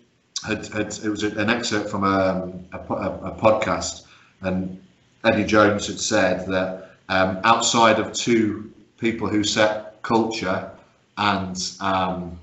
had, 0.45 0.67
had 0.67 0.87
it 1.01 1.09
was 1.09 1.23
an 1.23 1.49
excerpt 1.49 1.89
from 1.89 2.03
a, 2.03 2.51
a, 2.73 2.77
a 2.77 3.31
podcast, 3.39 4.07
and 4.41 4.77
Eddie 5.27 5.45
Jones 5.45 5.87
had 5.87 5.99
said 5.99 6.47
that 6.47 6.91
um, 7.09 7.39
outside 7.43 7.99
of 7.99 8.13
two 8.13 8.71
people 8.97 9.27
who 9.27 9.43
set 9.43 10.01
culture 10.01 10.71
and 11.17 11.71
um, 11.79 12.39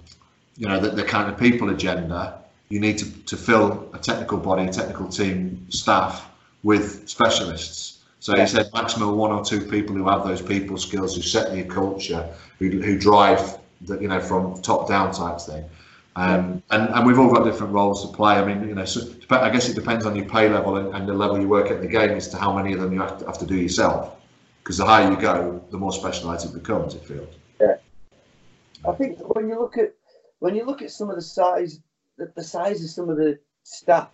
you 0.57 0.69
know, 0.69 0.79
the, 0.79 0.91
the 0.91 1.05
kind 1.05 1.31
of 1.31 1.39
people 1.39 1.71
agenda, 1.71 2.41
you 2.69 2.81
need 2.81 2.99
to, 2.99 3.11
to 3.25 3.37
fill 3.37 3.89
a 3.93 3.99
technical 3.99 4.39
body, 4.39 4.65
a 4.65 4.73
technical 4.73 5.09
team, 5.09 5.67
staff 5.71 6.31
with 6.63 7.09
specialists. 7.09 8.05
So 8.21 8.39
he 8.39 8.47
said 8.47 8.71
maximum 8.73 9.17
one 9.17 9.33
or 9.33 9.45
two 9.45 9.61
people 9.61 9.95
who 9.95 10.09
have 10.09 10.25
those 10.25 10.41
people 10.41 10.79
skills, 10.79 11.15
who 11.15 11.23
set 11.23 11.53
the 11.53 11.65
culture, 11.65 12.29
who, 12.59 12.71
who 12.71 12.99
drive 12.99 13.59
the, 13.83 13.99
you 14.01 14.09
know, 14.09 14.21
from 14.21 14.61
top 14.63 14.89
down 14.89 15.13
type 15.13 15.41
thing. 15.41 15.65
Um, 16.17 16.63
and, 16.71 16.91
and 16.91 17.07
we've 17.07 17.19
all 17.19 17.33
got 17.33 17.45
different 17.45 17.73
roles 17.73 18.03
to 18.09 18.17
play. 18.17 18.35
I 18.35 18.45
mean, 18.45 18.69
you 18.69 18.75
know, 18.75 18.85
so 18.85 19.01
I 19.31 19.51
guess 19.51 19.69
it 19.69 19.75
depends 19.75 20.07
on 20.07 20.15
your 20.15 20.27
pay 20.27 20.49
level 20.49 20.77
and, 20.77 20.95
and 20.95 21.09
the 21.09 21.13
level 21.13 21.41
you 21.41 21.49
work 21.49 21.67
at 21.67 21.79
in 21.79 21.81
the 21.81 21.89
game 21.89 22.11
as 22.11 22.29
to 22.29 22.37
how 22.37 22.55
many 22.57 22.73
of 22.73 22.81
them 22.81 22.93
you 22.93 23.01
have 23.01 23.19
to, 23.19 23.27
have 23.27 23.39
to 23.39 23.47
do 23.47 23.57
yourself. 23.57 24.17
Because 24.63 24.79
the 24.79 24.87
higher 24.87 25.11
you 25.11 25.17
go, 25.17 25.63
the 25.71 25.77
more 25.77 25.93
specialised 25.93 26.47
it 26.47 26.55
becomes, 26.55 26.95
it 26.95 27.05
feels. 27.05 27.35
Yeah. 27.61 27.77
I 28.89 28.93
think 28.93 29.19
when 29.35 29.49
you 29.49 29.59
look 29.59 29.77
at 29.77 29.95
when 30.39 30.55
you 30.55 30.65
look 30.65 30.83
at 30.83 30.91
some 30.91 31.11
of 31.11 31.17
the 31.17 31.23
size, 31.23 31.81
the, 32.17 32.33
the 32.35 32.45
size 32.45 32.83
of 32.83 32.91
some 32.91 33.09
of 33.09 33.17
the 33.17 33.39
staff 33.65 34.09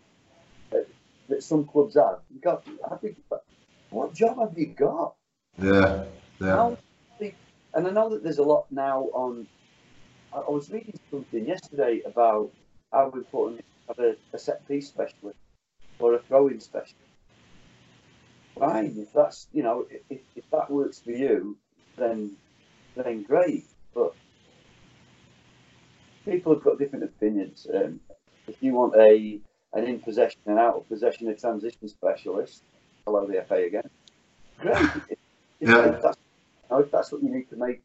that, 0.70 0.88
that 1.28 1.42
some 1.42 1.64
clubs 1.66 1.96
have, 1.96 2.20
you 2.32 2.40
got, 2.40 2.66
I 2.90 2.96
think, 2.96 3.18
what 3.90 4.14
job 4.14 4.38
have 4.38 4.56
you 4.56 4.66
got? 4.66 5.14
Yeah, 5.58 6.04
yeah. 6.40 6.74
And 7.74 7.86
I 7.86 7.90
know 7.90 8.08
that 8.08 8.22
there's 8.24 8.38
a 8.38 8.42
lot 8.42 8.66
now 8.70 9.08
on. 9.12 9.46
I, 10.32 10.38
I 10.38 10.50
was 10.50 10.70
reading 10.70 10.98
something 11.10 11.46
yesterday 11.46 12.02
about 12.04 12.50
how 12.92 13.10
important 13.10 13.60
it 13.60 13.64
is 13.64 13.96
to 13.96 14.02
have 14.02 14.16
a, 14.32 14.36
a 14.36 14.38
set 14.38 14.66
piece 14.66 14.88
specialist 14.88 15.38
or 15.98 16.14
a 16.14 16.18
throwing 16.20 16.60
specialist. 16.60 16.96
Fine, 18.58 18.94
if 18.98 19.12
that's 19.12 19.46
you 19.52 19.62
know 19.62 19.86
if, 20.10 20.20
if 20.36 20.50
that 20.50 20.70
works 20.70 21.00
for 21.00 21.12
you, 21.12 21.56
then 21.96 22.36
then 22.96 23.22
great. 23.22 23.66
But 23.94 24.14
people 26.24 26.54
have 26.54 26.62
got 26.62 26.78
different 26.78 27.04
opinions. 27.04 27.66
Um, 27.72 28.00
if 28.46 28.56
you 28.60 28.74
want 28.74 28.94
a 28.96 29.40
an 29.72 29.84
in 29.84 30.00
possession 30.00 30.40
and 30.46 30.58
out 30.58 30.76
of 30.76 30.88
possession 30.88 31.28
a 31.28 31.34
transition 31.34 31.88
specialist, 31.88 32.62
hello 33.06 33.26
the 33.26 33.44
FA 33.48 33.66
again. 33.66 33.88
Great. 34.58 34.76
if, 35.08 35.18
yeah. 35.60 35.94
if, 35.94 36.02
that's, 36.02 36.18
you 36.18 36.76
know, 36.76 36.82
if 36.82 36.90
that's 36.90 37.12
what 37.12 37.22
you 37.22 37.30
need 37.30 37.48
to 37.50 37.56
make 37.56 37.80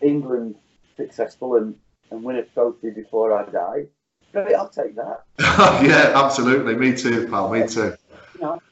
England 0.00 0.56
successful 0.96 1.56
and, 1.56 1.74
and 2.10 2.22
win 2.22 2.36
a 2.36 2.42
trophy 2.42 2.90
before 2.90 3.32
I 3.32 3.44
die, 3.50 3.86
great, 4.32 4.54
I'll 4.54 4.68
take 4.68 4.96
that. 4.96 5.24
yeah, 5.38 6.12
absolutely. 6.14 6.74
Me 6.74 6.96
too, 6.96 7.28
pal. 7.28 7.50
Me 7.50 7.66
too. 7.66 7.94
You 8.34 8.40
know, 8.40 8.62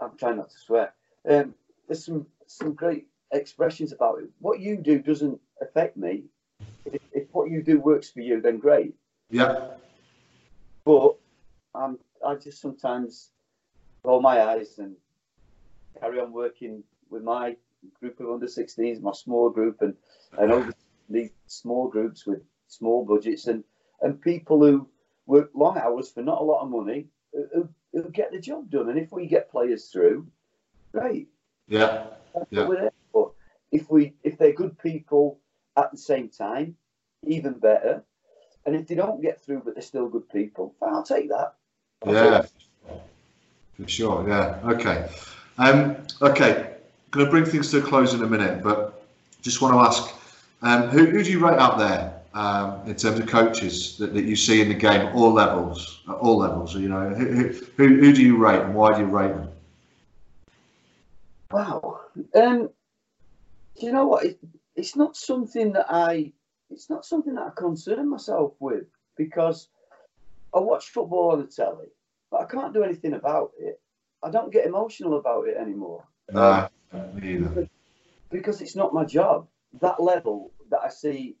I'm 0.00 0.16
trying 0.18 0.36
not 0.36 0.50
to 0.50 0.58
swear. 0.58 0.92
Um, 1.28 1.54
there's 1.86 2.04
some 2.04 2.26
some 2.46 2.74
great 2.74 3.06
expressions 3.32 3.92
about 3.92 4.20
it. 4.20 4.28
What 4.40 4.60
you 4.60 4.76
do 4.76 4.98
doesn't 4.98 5.40
affect 5.60 5.96
me. 5.96 6.24
If, 6.84 7.00
if 7.12 7.28
what 7.32 7.50
you 7.50 7.62
do 7.62 7.78
works 7.78 8.10
for 8.10 8.20
you, 8.20 8.40
then 8.40 8.58
great. 8.58 8.94
Yeah. 9.30 9.68
But 10.84 11.16
I'm, 11.74 11.98
I 12.26 12.34
just 12.34 12.60
sometimes 12.60 13.30
roll 14.02 14.20
my 14.20 14.42
eyes 14.42 14.78
and 14.78 14.96
carry 16.00 16.18
on 16.20 16.32
working 16.32 16.82
with 17.10 17.22
my 17.22 17.56
group 18.00 18.20
of 18.20 18.30
under 18.30 18.46
16s, 18.46 19.00
my 19.00 19.12
small 19.12 19.50
group, 19.50 19.82
and 19.82 19.94
and 20.38 20.52
over 20.52 20.72
these 21.10 21.30
small 21.46 21.88
groups 21.88 22.26
with 22.26 22.40
small 22.68 23.04
budgets 23.04 23.46
and 23.46 23.64
and 24.02 24.20
people 24.20 24.60
who 24.60 24.88
work 25.26 25.50
long 25.54 25.76
hours 25.78 26.10
for 26.10 26.22
not 26.22 26.40
a 26.40 26.44
lot 26.44 26.62
of 26.62 26.70
money 26.70 27.06
who, 27.32 27.68
who 27.92 28.08
get 28.10 28.32
the 28.32 28.40
job 28.40 28.70
done. 28.70 28.88
And 28.88 28.98
if 28.98 29.12
we 29.12 29.26
get 29.26 29.50
players 29.50 29.86
through, 29.86 30.26
great. 30.92 31.28
Yeah. 31.68 32.06
yeah. 32.50 32.88
But 33.12 33.32
if 33.70 33.90
we 33.90 34.14
if 34.24 34.38
they're 34.38 34.52
good 34.52 34.78
people 34.78 35.38
at 35.76 35.90
the 35.90 35.98
same 35.98 36.28
time, 36.28 36.76
even 37.26 37.54
better. 37.54 38.02
And 38.66 38.76
if 38.76 38.88
they 38.88 38.94
don't 38.94 39.22
get 39.22 39.42
through 39.42 39.62
but 39.64 39.74
they're 39.74 39.82
still 39.82 40.08
good 40.08 40.28
people, 40.28 40.74
I'll 40.82 41.02
take 41.02 41.28
that. 41.30 41.54
I'll 42.02 42.12
yeah. 42.12 42.22
Take 42.22 42.30
that. 42.30 42.50
For 43.74 43.88
sure. 43.88 44.28
Yeah. 44.28 44.58
Okay. 44.64 45.08
Um, 45.58 45.96
okay. 46.20 46.76
Going 47.10 47.26
to 47.26 47.30
bring 47.30 47.44
things 47.44 47.70
to 47.70 47.78
a 47.78 47.82
close 47.82 48.14
in 48.14 48.22
a 48.22 48.26
minute, 48.26 48.62
but 48.62 49.04
just 49.42 49.62
want 49.62 49.74
to 49.74 49.80
ask, 49.80 50.14
um, 50.62 50.88
who, 50.88 51.06
who 51.06 51.22
do 51.22 51.30
you 51.30 51.44
rate 51.44 51.58
out 51.58 51.78
there 51.78 52.20
um, 52.34 52.82
in 52.86 52.94
terms 52.94 53.18
of 53.18 53.26
coaches 53.26 53.96
that, 53.98 54.14
that 54.14 54.24
you 54.24 54.36
see 54.36 54.60
in 54.60 54.68
the 54.68 54.74
game 54.74 55.06
at 55.06 55.14
all 55.14 55.32
levels? 55.32 56.02
At 56.08 56.16
all 56.16 56.38
levels, 56.38 56.74
you 56.74 56.88
know, 56.88 57.10
who, 57.10 57.48
who, 57.76 57.88
who 57.88 58.12
do 58.12 58.22
you 58.22 58.36
rate 58.36 58.60
and 58.60 58.74
why 58.74 58.94
do 58.94 59.00
you 59.00 59.06
rate 59.06 59.34
them? 59.34 59.48
Wow. 61.50 62.00
Um, 62.34 62.70
you 63.76 63.92
know 63.92 64.06
what? 64.06 64.24
It, 64.24 64.38
it's 64.76 64.96
not 64.96 65.16
something 65.16 65.72
that 65.72 65.86
I. 65.88 66.32
It's 66.70 66.88
not 66.88 67.04
something 67.04 67.34
that 67.34 67.46
I 67.48 67.50
concern 67.56 68.08
myself 68.08 68.52
with 68.60 68.84
because 69.16 69.68
I 70.54 70.60
watch 70.60 70.90
football 70.90 71.32
on 71.32 71.40
the 71.40 71.46
telly, 71.46 71.88
but 72.30 72.42
I 72.42 72.44
can't 72.44 72.72
do 72.72 72.84
anything 72.84 73.14
about 73.14 73.50
it. 73.58 73.80
I 74.22 74.30
don't 74.30 74.52
get 74.52 74.66
emotional 74.66 75.18
about 75.18 75.48
it 75.48 75.56
anymore. 75.56 76.04
Nah, 76.30 76.68
me 77.14 77.34
either. 77.34 77.68
Because 78.30 78.60
it's 78.60 78.76
not 78.76 78.94
my 78.94 79.04
job. 79.04 79.48
That 79.80 80.02
level 80.02 80.52
that 80.70 80.80
I 80.84 80.88
see, 80.88 81.36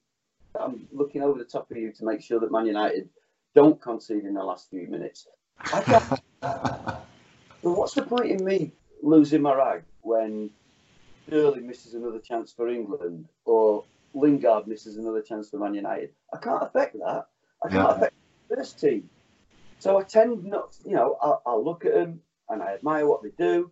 I'm 0.58 0.86
looking 0.92 1.22
over 1.22 1.38
the 1.38 1.44
top 1.44 1.70
of 1.70 1.76
you 1.76 1.92
to 1.92 2.04
make 2.04 2.22
sure 2.22 2.40
that 2.40 2.52
Man 2.52 2.66
United 2.66 3.08
don't 3.54 3.80
concede 3.80 4.24
in 4.24 4.34
the 4.34 4.42
last 4.42 4.70
few 4.70 4.86
minutes. 4.88 5.26
What's 7.62 7.94
the 7.94 8.02
point 8.02 8.30
in 8.30 8.44
me 8.44 8.72
losing 9.02 9.42
my 9.42 9.54
rag 9.54 9.82
when 10.02 10.50
Sterling 11.26 11.66
misses 11.66 11.94
another 11.94 12.18
chance 12.18 12.52
for 12.52 12.68
England 12.68 13.28
or 13.44 13.84
Lingard 14.14 14.66
misses 14.66 14.96
another 14.96 15.22
chance 15.22 15.50
for 15.50 15.58
Man 15.58 15.74
United. 15.74 16.10
I 16.32 16.38
can't 16.38 16.62
affect 16.62 16.94
that. 16.94 17.26
I 17.64 17.68
can't 17.68 17.88
yeah. 17.88 17.94
affect 17.94 18.14
the 18.48 18.56
first 18.56 18.80
team. 18.80 19.08
So 19.78 19.98
I 19.98 20.02
tend 20.02 20.44
not, 20.44 20.76
you 20.84 20.94
know, 20.96 21.16
I'll, 21.22 21.42
I'll, 21.46 21.64
look 21.64 21.84
at 21.84 21.94
them 21.94 22.20
and 22.48 22.62
I 22.62 22.74
admire 22.74 23.06
what 23.06 23.22
they 23.22 23.30
do, 23.38 23.70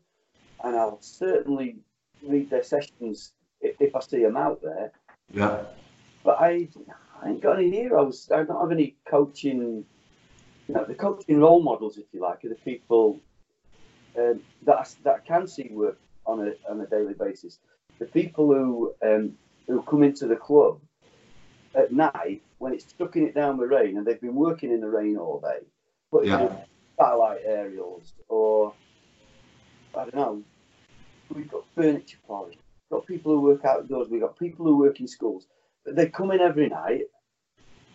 and 0.62 0.76
I'll 0.76 1.00
certainly 1.02 1.76
read 2.22 2.48
their 2.48 2.62
sessions 2.62 3.32
if, 3.60 3.94
I 3.94 4.00
see 4.00 4.22
them 4.22 4.36
out 4.36 4.62
there. 4.62 4.92
Yeah. 5.32 5.62
But 6.24 6.40
I, 6.40 6.68
I 7.22 7.30
ain't 7.30 7.42
got 7.42 7.58
any 7.58 7.70
heroes. 7.70 8.30
I 8.32 8.44
don't 8.44 8.60
have 8.60 8.72
any 8.72 8.96
coaching. 9.08 9.84
You 10.68 10.74
know, 10.74 10.84
the 10.84 10.94
coaching 10.94 11.40
role 11.40 11.62
models, 11.62 11.96
if 11.96 12.04
you 12.12 12.20
like, 12.20 12.44
are 12.44 12.50
the 12.50 12.54
people 12.56 13.20
um, 14.16 14.40
that 14.64 14.76
I, 14.76 14.84
that 15.04 15.14
I 15.14 15.18
can 15.26 15.46
see 15.46 15.68
work 15.70 15.98
on 16.26 16.40
a 16.40 16.70
on 16.70 16.80
a 16.80 16.86
daily 16.86 17.14
basis. 17.14 17.58
The 17.98 18.06
people 18.06 18.46
who 18.46 18.94
um, 19.02 19.32
who 19.66 19.82
come 19.82 20.02
into 20.02 20.26
the 20.26 20.36
club 20.36 20.80
at 21.74 21.92
night 21.92 22.42
when 22.58 22.72
it's 22.72 22.92
chucking 22.98 23.26
it 23.26 23.34
down 23.34 23.56
with 23.56 23.70
rain 23.70 23.96
and 23.96 24.06
they've 24.06 24.20
been 24.20 24.34
working 24.34 24.72
in 24.72 24.80
the 24.80 24.88
rain 24.88 25.16
all 25.16 25.40
day, 25.40 25.64
but 26.10 26.26
yeah. 26.26 26.56
satellite 26.98 27.40
aerials 27.44 28.12
or 28.28 28.74
I 29.94 30.04
don't 30.04 30.14
know. 30.14 30.42
We've 31.34 31.50
got 31.50 31.64
furniture 31.74 32.18
polish. 32.26 32.56
We've 32.90 33.00
got 33.00 33.06
people 33.06 33.32
who 33.32 33.40
work 33.42 33.64
outdoors. 33.64 34.08
We've 34.08 34.20
got 34.20 34.38
people 34.38 34.64
who 34.64 34.78
work 34.78 35.00
in 35.00 35.06
schools. 35.06 35.46
But 35.84 35.94
they 35.96 36.08
come 36.08 36.30
in 36.30 36.40
every 36.40 36.68
night 36.68 37.04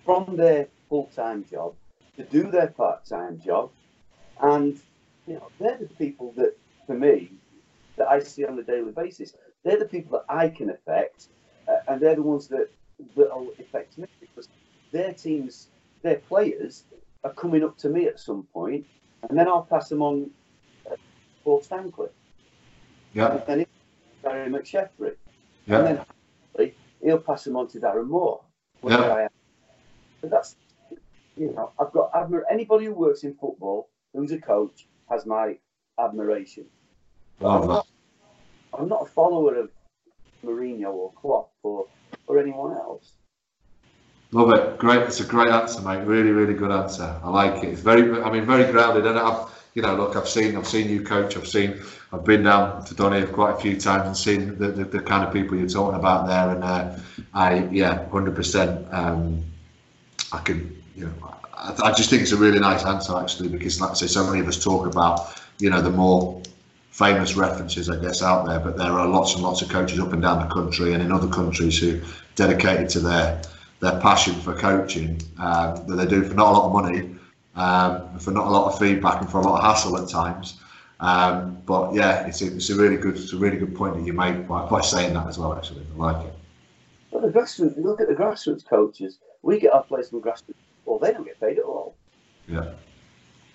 from 0.06 0.36
their 0.36 0.68
full 0.90 1.10
time 1.16 1.46
job 1.50 1.74
to 2.18 2.24
do 2.24 2.52
their 2.52 2.68
part 2.68 3.06
time 3.06 3.42
job, 3.44 3.72
and 4.42 4.80
you 5.26 5.36
know 5.36 5.50
they're 5.60 5.78
the 5.78 5.88
people 5.96 6.34
that, 6.38 6.56
for 6.86 6.96
me, 6.96 7.32
that 7.98 8.08
I 8.08 8.20
see 8.20 8.46
on 8.46 8.60
a 8.60 8.64
daily 8.64 8.92
basis. 8.92 9.34
They're 9.64 9.80
the 9.80 9.86
people 9.86 10.20
that 10.20 10.26
I 10.34 10.50
can 10.50 10.70
affect, 10.70 11.30
uh, 11.68 11.78
and 11.88 12.02
they're 12.02 12.16
the 12.16 12.22
ones 12.22 12.48
that 12.50 12.70
will 13.16 13.52
affect 13.60 13.98
me 13.98 14.08
because 14.20 14.48
their 14.92 15.14
teams, 15.14 15.70
their 16.04 16.18
players 16.18 16.84
are 17.24 17.34
coming 17.34 17.64
up 17.64 17.78
to 17.80 17.90
me 17.90 18.06
at 18.08 18.20
some 18.20 18.44
point, 18.54 18.86
and 19.28 19.38
then 19.38 19.48
I'll 19.48 19.64
pass 19.64 19.90
them 19.90 20.02
on 20.02 20.30
uh, 20.92 20.96
Paul 21.44 21.62
Stancliffe. 21.62 22.12
Yeah. 23.14 23.32
And 23.32 23.44
then 23.48 23.66
Gary 24.24 24.50
McSheffrey. 24.50 25.16
Yeah. 25.66 25.80
And 25.80 26.00
then 26.58 26.72
he'll 27.02 27.20
pass 27.20 27.46
him 27.46 27.56
on 27.56 27.68
to 27.70 27.80
Darren 27.80 28.08
Moore. 28.08 28.42
Yeah. 28.84 29.28
But 30.22 30.30
that's, 30.30 30.56
you 31.36 31.52
know, 31.54 31.72
I've 31.80 31.92
got 31.92 32.14
admir- 32.14 32.44
anybody 32.50 32.86
who 32.86 32.94
works 32.94 33.24
in 33.24 33.34
football 33.34 33.90
who's 34.14 34.32
a 34.32 34.40
coach 34.40 34.88
has 35.10 35.26
my 35.26 35.58
admiration. 36.00 36.66
Oh, 37.42 37.62
I'm 37.62 37.68
not, 37.68 37.88
I'm 38.78 38.88
not 38.88 39.02
a 39.02 39.06
follower 39.06 39.56
of 39.56 39.70
Mourinho 40.46 40.94
or 40.94 41.12
Klopp 41.14 41.52
or, 41.64 41.88
or 42.28 42.40
anyone 42.40 42.72
else. 42.74 43.14
Love 44.32 44.54
it. 44.54 44.78
Great. 44.80 45.02
It's 45.04 45.20
a 45.20 45.26
great 45.26 45.50
answer, 45.50 45.82
mate. 45.82 46.06
Really, 46.06 46.32
really 46.32 46.54
good 46.54 46.72
answer. 46.72 47.20
I 47.24 47.30
like 47.30 47.64
it. 47.64 47.70
It's 47.70 47.82
very, 47.82 48.22
I 48.22 48.32
mean, 48.32 48.46
very 48.46 48.72
grounded. 48.72 49.06
And 49.06 49.20
I've, 49.20 49.50
you 49.74 49.82
know, 49.82 49.96
look, 49.96 50.16
I've 50.16 50.28
seen, 50.28 50.56
I've 50.56 50.68
seen 50.68 50.90
you 50.90 51.04
coach. 51.04 51.36
I've 51.36 51.48
seen, 51.48 51.82
I've 52.12 52.24
been 52.24 52.44
down 52.44 52.86
to 52.86 52.94
Donny 52.94 53.24
quite 53.26 53.56
a 53.56 53.60
few 53.60 53.80
times 53.80 54.06
and 54.06 54.16
seen 54.18 54.58
the, 54.58 54.68
the, 54.68 54.86
the 54.86 55.00
kind 55.00 55.24
of 55.26 55.34
people 55.34 55.58
you're 55.58 55.68
talking 55.68 56.00
about 56.00 56.28
there. 56.28 56.50
And 56.56 56.64
uh, 56.64 56.96
I, 57.34 57.66
yeah, 57.72 58.08
hundred 58.10 58.32
um, 58.32 58.36
percent. 58.36 58.88
I 60.32 60.40
can, 60.40 60.82
you 60.96 61.06
know, 61.06 61.36
I, 61.54 61.76
I 61.84 61.92
just 61.92 62.10
think 62.10 62.22
it's 62.22 62.32
a 62.32 62.38
really 62.38 62.60
nice 62.60 62.86
answer 62.86 63.18
actually 63.18 63.50
because, 63.50 63.82
like 63.82 63.92
I 63.92 63.94
say, 63.94 64.08
so 64.08 64.26
many 64.26 64.40
of 64.40 64.48
us 64.48 64.64
talk 64.64 64.86
about, 64.86 65.42
you 65.60 65.70
know, 65.70 65.82
the 65.82 65.92
more 65.92 66.42
famous 66.92 67.36
references, 67.36 67.90
I 67.90 68.00
guess, 68.00 68.22
out 68.22 68.46
there, 68.46 68.60
but 68.60 68.78
there 68.78 68.92
are 68.92 69.08
lots 69.08 69.34
and 69.34 69.44
lots 69.44 69.64
of 69.64 69.70
coaches 69.70 70.00
up 70.00 70.14
and 70.14 70.22
down 70.22 70.48
the 70.48 70.54
country 70.54 70.94
and 70.94 71.02
in 71.02 71.12
other 71.12 71.28
countries 71.28 71.80
who 71.80 72.00
dedicated 72.36 72.90
to 72.90 73.00
their 73.00 73.42
their 73.80 74.00
passion 74.00 74.34
for 74.36 74.54
coaching 74.54 75.20
um, 75.40 75.86
that 75.88 75.96
they 75.98 76.06
do 76.06 76.24
for 76.24 76.34
not 76.36 76.48
a 76.48 76.52
lot 76.52 76.66
of 76.68 76.72
money, 76.72 77.16
um, 77.56 78.20
for 78.20 78.32
not 78.32 78.48
a 78.48 78.50
lot 78.50 78.72
of 78.72 78.80
feedback, 78.80 79.22
and 79.22 79.30
for 79.30 79.40
a 79.40 79.42
lot 79.42 79.60
of 79.60 79.64
hassle 79.64 79.98
at 79.98 80.10
times. 80.10 80.60
Um, 81.00 81.62
but 81.66 81.94
yeah, 81.94 82.26
it's 82.28 82.42
a, 82.42 82.56
it's 82.56 82.70
a 82.70 82.76
really 82.76 82.98
good 82.98 83.16
it's 83.16 83.34
a 83.34 83.38
really 83.38 83.58
good 83.58 83.76
point 83.76 83.96
that 83.96 84.06
you 84.06 84.14
make 84.14 84.48
by, 84.48 84.66
by 84.68 84.82
saying 84.82 85.14
that 85.14 85.28
as 85.28 85.38
well. 85.38 85.54
Actually, 85.56 85.86
I 85.94 85.98
like 85.98 86.26
it. 86.26 86.34
But 87.12 87.22
the 87.22 87.28
grassroots, 87.28 87.78
look 87.78 88.02
at 88.02 88.08
the 88.08 88.16
grassroots 88.16 88.66
coaches. 88.66 89.20
We 89.42 89.60
get 89.60 89.74
our 89.74 89.84
players 89.84 90.10
from 90.10 90.22
grassroots, 90.22 90.56
well, 90.86 91.00
they 91.00 91.12
don't 91.12 91.26
get 91.26 91.40
paid 91.40 91.58
at 91.58 91.66
all. 91.66 91.96
Yeah. 92.48 92.72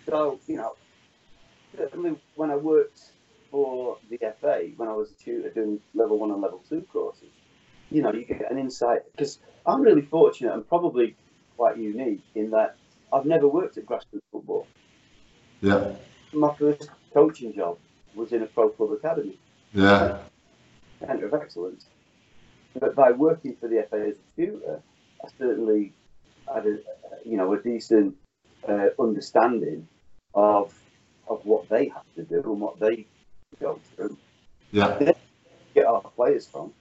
So 0.06 0.38
you 0.46 0.56
know, 0.56 0.74
when 2.34 2.50
I 2.50 2.56
worked 2.56 3.00
for 3.50 3.98
the 4.10 4.18
FA 4.40 4.68
when 4.76 4.88
I 4.88 4.92
was 4.92 5.10
a 5.10 5.14
tutor 5.14 5.50
doing 5.50 5.80
level 5.94 6.18
one 6.18 6.30
and 6.30 6.40
level 6.40 6.62
two 6.68 6.86
courses. 6.92 7.28
You 7.90 8.02
know, 8.02 8.12
you 8.12 8.24
get 8.24 8.50
an 8.50 8.58
insight 8.58 9.02
because 9.12 9.38
I'm 9.66 9.80
really 9.80 10.02
fortunate 10.02 10.52
and 10.52 10.68
probably 10.68 11.16
quite 11.56 11.78
unique 11.78 12.22
in 12.34 12.50
that 12.50 12.76
I've 13.12 13.26
never 13.26 13.48
worked 13.48 13.76
at 13.78 13.86
grassroots 13.86 14.20
football. 14.32 14.66
Yeah. 15.60 15.92
My 16.32 16.54
first 16.54 16.90
coaching 17.12 17.54
job 17.54 17.78
was 18.14 18.32
in 18.32 18.42
a 18.42 18.46
pro 18.46 18.68
club 18.70 18.92
academy. 18.92 19.38
Yeah. 19.72 20.18
Centre 21.00 21.26
of 21.26 21.34
excellence. 21.34 21.86
but 22.78 22.94
by 22.94 23.12
working 23.12 23.56
for 23.56 23.68
the 23.68 23.86
FA 23.88 24.08
as 24.08 24.14
a 24.16 24.40
tutor, 24.40 24.82
I 25.24 25.28
certainly 25.38 25.92
had 26.52 26.66
a 26.66 26.78
you 27.24 27.36
know 27.36 27.52
a 27.54 27.62
decent 27.62 28.16
uh, 28.68 28.88
understanding 28.98 29.86
of 30.34 30.74
of 31.28 31.44
what 31.44 31.68
they 31.68 31.88
have 31.88 32.04
to 32.16 32.22
do 32.22 32.42
and 32.42 32.60
what 32.60 32.78
they 32.80 33.06
go 33.60 33.80
through. 33.94 34.16
Yeah. 34.72 35.12
Get 35.74 35.86
our 35.86 36.00
players 36.00 36.46
from. 36.46 36.72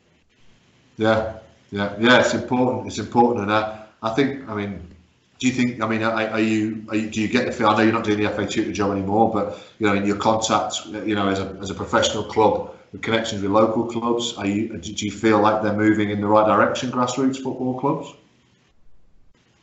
Yeah, 0.98 1.40
yeah, 1.72 1.96
yeah. 2.00 2.20
It's 2.20 2.34
important. 2.34 2.88
It's 2.88 2.98
important, 2.98 3.44
and 3.44 3.52
I, 3.52 3.86
I 4.02 4.10
think. 4.14 4.50
I 4.50 4.56
mean, 4.56 4.96
do 5.40 5.48
you 5.48 5.54
think? 5.54 5.82
I 5.82 5.88
mean, 5.88 6.02
are, 6.02 6.14
are, 6.14 6.40
you, 6.40 6.86
are, 6.90 6.96
you, 6.96 7.10
Do 7.10 7.22
you 7.22 7.28
get 7.28 7.46
the 7.46 7.52
feel? 7.52 7.68
I 7.68 7.78
know 7.78 7.84
you're 7.84 7.94
not 7.94 8.04
doing 8.04 8.24
the 8.24 8.30
FA 8.30 8.46
tutor 8.48 8.72
job 8.72 8.92
anymore, 8.92 9.32
but 9.32 9.62
you 9.78 9.88
know, 9.88 9.94
in 9.94 10.06
your 10.06 10.18
contacts, 10.18 10.86
you 10.88 11.14
know, 11.14 11.28
as 11.28 11.40
a 11.40 11.58
as 11.62 11.70
a 11.70 11.76
professional 11.76 12.24
club, 12.24 12.76
with 12.92 13.02
connections 13.02 13.42
with 13.44 13.52
local 13.52 13.86
clubs, 13.86 14.34
are 14.38 14.48
you? 14.48 14.78
Do 14.78 15.06
you 15.06 15.12
feel 15.12 15.40
like 15.40 15.62
they're 15.62 15.74
moving 15.74 16.10
in 16.10 16.22
the 16.22 16.28
right 16.28 16.48
direction? 16.48 16.92
Grassroots 16.92 17.38
football 17.38 17.80
clubs. 17.80 18.14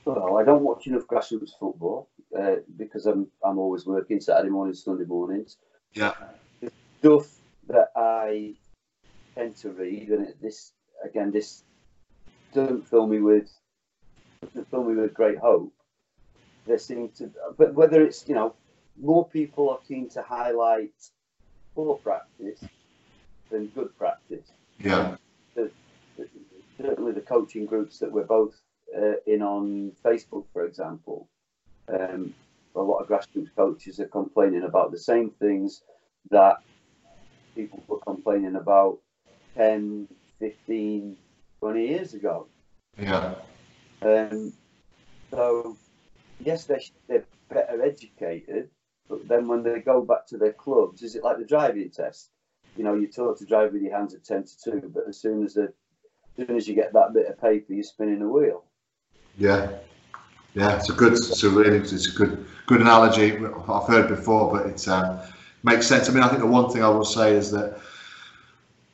Well, 0.04 0.36
I 0.36 0.44
don't 0.44 0.62
watch 0.62 0.86
enough 0.86 1.06
grassroots 1.06 1.58
football 1.58 2.08
uh, 2.38 2.56
because 2.76 3.06
I'm 3.06 3.26
I'm 3.44 3.58
always 3.58 3.84
working 3.84 4.20
Saturday 4.20 4.50
mornings, 4.50 4.84
Sunday 4.84 5.04
mornings. 5.04 5.56
Yeah. 5.94 6.12
The 6.60 6.70
stuff 7.00 7.28
that 7.68 7.88
I 7.96 8.54
tend 9.34 9.56
to 9.56 9.70
read, 9.70 10.10
and 10.10 10.32
this 10.40 10.72
again, 11.04 11.32
this 11.32 11.64
doesn't 12.52 12.86
fill 12.86 13.08
me 13.08 13.18
with 13.20 13.50
doesn't 14.46 14.70
fill 14.70 14.84
me 14.84 14.94
with 14.94 15.14
great 15.14 15.38
hope. 15.38 15.72
There 16.66 16.78
seems 16.78 17.18
to, 17.18 17.30
but 17.58 17.74
whether 17.74 18.02
it's 18.02 18.26
you 18.28 18.34
know, 18.34 18.54
more 19.00 19.28
people 19.28 19.70
are 19.70 19.78
keen 19.86 20.08
to 20.10 20.22
highlight 20.22 20.94
poor 21.74 21.96
practice 21.96 22.64
than 23.50 23.66
good 23.68 23.96
practice. 23.98 24.46
Yeah. 24.78 25.16
The, 25.54 25.70
the, 26.16 26.28
certainly, 26.80 27.12
the 27.12 27.20
coaching 27.20 27.66
groups 27.66 27.98
that 27.98 28.10
we're 28.10 28.24
both 28.24 28.54
uh, 28.96 29.14
in 29.26 29.42
on 29.42 29.92
Facebook, 30.04 30.44
for 30.52 30.64
example, 30.64 31.28
um, 31.88 32.34
a 32.74 32.80
lot 32.80 32.98
of 32.98 33.08
grassroots 33.08 33.54
coaches 33.54 34.00
are 34.00 34.08
complaining 34.08 34.64
about 34.64 34.90
the 34.90 34.98
same 34.98 35.30
things 35.30 35.82
that 36.30 36.56
people 37.54 37.82
were 37.86 37.98
complaining 37.98 38.56
about 38.56 38.98
10, 39.56 40.08
15, 40.38 41.16
20 41.60 41.86
years 41.86 42.14
ago. 42.14 42.46
Yeah. 42.98 43.34
Um, 44.04 44.52
so, 45.30 45.76
yes, 46.40 46.64
they're, 46.64 46.80
they're 47.08 47.24
better 47.48 47.82
educated, 47.82 48.68
but 49.08 49.26
then 49.28 49.48
when 49.48 49.62
they 49.62 49.80
go 49.80 50.02
back 50.02 50.26
to 50.28 50.38
their 50.38 50.52
clubs, 50.52 51.02
is 51.02 51.14
it 51.14 51.24
like 51.24 51.38
the 51.38 51.44
driving 51.44 51.90
test? 51.90 52.30
You 52.76 52.84
know, 52.84 52.94
you're 52.94 53.10
taught 53.10 53.38
to 53.38 53.46
drive 53.46 53.72
with 53.72 53.82
your 53.82 53.96
hands 53.96 54.14
at 54.14 54.24
10 54.24 54.44
to 54.44 54.80
2, 54.80 54.92
but 54.94 55.04
as 55.08 55.18
soon 55.18 55.44
as, 55.44 55.54
the, 55.54 55.72
as 56.38 56.46
soon 56.46 56.56
as 56.56 56.68
you 56.68 56.74
get 56.74 56.92
that 56.92 57.14
bit 57.14 57.26
of 57.26 57.40
paper, 57.40 57.72
you're 57.72 57.84
spinning 57.84 58.22
a 58.22 58.28
wheel. 58.28 58.64
Yeah. 59.38 59.70
Yeah, 60.54 60.76
it's 60.76 60.88
a 60.88 60.92
good, 60.92 61.14
it's 61.14 61.42
a 61.42 61.50
really, 61.50 61.78
it's 61.78 62.08
a 62.08 62.16
good, 62.16 62.46
good 62.66 62.80
analogy. 62.80 63.36
I've 63.68 63.88
heard 63.88 64.08
before, 64.08 64.52
but 64.52 64.66
it 64.66 64.86
um, 64.86 65.20
makes 65.64 65.86
sense. 65.86 66.08
I 66.08 66.12
mean, 66.12 66.22
I 66.22 66.28
think 66.28 66.40
the 66.40 66.46
one 66.46 66.70
thing 66.70 66.84
I 66.84 66.88
will 66.88 67.04
say 67.04 67.34
is 67.34 67.50
that 67.50 67.80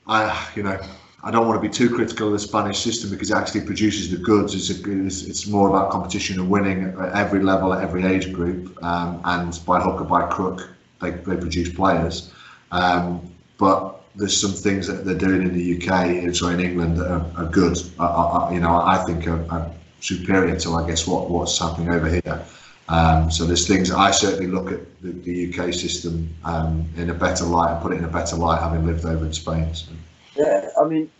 I, 0.07 0.49
you 0.55 0.63
know, 0.63 0.81
I 1.23 1.31
don't 1.31 1.47
want 1.47 1.63
to 1.63 1.69
be 1.69 1.73
too 1.73 1.95
critical 1.95 2.29
of 2.29 2.33
the 2.33 2.39
Spanish 2.39 2.79
system 2.79 3.11
because 3.11 3.31
it 3.31 3.37
actually 3.37 3.63
produces 3.63 4.11
the 4.11 4.17
goods. 4.17 4.55
It's, 4.55 4.71
a, 4.71 5.07
it's, 5.07 5.23
it's 5.23 5.47
more 5.47 5.69
about 5.69 5.91
competition 5.91 6.41
and 6.41 6.49
winning 6.49 6.95
at 6.99 7.13
every 7.15 7.43
level, 7.43 7.75
at 7.75 7.83
every 7.83 8.05
age 8.05 8.33
group, 8.33 8.83
um, 8.83 9.21
and 9.25 9.61
by 9.67 9.81
hook 9.81 10.01
or 10.01 10.05
by 10.05 10.27
crook, 10.29 10.71
they, 11.01 11.11
they 11.11 11.37
produce 11.37 11.73
players. 11.73 12.33
Um, 12.73 13.31
but 13.59 14.01
there's 14.15 14.41
some 14.41 14.53
things 14.53 14.87
that 14.87 15.05
they're 15.05 15.15
doing 15.15 15.43
in 15.43 15.53
the 15.53 15.77
UK, 15.77 16.35
so 16.35 16.49
in 16.49 16.61
England, 16.61 16.97
that 16.97 17.11
are, 17.11 17.27
are 17.37 17.51
good. 17.51 17.77
I, 17.99 18.07
I, 18.07 18.53
you 18.53 18.61
know, 18.61 18.81
I 18.81 19.05
think 19.05 19.27
are, 19.27 19.45
are, 19.51 19.71
superior 20.03 20.59
to, 20.59 20.75
I 20.77 20.87
guess, 20.87 21.07
what, 21.07 21.29
what's 21.29 21.59
happening 21.59 21.91
over 21.91 22.09
here. 22.09 22.43
Um, 22.89 23.31
so 23.31 23.45
there's 23.45 23.69
things 23.69 23.91
I 23.91 24.11
certainly 24.11 24.47
look 24.47 24.73
at 24.73 24.81
the, 25.03 25.13
the 25.13 25.53
UK 25.53 25.75
system 25.75 26.35
um, 26.43 26.89
in 26.97 27.11
a 27.11 27.15
better 27.15 27.45
light 27.45 27.75
and 27.75 27.83
put 27.83 27.93
it 27.93 27.97
in 27.97 28.05
a 28.05 28.09
better 28.09 28.35
light, 28.37 28.63
having 28.63 28.87
lived 28.87 29.05
over 29.05 29.27
in 29.27 29.35
Spain. 29.35 29.75
So. 29.75 29.93
Yeah, 30.37 30.71
I 30.81 30.85
mean, 30.85 31.11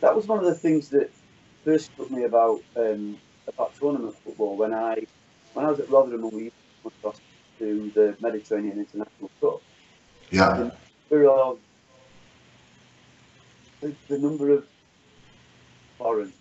that 0.00 0.14
was 0.14 0.26
one 0.26 0.38
of 0.38 0.44
the 0.44 0.54
things 0.54 0.88
that 0.90 1.10
first 1.64 1.92
struck 1.92 2.10
me 2.10 2.24
about 2.24 2.62
um, 2.76 3.18
about 3.46 3.74
tournament 3.76 4.14
football 4.24 4.56
when 4.56 4.72
I 4.72 5.06
when 5.52 5.66
I 5.66 5.70
was 5.70 5.80
at 5.80 5.90
Rotherham 5.90 6.24
and 6.24 6.32
we 6.32 6.52
went 6.82 6.94
across 6.98 7.20
to 7.58 7.90
the 7.94 8.16
Mediterranean 8.20 8.78
International 8.78 9.30
Cup. 9.40 9.62
Yeah. 10.30 10.70
The 11.08 11.16
number 11.16 11.30
of 11.30 11.58
the, 13.80 13.94
the 14.08 14.18
number 14.18 14.50
of 14.50 14.66
foreign 15.98 16.32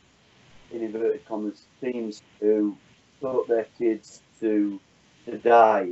in 0.71 0.81
inverted 0.81 1.25
commas 1.25 1.65
teams 1.81 2.21
who 2.39 2.75
taught 3.21 3.47
their 3.47 3.67
kids 3.77 4.21
to 4.39 4.79
to 5.25 5.37
die, 5.37 5.91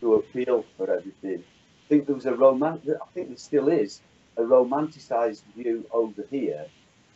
to 0.00 0.14
appeal 0.14 0.64
for 0.76 0.90
everything. 0.90 1.42
I 1.44 1.88
think 1.88 2.06
there 2.06 2.14
was 2.14 2.26
a 2.26 2.34
romantic. 2.34 2.96
I 3.00 3.06
think 3.14 3.28
there 3.28 3.36
still 3.36 3.68
is 3.68 4.00
a 4.38 4.44
romanticised 4.44 5.44
view 5.54 5.84
over 5.92 6.24
here 6.30 6.66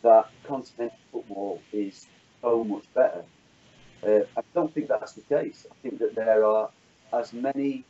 that 0.03 0.29
continental 0.43 0.97
football 1.11 1.61
is 1.71 2.05
so 2.41 2.63
much 2.63 2.83
better. 2.93 3.23
Uh, 4.05 4.25
I 4.37 4.41
don't 4.53 4.73
think 4.73 4.89
that's 4.89 5.13
the 5.13 5.21
case. 5.21 5.65
I 5.71 5.75
think 5.81 5.99
that 5.99 6.13
there 6.13 6.43
are 6.43 6.69
as 7.13 7.31
many 7.31 7.85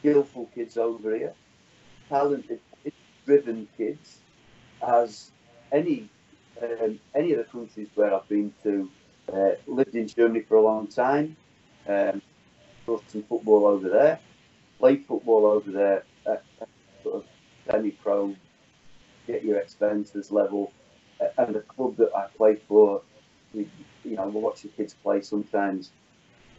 skillful 0.00 0.50
kids 0.54 0.76
over 0.76 1.16
here, 1.16 1.34
talented, 2.08 2.60
driven 3.24 3.68
kids, 3.76 4.18
as 4.86 5.30
any 5.72 6.08
um, 6.60 6.98
any 7.14 7.32
of 7.32 7.38
the 7.38 7.44
countries 7.44 7.88
where 7.94 8.14
I've 8.14 8.28
been 8.28 8.52
to. 8.64 8.90
Uh, 9.32 9.50
lived 9.66 9.96
in 9.96 10.06
Germany 10.06 10.40
for 10.42 10.56
a 10.56 10.62
long 10.62 10.86
time. 10.86 11.36
Um, 11.88 12.22
some 12.86 13.24
football 13.28 13.66
over 13.66 13.88
there. 13.88 14.20
Played 14.78 15.04
football 15.04 15.46
over 15.46 15.70
there 15.70 16.04
at, 16.26 16.44
at 16.60 16.68
sort 17.02 17.16
of 17.16 17.24
semi-pro 17.68 18.36
get 19.26 19.44
your 19.44 19.58
expenses 19.58 20.30
level. 20.30 20.72
And 21.38 21.54
the 21.54 21.60
club 21.60 21.96
that 21.96 22.14
I 22.14 22.26
play 22.36 22.56
for, 22.68 23.02
we, 23.54 23.68
you 24.04 24.16
know, 24.16 24.28
we 24.28 24.40
watch 24.40 24.62
the 24.62 24.68
kids 24.68 24.94
play 25.02 25.22
sometimes. 25.22 25.90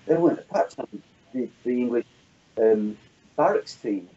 They 0.08 0.16
weren't 0.16 0.40
attached 0.40 0.80
on 0.80 0.88
the, 1.34 1.48
the 1.64 1.72
English 1.72 2.06
um, 2.60 2.98
barracks 3.36 3.76
team. 3.76 4.10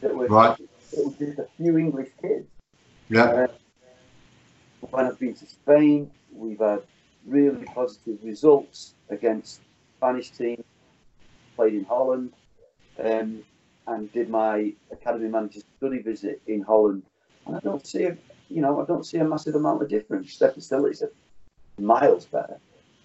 That 0.00 0.14
were, 0.16 0.26
right. 0.26 0.58
It 0.58 1.06
was 1.06 1.14
just 1.14 1.38
a 1.38 1.46
few 1.56 1.78
English 1.78 2.08
kids. 2.20 2.48
Yeah. 3.08 3.24
Uh, 3.24 3.46
when 4.90 5.06
I've 5.06 5.18
been 5.18 5.34
to 5.34 5.46
Spain, 5.46 6.10
we've 6.32 6.58
had 6.58 6.82
really 7.24 7.64
positive 7.66 8.18
results 8.24 8.94
against 9.10 9.60
Spanish 9.98 10.30
teams. 10.30 10.64
Played 11.54 11.74
in 11.74 11.84
Holland, 11.84 12.32
um, 12.98 13.44
and 13.86 14.10
did 14.12 14.30
my 14.30 14.72
academy 14.90 15.28
manager 15.28 15.60
study 15.76 15.98
visit 15.98 16.40
in 16.46 16.62
Holland 16.62 17.02
and 17.46 17.56
I 17.56 17.60
don't 17.60 17.86
see 17.86 18.04
a, 18.04 18.16
you 18.48 18.60
know, 18.60 18.80
I 18.80 18.84
don't 18.84 19.04
see 19.04 19.18
a 19.18 19.24
massive 19.24 19.54
amount 19.54 19.82
of 19.82 19.88
difference. 19.88 20.38
Their 20.38 20.52
facilities 20.52 21.02
are 21.02 21.10
miles 21.78 22.26
better. 22.26 22.58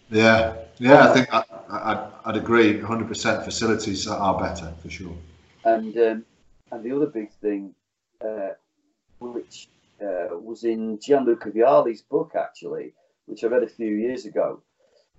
Yeah, 0.09 0.55
yeah, 0.77 1.09
I 1.09 1.13
think 1.13 1.33
I, 1.33 1.43
I, 1.69 2.09
I'd 2.25 2.37
agree. 2.37 2.79
100% 2.79 3.43
facilities 3.43 4.07
are 4.07 4.39
better 4.39 4.73
for 4.81 4.89
sure. 4.89 5.17
And 5.65 5.97
um, 5.97 6.25
and 6.71 6.83
the 6.83 6.95
other 6.95 7.07
big 7.07 7.31
thing, 7.33 7.73
uh, 8.23 8.49
which 9.19 9.67
uh, 10.01 10.37
was 10.37 10.63
in 10.63 10.99
Gianluca 10.99 11.49
Vialli's 11.51 12.01
book 12.01 12.33
actually, 12.35 12.93
which 13.25 13.43
I 13.43 13.47
read 13.47 13.63
a 13.63 13.67
few 13.67 13.93
years 13.95 14.25
ago. 14.25 14.61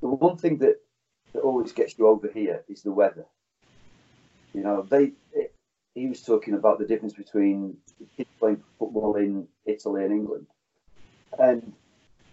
The 0.01 0.09
one 0.09 0.37
thing 0.37 0.59
that, 0.59 0.77
that 1.33 1.41
always 1.41 1.73
gets 1.73 1.99
you 1.99 2.07
over 2.07 2.29
here 2.29 2.65
is 2.69 2.83
the 2.83 2.93
weather. 2.93 3.27
You 4.55 4.63
know, 4.63 4.83
they 4.83 5.13
he 5.95 6.07
was 6.07 6.23
talking 6.23 6.55
about 6.55 6.79
the 6.79 6.87
difference 6.87 7.15
between 7.15 7.77
kids 8.17 8.29
playing 8.39 8.63
football 8.79 9.17
in 9.17 9.49
Italy 9.67 10.05
and 10.05 10.13
England. 10.13 10.47
And 11.39 11.73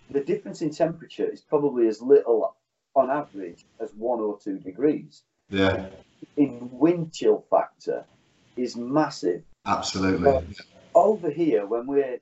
the 0.10 0.22
difference 0.22 0.62
in 0.62 0.72
temperature 0.72 1.26
is 1.26 1.42
probably 1.42 1.88
as 1.88 2.02
little 2.02 2.56
on 2.96 3.10
average 3.10 3.66
as 3.80 3.92
one 3.94 4.20
or 4.20 4.38
two 4.40 4.58
degrees. 4.60 5.24
Yeah. 5.50 5.88
In 6.38 6.70
wind 6.72 7.14
chill 7.14 7.46
factor 7.50 8.06
is 8.56 8.76
massive. 8.76 9.44
Absolutely. 9.66 10.24
But 10.24 10.44
over 10.94 11.30
here, 11.30 11.66
when 11.66 11.88
we're, 11.88 12.20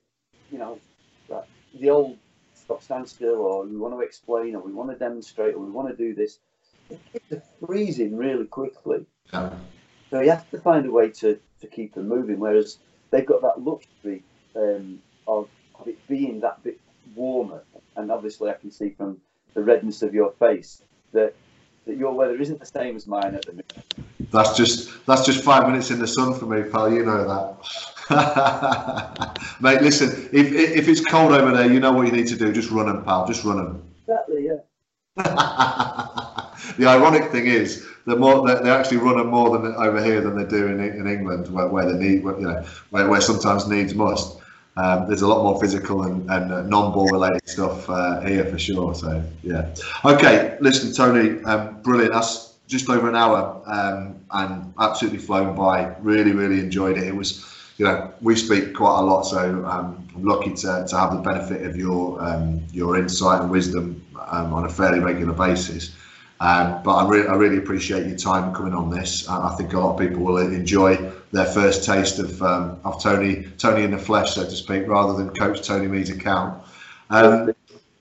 you 0.51 0.57
know, 0.57 0.79
the 1.79 1.89
old 1.89 2.17
stop, 2.53 2.83
stand 2.83 3.09
still, 3.09 3.35
or 3.35 3.65
we 3.65 3.75
want 3.75 3.93
to 3.93 4.01
explain, 4.01 4.55
or 4.55 4.61
we 4.61 4.71
want 4.71 4.89
to 4.91 4.95
demonstrate, 4.95 5.55
or 5.55 5.59
we 5.59 5.71
want 5.71 5.89
to 5.89 5.95
do 5.95 6.13
this, 6.13 6.39
it's 7.29 7.47
freezing 7.65 8.15
really 8.15 8.45
quickly. 8.45 9.05
Yeah. 9.31 9.53
So 10.13 10.21
you 10.21 10.29
have 10.29 10.47
to 10.51 10.59
find 10.59 10.85
a 10.85 10.91
way 10.91 11.09
to, 11.09 11.39
to 11.61 11.67
keep 11.67 11.95
them 11.95 12.07
moving. 12.07 12.37
Whereas 12.37 12.77
they've 13.09 13.25
got 13.25 13.41
that 13.41 13.63
luxury 13.63 14.21
um, 14.55 14.99
of, 15.27 15.49
of 15.79 15.87
it 15.87 16.07
being 16.07 16.39
that 16.41 16.63
bit 16.63 16.79
warmer. 17.15 17.63
And 17.95 18.11
obviously, 18.11 18.51
I 18.51 18.53
can 18.53 18.69
see 18.69 18.91
from 18.91 19.19
the 19.55 19.63
redness 19.63 20.03
of 20.03 20.13
your 20.13 20.33
face 20.33 20.83
that 21.13 21.33
that 21.87 21.97
your 21.97 22.13
weather 22.13 22.39
isn't 22.39 22.59
the 22.59 22.65
same 22.67 22.95
as 22.95 23.07
mine 23.07 23.33
at 23.33 23.43
the 23.47 23.53
minute. 23.53 23.83
That's 24.31 24.55
just 24.55 25.03
that's 25.07 25.25
just 25.25 25.43
five 25.43 25.67
minutes 25.67 25.89
in 25.89 25.97
the 25.97 26.07
sun 26.07 26.37
for 26.37 26.45
me, 26.45 26.69
pal. 26.69 26.93
You 26.93 27.03
know 27.03 27.57
that. 28.07 29.57
Mate, 29.61 29.81
listen, 29.81 30.29
if, 30.31 30.53
if 30.53 30.87
it's 30.87 31.03
cold 31.03 31.31
over 31.31 31.57
there, 31.57 31.73
you 31.73 31.79
know 31.79 31.91
what 31.91 32.05
you 32.05 32.11
need 32.13 32.27
to 32.27 32.35
do. 32.35 32.53
Just 32.53 32.69
run 32.69 32.85
them, 32.85 33.03
pal. 33.03 33.25
Just 33.25 33.43
run 33.43 33.57
them. 33.57 33.83
Exactly, 34.03 34.45
yeah. 34.45 34.59
the 36.77 36.85
ironic 36.85 37.31
thing 37.31 37.47
is 37.47 37.87
that 38.05 38.19
more 38.19 38.45
they 38.47 38.69
actually 38.69 38.97
run 38.97 39.17
them 39.17 39.27
more 39.27 39.57
than 39.57 39.73
over 39.75 40.03
here 40.03 40.21
than 40.21 40.35
they 40.35 40.45
do 40.45 40.67
in, 40.67 40.79
in 40.79 41.07
England, 41.07 41.47
where, 41.53 41.67
where 41.67 41.91
they 41.91 41.97
need, 41.97 42.23
you 42.23 42.41
know, 42.41 42.65
where, 42.89 43.07
where 43.07 43.21
sometimes 43.21 43.67
needs 43.67 43.93
must. 43.93 44.39
Um, 44.75 45.07
there's 45.07 45.21
a 45.21 45.27
lot 45.27 45.43
more 45.43 45.59
physical 45.59 46.03
and, 46.03 46.29
and 46.31 46.51
uh, 46.51 46.63
non-ball 46.63 47.09
related 47.11 47.47
stuff 47.47 47.87
uh, 47.89 48.21
here 48.21 48.45
for 48.45 48.57
sure. 48.57 48.95
So 48.95 49.23
yeah. 49.43 49.73
Okay, 50.03 50.57
listen, 50.59 50.93
Tony, 50.93 51.43
um, 51.43 51.81
brilliant. 51.81 52.13
That's 52.13 52.53
just 52.67 52.89
over 52.89 53.07
an 53.07 53.15
hour 53.15 53.61
um, 53.67 54.15
and 54.31 54.73
absolutely 54.79 55.19
flown 55.19 55.55
by. 55.55 55.95
Really, 55.99 56.31
really 56.31 56.59
enjoyed 56.59 56.97
it. 56.97 57.03
It 57.03 57.15
was, 57.15 57.45
you 57.77 57.85
know, 57.85 58.11
we 58.21 58.35
speak 58.35 58.73
quite 58.73 58.99
a 58.99 59.03
lot, 59.03 59.23
so 59.23 59.63
um, 59.65 60.07
I'm 60.15 60.23
lucky 60.23 60.53
to, 60.55 60.85
to 60.87 60.97
have 60.97 61.13
the 61.13 61.21
benefit 61.21 61.65
of 61.65 61.75
your 61.75 62.21
um, 62.21 62.63
your 62.71 62.97
insight 62.97 63.41
and 63.41 63.51
wisdom 63.51 64.03
um, 64.27 64.53
on 64.53 64.65
a 64.65 64.69
fairly 64.69 64.99
regular 64.99 65.33
basis. 65.33 65.95
Um, 66.43 66.83
but 66.83 66.93
I, 66.93 67.07
re- 67.07 67.27
I 67.27 67.35
really 67.35 67.57
appreciate 67.57 68.05
your 68.05 68.17
time 68.17 68.53
coming 68.53 68.73
on 68.73 68.89
this. 68.89 69.29
I 69.29 69.55
think 69.55 69.71
a 69.71 69.79
lot 69.79 69.93
of 69.93 69.99
people 69.99 70.25
will 70.25 70.39
enjoy 70.39 70.97
their 71.31 71.45
first 71.45 71.85
taste 71.85 72.19
of 72.19 72.43
um, 72.43 72.81
of 72.83 73.01
Tony 73.01 73.47
Tony 73.57 73.83
in 73.83 73.91
the 73.91 73.97
flesh, 73.97 74.35
so 74.35 74.43
to 74.43 74.51
speak, 74.51 74.85
rather 74.85 75.13
than 75.13 75.33
Coach 75.33 75.65
Tony 75.65 75.87
Mee's 75.87 76.09
account. 76.09 76.61
Um, 77.09 77.53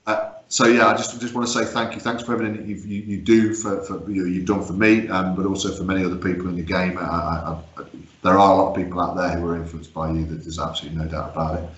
uh, 0.05 0.31
so 0.49 0.65
yeah, 0.67 0.87
I 0.87 0.97
just 0.97 1.21
just 1.21 1.33
want 1.33 1.47
to 1.47 1.53
say 1.53 1.63
thank 1.63 1.95
you. 1.95 2.01
Thanks 2.01 2.21
for 2.21 2.33
everything 2.33 2.57
that 2.57 2.65
you 2.65 2.75
you 2.75 3.21
do 3.21 3.53
for, 3.53 3.81
for 3.85 4.11
you 4.11 4.25
you've 4.25 4.45
done 4.45 4.61
for 4.61 4.73
me, 4.73 5.07
um, 5.07 5.37
but 5.37 5.45
also 5.45 5.73
for 5.73 5.85
many 5.85 6.03
other 6.03 6.17
people 6.17 6.49
in 6.49 6.57
the 6.57 6.63
game. 6.63 6.97
I, 6.97 7.01
I, 7.01 7.57
there 8.23 8.37
are 8.37 8.51
a 8.51 8.61
lot 8.61 8.71
of 8.71 8.75
people 8.75 8.99
out 8.99 9.15
there 9.15 9.39
who 9.39 9.47
are 9.47 9.55
influenced 9.55 9.93
by 9.93 10.11
you. 10.11 10.25
That 10.25 10.43
there's 10.43 10.59
absolutely 10.59 10.99
no 10.99 11.07
doubt 11.07 11.31
about 11.31 11.59
it. 11.59 11.69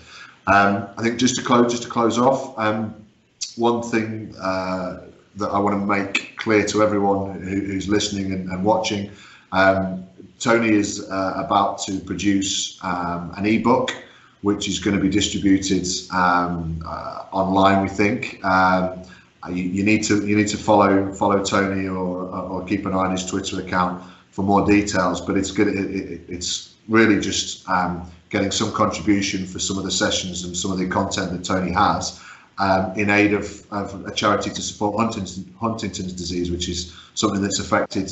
Um, 0.48 0.88
I 0.98 1.02
think 1.04 1.20
just 1.20 1.36
to 1.36 1.42
close 1.44 1.70
just 1.70 1.84
to 1.84 1.88
close 1.88 2.18
off, 2.18 2.58
um, 2.58 2.92
one 3.54 3.84
thing. 3.84 4.34
Uh, 4.36 5.02
that 5.36 5.48
I 5.50 5.58
want 5.58 5.78
to 5.78 5.86
make 5.86 6.36
clear 6.36 6.64
to 6.66 6.82
everyone 6.82 7.40
who, 7.40 7.60
who's 7.60 7.88
listening 7.88 8.32
and, 8.32 8.50
and 8.50 8.64
watching. 8.64 9.10
Um, 9.52 10.06
Tony 10.38 10.70
is 10.70 11.08
uh, 11.10 11.42
about 11.44 11.78
to 11.86 12.00
produce 12.00 12.78
um, 12.82 13.32
an 13.36 13.46
ebook 13.46 13.94
which 14.42 14.68
is 14.68 14.78
going 14.78 14.96
to 14.96 15.02
be 15.02 15.08
distributed 15.08 15.86
um, 16.12 16.80
uh, 16.86 17.24
online. 17.32 17.82
We 17.82 17.88
think 17.88 18.44
um, 18.44 19.02
you, 19.48 19.62
you, 19.62 19.82
need 19.82 20.04
to 20.04 20.26
you 20.26 20.36
need 20.36 20.48
to 20.48 20.56
follow 20.56 21.12
follow 21.12 21.42
Tony 21.42 21.88
or 21.88 22.28
or 22.52 22.64
keep 22.64 22.86
an 22.86 22.92
eye 22.92 23.06
on 23.06 23.12
his 23.12 23.24
Twitter 23.26 23.60
account 23.60 24.04
for 24.30 24.42
more 24.42 24.64
details. 24.66 25.20
But 25.20 25.36
it's 25.36 25.50
good. 25.50 25.68
It, 25.68 25.90
it, 25.90 26.20
it's 26.28 26.74
really 26.88 27.20
just 27.20 27.68
um, 27.68 28.08
getting 28.28 28.50
some 28.50 28.72
contribution 28.72 29.46
for 29.46 29.58
some 29.58 29.78
of 29.78 29.84
the 29.84 29.90
sessions 29.90 30.44
and 30.44 30.56
some 30.56 30.70
of 30.70 30.78
the 30.78 30.86
content 30.86 31.32
that 31.32 31.44
Tony 31.44 31.72
has 31.72 32.20
um, 32.58 32.92
in 32.96 33.10
aid 33.10 33.34
of, 33.34 33.70
of, 33.72 34.06
a 34.06 34.12
charity 34.12 34.50
to 34.50 34.62
support 34.62 34.96
Huntington's, 34.96 36.12
disease, 36.12 36.50
which 36.50 36.68
is 36.68 36.94
something 37.14 37.42
that's 37.42 37.58
affected 37.58 38.10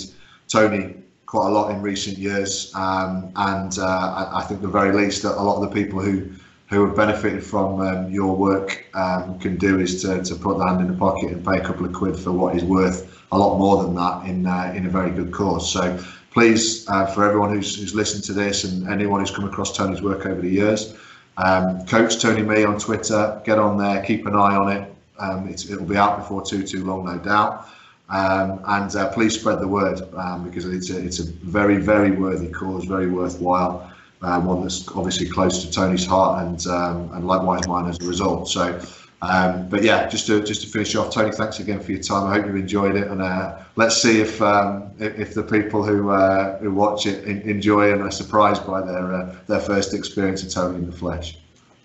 Tony 0.48 0.96
quite 1.26 1.48
a 1.48 1.50
lot 1.50 1.70
in 1.70 1.80
recent 1.80 2.18
years. 2.18 2.72
Um, 2.74 3.32
and 3.36 3.78
uh, 3.78 3.84
I, 3.84 4.40
I, 4.40 4.42
think 4.42 4.60
the 4.60 4.68
very 4.68 4.92
least 4.94 5.22
that 5.22 5.40
a 5.40 5.42
lot 5.42 5.62
of 5.62 5.68
the 5.68 5.74
people 5.82 6.00
who 6.00 6.30
who 6.68 6.86
have 6.86 6.96
benefited 6.96 7.44
from 7.44 7.80
um, 7.80 8.10
your 8.10 8.34
work 8.34 8.84
um, 8.94 9.38
can 9.38 9.56
do 9.56 9.80
is 9.80 10.02
to, 10.02 10.22
to 10.22 10.34
put 10.34 10.58
the 10.58 10.66
hand 10.66 10.80
in 10.80 10.88
the 10.88 10.98
pocket 10.98 11.30
and 11.30 11.44
pay 11.44 11.58
a 11.58 11.64
couple 11.64 11.84
of 11.84 11.92
quid 11.92 12.16
for 12.16 12.32
what 12.32 12.56
is 12.56 12.64
worth 12.64 13.22
a 13.32 13.38
lot 13.38 13.58
more 13.58 13.82
than 13.82 13.94
that 13.94 14.26
in 14.26 14.46
uh, 14.46 14.72
in 14.74 14.86
a 14.86 14.88
very 14.88 15.10
good 15.10 15.32
cause. 15.32 15.70
So 15.72 15.98
please, 16.34 16.86
uh, 16.88 17.06
for 17.06 17.24
everyone 17.24 17.54
who's, 17.54 17.76
who's 17.76 17.94
listened 17.94 18.24
to 18.24 18.32
this 18.32 18.64
and 18.64 18.88
anyone 18.88 19.20
who's 19.20 19.30
come 19.30 19.44
across 19.44 19.76
Tony's 19.76 20.02
work 20.02 20.26
over 20.26 20.40
the 20.40 20.50
years, 20.50 20.94
um, 21.36 21.84
Coach 21.86 22.20
Tony 22.20 22.42
Mee 22.42 22.64
on 22.64 22.78
Twitter, 22.78 23.40
get 23.44 23.58
on 23.58 23.76
there, 23.78 24.02
keep 24.02 24.26
an 24.26 24.34
eye 24.34 24.56
on 24.56 24.70
it. 24.70 24.94
Um, 25.18 25.48
it'll 25.48 25.84
be 25.84 25.96
out 25.96 26.18
before 26.18 26.42
too 26.44 26.62
too 26.66 26.84
long, 26.84 27.04
no 27.04 27.18
doubt. 27.18 27.68
Um, 28.08 28.60
and 28.66 28.94
uh, 28.94 29.10
please 29.12 29.38
spread 29.38 29.60
the 29.60 29.68
word 29.68 30.00
um, 30.14 30.44
because 30.44 30.66
it's 30.66 30.90
a, 30.90 31.04
it's 31.04 31.20
a 31.20 31.24
very 31.24 31.76
very 31.76 32.10
worthy 32.10 32.50
cause, 32.50 32.84
very 32.84 33.08
worthwhile, 33.08 33.90
uh, 34.22 34.40
one 34.40 34.62
that's 34.62 34.88
obviously 34.88 35.28
close 35.28 35.64
to 35.64 35.70
Tony's 35.70 36.06
heart 36.06 36.46
and 36.46 36.66
um, 36.66 37.10
and 37.14 37.26
likewise 37.26 37.66
mine 37.66 37.88
as 37.88 37.98
a 38.00 38.06
result. 38.06 38.48
So 38.48 38.80
um, 39.22 39.68
but 39.68 39.82
yeah, 39.82 40.08
just 40.08 40.26
to 40.26 40.42
just 40.42 40.62
to 40.62 40.68
finish 40.68 40.94
off, 40.94 41.12
Tony, 41.14 41.32
thanks 41.32 41.58
again 41.60 41.80
for 41.80 41.92
your 41.92 42.02
time. 42.02 42.26
I 42.26 42.34
hope 42.34 42.46
you 42.46 42.56
enjoyed 42.56 42.96
it, 42.96 43.08
and 43.08 43.22
uh, 43.22 43.58
let's 43.76 44.00
see 44.00 44.20
if, 44.20 44.42
um, 44.42 44.90
if, 44.98 45.34
the 45.34 45.42
people 45.42 45.82
who 45.82 46.10
uh, 46.10 46.58
who 46.58 46.72
watch 46.72 47.06
it 47.06 47.24
enjoy 47.24 47.92
and 47.92 48.02
are 48.02 48.10
surprised 48.10 48.66
by 48.66 48.82
their 48.82 49.14
uh, 49.14 49.34
their 49.46 49.60
first 49.60 49.94
experience 49.94 50.42
of 50.42 50.50
Tony 50.50 50.76
in 50.76 50.86
the 50.86 50.92
flesh. 50.92 51.38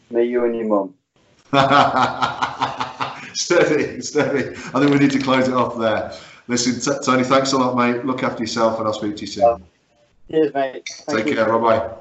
Me, 0.09 0.23
you, 0.23 0.43
and 0.43 0.55
your 0.55 0.65
mum. 0.65 0.93
steady, 3.33 4.01
steady. 4.01 4.49
I 4.49 4.79
think 4.79 4.91
we 4.91 4.99
need 4.99 5.11
to 5.11 5.19
close 5.19 5.47
it 5.47 5.53
off 5.53 5.77
there. 5.77 6.13
Listen, 6.47 7.01
Tony, 7.03 7.23
thanks 7.23 7.53
a 7.53 7.57
lot, 7.57 7.77
mate. 7.77 8.05
Look 8.05 8.23
after 8.23 8.43
yourself, 8.43 8.79
and 8.79 8.87
I'll 8.87 8.93
speak 8.93 9.15
to 9.17 9.21
you 9.21 9.27
soon. 9.27 9.63
Cheers, 10.29 10.53
mate. 10.53 10.89
Thank 10.89 11.19
Take 11.19 11.27
you. 11.27 11.35
care. 11.35 11.45
Bye 11.45 11.79
bye. 11.79 11.95